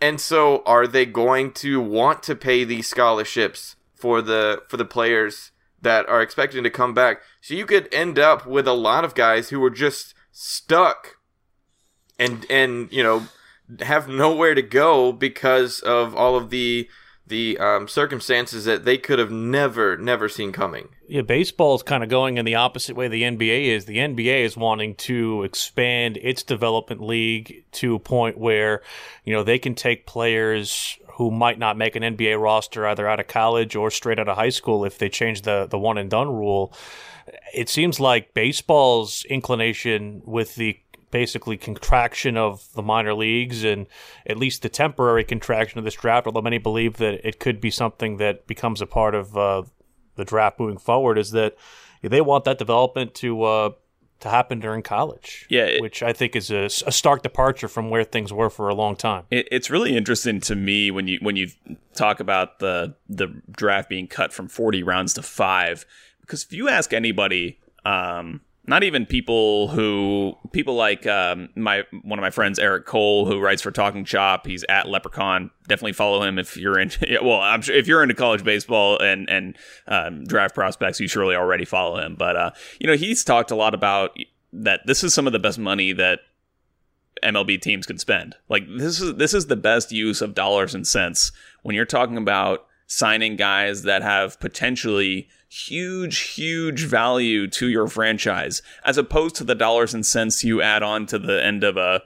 And 0.00 0.20
so 0.20 0.62
are 0.66 0.86
they 0.86 1.06
going 1.06 1.52
to 1.52 1.80
want 1.80 2.22
to 2.24 2.34
pay 2.34 2.64
these 2.64 2.88
scholarships 2.88 3.76
for 3.94 4.20
the 4.20 4.62
for 4.68 4.76
the 4.76 4.84
players 4.84 5.52
that 5.80 6.08
are 6.08 6.20
expecting 6.20 6.64
to 6.64 6.70
come 6.70 6.94
back? 6.94 7.20
So 7.40 7.54
you 7.54 7.64
could 7.64 7.92
end 7.92 8.18
up 8.18 8.46
with 8.46 8.66
a 8.66 8.72
lot 8.72 9.04
of 9.04 9.14
guys 9.14 9.50
who 9.50 9.62
are 9.64 9.70
just 9.70 10.14
stuck 10.32 11.16
and 12.18 12.44
and 12.50 12.90
you 12.90 13.02
know 13.02 13.28
have 13.80 14.08
nowhere 14.08 14.54
to 14.54 14.62
go 14.62 15.12
because 15.12 15.80
of 15.80 16.14
all 16.14 16.36
of 16.36 16.50
the 16.50 16.88
the 17.26 17.58
um, 17.58 17.88
circumstances 17.88 18.64
that 18.66 18.84
they 18.84 18.96
could 18.98 19.18
have 19.18 19.30
never 19.30 19.96
never 19.96 20.28
seen 20.28 20.52
coming. 20.52 20.88
Yeah, 21.08 21.22
baseball 21.22 21.74
is 21.74 21.82
kind 21.82 22.02
of 22.02 22.08
going 22.08 22.38
in 22.38 22.44
the 22.44 22.54
opposite 22.54 22.96
way 22.96 23.08
the 23.08 23.22
NBA 23.22 23.66
is. 23.66 23.84
The 23.84 23.98
NBA 23.98 24.44
is 24.44 24.56
wanting 24.56 24.94
to 24.96 25.42
expand 25.42 26.18
its 26.18 26.42
development 26.42 27.00
league 27.02 27.64
to 27.72 27.94
a 27.94 28.00
point 28.00 28.38
where, 28.38 28.82
you 29.24 29.32
know, 29.32 29.42
they 29.42 29.58
can 29.58 29.74
take 29.74 30.06
players 30.06 30.98
who 31.14 31.30
might 31.30 31.58
not 31.58 31.76
make 31.76 31.96
an 31.96 32.02
NBA 32.02 32.40
roster 32.40 32.86
either 32.86 33.08
out 33.08 33.20
of 33.20 33.26
college 33.26 33.74
or 33.74 33.90
straight 33.90 34.18
out 34.18 34.28
of 34.28 34.36
high 34.36 34.50
school 34.50 34.84
if 34.84 34.98
they 34.98 35.08
change 35.08 35.42
the 35.42 35.66
the 35.66 35.78
one 35.78 35.98
and 35.98 36.10
done 36.10 36.28
rule. 36.28 36.72
It 37.52 37.68
seems 37.68 37.98
like 37.98 38.34
baseball's 38.34 39.24
inclination 39.24 40.22
with 40.24 40.54
the 40.54 40.78
basically 41.16 41.56
contraction 41.56 42.36
of 42.36 42.70
the 42.74 42.82
minor 42.82 43.14
leagues 43.14 43.64
and 43.64 43.86
at 44.26 44.36
least 44.36 44.60
the 44.60 44.68
temporary 44.68 45.24
contraction 45.24 45.78
of 45.78 45.84
this 45.86 45.94
draft, 45.94 46.26
although 46.26 46.42
many 46.42 46.58
believe 46.58 46.98
that 46.98 47.26
it 47.26 47.40
could 47.40 47.58
be 47.58 47.70
something 47.70 48.18
that 48.18 48.46
becomes 48.46 48.82
a 48.82 48.86
part 48.86 49.14
of 49.14 49.34
uh, 49.34 49.62
the 50.16 50.26
draft 50.26 50.60
moving 50.60 50.76
forward, 50.76 51.16
is 51.16 51.30
that 51.30 51.56
they 52.02 52.20
want 52.20 52.44
that 52.44 52.58
development 52.58 53.14
to 53.14 53.42
uh, 53.44 53.70
to 54.20 54.28
happen 54.28 54.60
during 54.60 54.82
college. 54.82 55.46
Yeah, 55.48 55.64
it, 55.64 55.80
which 55.80 56.02
I 56.02 56.12
think 56.12 56.36
is 56.36 56.50
a, 56.50 56.64
a, 56.64 56.92
stark 56.92 57.22
departure 57.22 57.66
from 57.66 57.88
where 57.88 58.04
things 58.04 58.30
were 58.30 58.50
for 58.50 58.68
a 58.68 58.74
long 58.74 58.94
time. 58.94 59.24
It, 59.30 59.48
it's 59.50 59.70
really 59.70 59.96
interesting 59.96 60.40
to 60.40 60.54
me 60.54 60.90
when 60.90 61.08
you 61.08 61.18
when 61.22 61.36
you 61.36 61.48
talk 61.94 62.20
about 62.20 62.58
the 62.58 62.94
the 63.08 63.28
draft 63.50 63.88
being 63.88 64.06
cut 64.06 64.34
from 64.34 64.48
forty 64.48 64.82
rounds 64.82 65.14
to 65.14 65.22
five, 65.22 65.86
because 66.20 66.42
if 66.44 66.52
you 66.52 66.68
ask 66.68 66.92
anybody. 66.92 67.58
Um, 67.86 68.40
not 68.66 68.82
even 68.82 69.06
people 69.06 69.68
who 69.68 70.34
people 70.52 70.74
like 70.74 71.06
um, 71.06 71.48
my 71.54 71.84
one 72.02 72.18
of 72.18 72.22
my 72.22 72.30
friends 72.30 72.58
Eric 72.58 72.86
Cole 72.86 73.26
who 73.26 73.40
writes 73.40 73.62
for 73.62 73.70
Talking 73.70 74.04
Chop. 74.04 74.46
He's 74.46 74.64
at 74.68 74.88
Leprechaun. 74.88 75.50
Definitely 75.68 75.92
follow 75.92 76.22
him 76.22 76.38
if 76.38 76.56
you're 76.56 76.78
in. 76.78 76.90
Well, 77.22 77.40
I'm 77.40 77.62
sure 77.62 77.74
if 77.74 77.86
you're 77.86 78.02
into 78.02 78.14
college 78.14 78.44
baseball 78.44 78.98
and 78.98 79.28
and 79.30 79.56
um, 79.86 80.24
draft 80.24 80.54
prospects, 80.54 81.00
you 81.00 81.08
surely 81.08 81.36
already 81.36 81.64
follow 81.64 81.98
him. 81.98 82.16
But 82.16 82.36
uh, 82.36 82.50
you 82.80 82.86
know, 82.86 82.96
he's 82.96 83.24
talked 83.24 83.50
a 83.50 83.56
lot 83.56 83.74
about 83.74 84.16
that. 84.52 84.80
This 84.86 85.04
is 85.04 85.14
some 85.14 85.26
of 85.26 85.32
the 85.32 85.38
best 85.38 85.58
money 85.58 85.92
that 85.92 86.20
MLB 87.22 87.60
teams 87.60 87.86
can 87.86 87.98
spend. 87.98 88.34
Like 88.48 88.64
this 88.78 89.00
is 89.00 89.14
this 89.14 89.34
is 89.34 89.46
the 89.46 89.56
best 89.56 89.92
use 89.92 90.20
of 90.20 90.34
dollars 90.34 90.74
and 90.74 90.86
cents 90.86 91.32
when 91.62 91.74
you're 91.74 91.84
talking 91.84 92.16
about 92.16 92.65
signing 92.86 93.36
guys 93.36 93.82
that 93.82 94.02
have 94.02 94.38
potentially 94.40 95.28
huge, 95.48 96.18
huge 96.18 96.84
value 96.84 97.46
to 97.48 97.68
your 97.68 97.88
franchise, 97.88 98.62
as 98.84 98.98
opposed 98.98 99.36
to 99.36 99.44
the 99.44 99.54
dollars 99.54 99.94
and 99.94 100.04
cents 100.04 100.44
you 100.44 100.62
add 100.62 100.82
on 100.82 101.06
to 101.06 101.18
the 101.18 101.44
end 101.44 101.64
of 101.64 101.76
a 101.76 102.02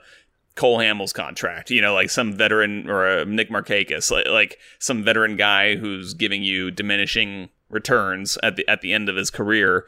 Cole 0.55 0.79
Hamels 0.79 1.13
contract, 1.13 1.71
you 1.71 1.81
know, 1.81 1.93
like 1.93 2.09
some 2.09 2.33
veteran 2.33 2.89
or 2.89 3.07
a 3.07 3.25
Nick 3.25 3.49
Markakis, 3.49 4.11
like, 4.11 4.27
like 4.27 4.57
some 4.79 5.03
veteran 5.03 5.37
guy 5.37 5.75
who's 5.77 6.13
giving 6.13 6.43
you 6.43 6.71
diminishing 6.71 7.49
returns 7.69 8.37
at 8.43 8.57
the 8.57 8.67
at 8.67 8.81
the 8.81 8.93
end 8.93 9.07
of 9.07 9.15
his 9.15 9.29
career. 9.29 9.85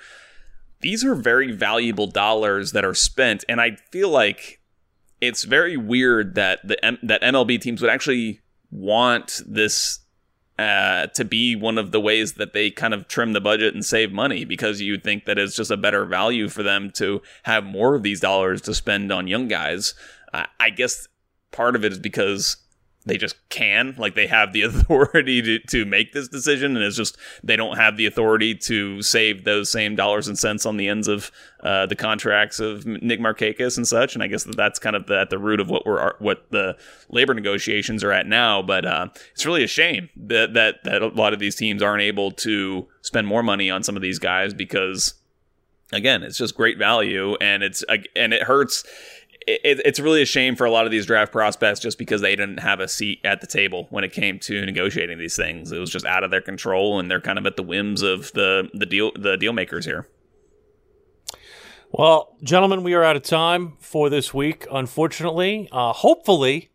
These 0.79 1.03
are 1.03 1.15
very 1.15 1.51
valuable 1.51 2.07
dollars 2.07 2.71
that 2.71 2.85
are 2.85 2.93
spent, 2.93 3.43
and 3.49 3.59
I 3.59 3.77
feel 3.91 4.09
like 4.09 4.61
it's 5.19 5.43
very 5.43 5.75
weird 5.75 6.35
that 6.35 6.65
the 6.65 6.77
that 7.03 7.21
MLB 7.21 7.59
teams 7.59 7.81
would 7.81 7.91
actually 7.91 8.39
want 8.71 9.41
this 9.45 9.99
uh, 10.59 11.07
to 11.07 11.25
be 11.25 11.55
one 11.55 11.77
of 11.77 11.91
the 11.91 11.99
ways 11.99 12.33
that 12.33 12.53
they 12.53 12.69
kind 12.69 12.93
of 12.93 13.07
trim 13.07 13.33
the 13.33 13.41
budget 13.41 13.73
and 13.73 13.83
save 13.83 14.11
money 14.11 14.45
because 14.45 14.81
you 14.81 14.97
think 14.97 15.25
that 15.25 15.37
it's 15.37 15.55
just 15.55 15.71
a 15.71 15.77
better 15.77 16.05
value 16.05 16.47
for 16.47 16.61
them 16.61 16.91
to 16.91 17.21
have 17.43 17.63
more 17.63 17.95
of 17.95 18.03
these 18.03 18.19
dollars 18.19 18.61
to 18.61 18.73
spend 18.73 19.11
on 19.11 19.27
young 19.27 19.47
guys. 19.47 19.95
Uh, 20.33 20.45
I 20.59 20.69
guess 20.69 21.07
part 21.51 21.75
of 21.75 21.83
it 21.83 21.91
is 21.91 21.99
because 21.99 22.57
they 23.05 23.17
just 23.17 23.35
can 23.49 23.95
like 23.97 24.15
they 24.15 24.27
have 24.27 24.53
the 24.53 24.61
authority 24.63 25.41
to, 25.41 25.59
to 25.59 25.85
make 25.85 26.13
this 26.13 26.27
decision 26.27 26.75
and 26.75 26.85
it's 26.85 26.95
just 26.95 27.17
they 27.43 27.55
don't 27.55 27.77
have 27.77 27.97
the 27.97 28.05
authority 28.05 28.55
to 28.55 29.01
save 29.01 29.43
those 29.43 29.71
same 29.71 29.95
dollars 29.95 30.27
and 30.27 30.37
cents 30.37 30.65
on 30.65 30.77
the 30.77 30.87
ends 30.87 31.07
of 31.07 31.31
uh, 31.61 31.85
the 31.85 31.95
contracts 31.95 32.59
of 32.59 32.85
Nick 32.85 33.19
Markakis 33.19 33.77
and 33.77 33.87
such 33.87 34.15
and 34.15 34.23
I 34.23 34.27
guess 34.27 34.43
that 34.43 34.57
that's 34.57 34.79
kind 34.79 34.95
of 34.95 35.07
the, 35.07 35.19
at 35.19 35.29
the 35.29 35.37
root 35.37 35.59
of 35.59 35.69
what 35.69 35.85
we're 35.85 36.13
what 36.19 36.45
the 36.51 36.77
labor 37.09 37.33
negotiations 37.33 38.03
are 38.03 38.11
at 38.11 38.27
now 38.27 38.61
but 38.61 38.85
uh, 38.85 39.07
it's 39.33 39.45
really 39.45 39.63
a 39.63 39.67
shame 39.67 40.09
that, 40.15 40.53
that 40.53 40.83
that 40.83 41.01
a 41.01 41.07
lot 41.07 41.33
of 41.33 41.39
these 41.39 41.55
teams 41.55 41.81
aren't 41.81 42.01
able 42.01 42.31
to 42.31 42.87
spend 43.01 43.27
more 43.27 43.43
money 43.43 43.69
on 43.69 43.83
some 43.83 43.95
of 43.95 44.01
these 44.01 44.19
guys 44.19 44.53
because 44.53 45.15
again 45.91 46.23
it's 46.23 46.37
just 46.37 46.55
great 46.55 46.77
value 46.77 47.35
and 47.41 47.63
it's 47.63 47.83
and 48.15 48.33
it 48.33 48.43
hurts 48.43 48.83
it, 49.47 49.81
it's 49.85 49.99
really 49.99 50.21
a 50.21 50.25
shame 50.25 50.55
for 50.55 50.65
a 50.65 50.71
lot 50.71 50.85
of 50.85 50.91
these 50.91 51.05
draft 51.05 51.31
prospects 51.31 51.79
just 51.79 51.97
because 51.97 52.21
they 52.21 52.35
didn't 52.35 52.59
have 52.59 52.79
a 52.79 52.87
seat 52.87 53.19
at 53.23 53.41
the 53.41 53.47
table 53.47 53.87
when 53.89 54.03
it 54.03 54.11
came 54.11 54.39
to 54.39 54.65
negotiating 54.65 55.17
these 55.17 55.35
things. 55.35 55.71
It 55.71 55.79
was 55.79 55.89
just 55.89 56.05
out 56.05 56.23
of 56.23 56.31
their 56.31 56.41
control, 56.41 56.99
and 56.99 57.09
they're 57.09 57.21
kind 57.21 57.37
of 57.37 57.45
at 57.45 57.55
the 57.55 57.63
whims 57.63 58.01
of 58.01 58.31
the 58.33 58.69
the 58.73 58.85
deal 58.85 59.11
the 59.15 59.37
deal 59.37 59.53
makers 59.53 59.85
here. 59.85 60.07
Well, 61.91 62.35
gentlemen, 62.41 62.81
we 62.81 62.95
are 62.95 63.03
out 63.03 63.15
of 63.15 63.21
time 63.21 63.73
for 63.79 64.09
this 64.09 64.33
week. 64.33 64.65
Unfortunately, 64.71 65.69
uh, 65.71 65.93
hopefully, 65.93 66.71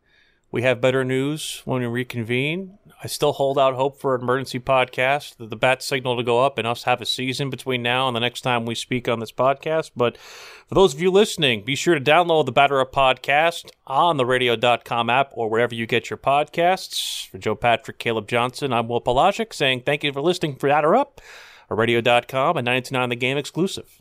we 0.51 0.63
have 0.63 0.81
better 0.81 1.05
news 1.05 1.63
when 1.67 1.83
we 1.83 1.87
reconvene. 1.87 2.79
I 3.05 3.07
still 3.07 3.33
hold 3.33 3.59
out 3.59 3.75
hope 3.75 4.01
for 4.01 4.15
an 4.15 4.23
emergency 4.23 4.59
podcast, 4.59 5.35
the 5.39 5.57
bat 5.57 5.83
signal 5.83 6.17
to 6.17 6.23
go 6.23 6.45
up, 6.45 6.57
and 6.59 6.67
us 6.67 6.85
have 6.85 7.01
a 7.01 7.07
season 7.07 7.51
between 7.51 7.83
now 7.83 8.09
and 8.09 8.17
the 8.17 8.21
next 8.21 8.41
time 8.41 8.65
we 8.65 8.75
speak 8.75 9.09
on 9.09 9.21
this 9.21 9.31
podcast. 9.31 9.91
But 9.95 10.17
for 10.17 10.75
those 10.75 10.95
of 10.95 11.01
you 11.01 11.11
listening, 11.11 11.65
be 11.65 11.77
sure 11.77 11.95
to 11.95 12.01
download 12.01 12.47
the 12.47 12.53
Batter 12.53 12.81
Up 12.81 12.93
podcast 12.93 13.71
on 13.87 14.17
the 14.17 14.27
radio.com 14.27 15.11
app 15.11 15.31
or 15.33 15.51
wherever 15.51 15.75
you 15.75 15.87
get 15.87 16.09
your 16.09 16.17
podcasts. 16.17 17.29
For 17.29 17.39
Joe 17.39 17.55
Patrick, 17.55 17.99
Caleb 17.99 18.27
Johnson, 18.27 18.73
I'm 18.73 18.89
Will 18.89 19.03
Pelagic 19.03 19.53
saying 19.53 19.83
thank 19.83 20.03
you 20.03 20.13
for 20.13 20.23
listening 20.23 20.57
for 20.57 20.69
Batter 20.69 20.97
Up, 20.97 21.21
a 21.69 21.75
radio.com 21.75 22.57
and 22.57 22.65
99 22.65 23.11
The 23.11 23.17
Game 23.17 23.37
exclusive. 23.37 24.01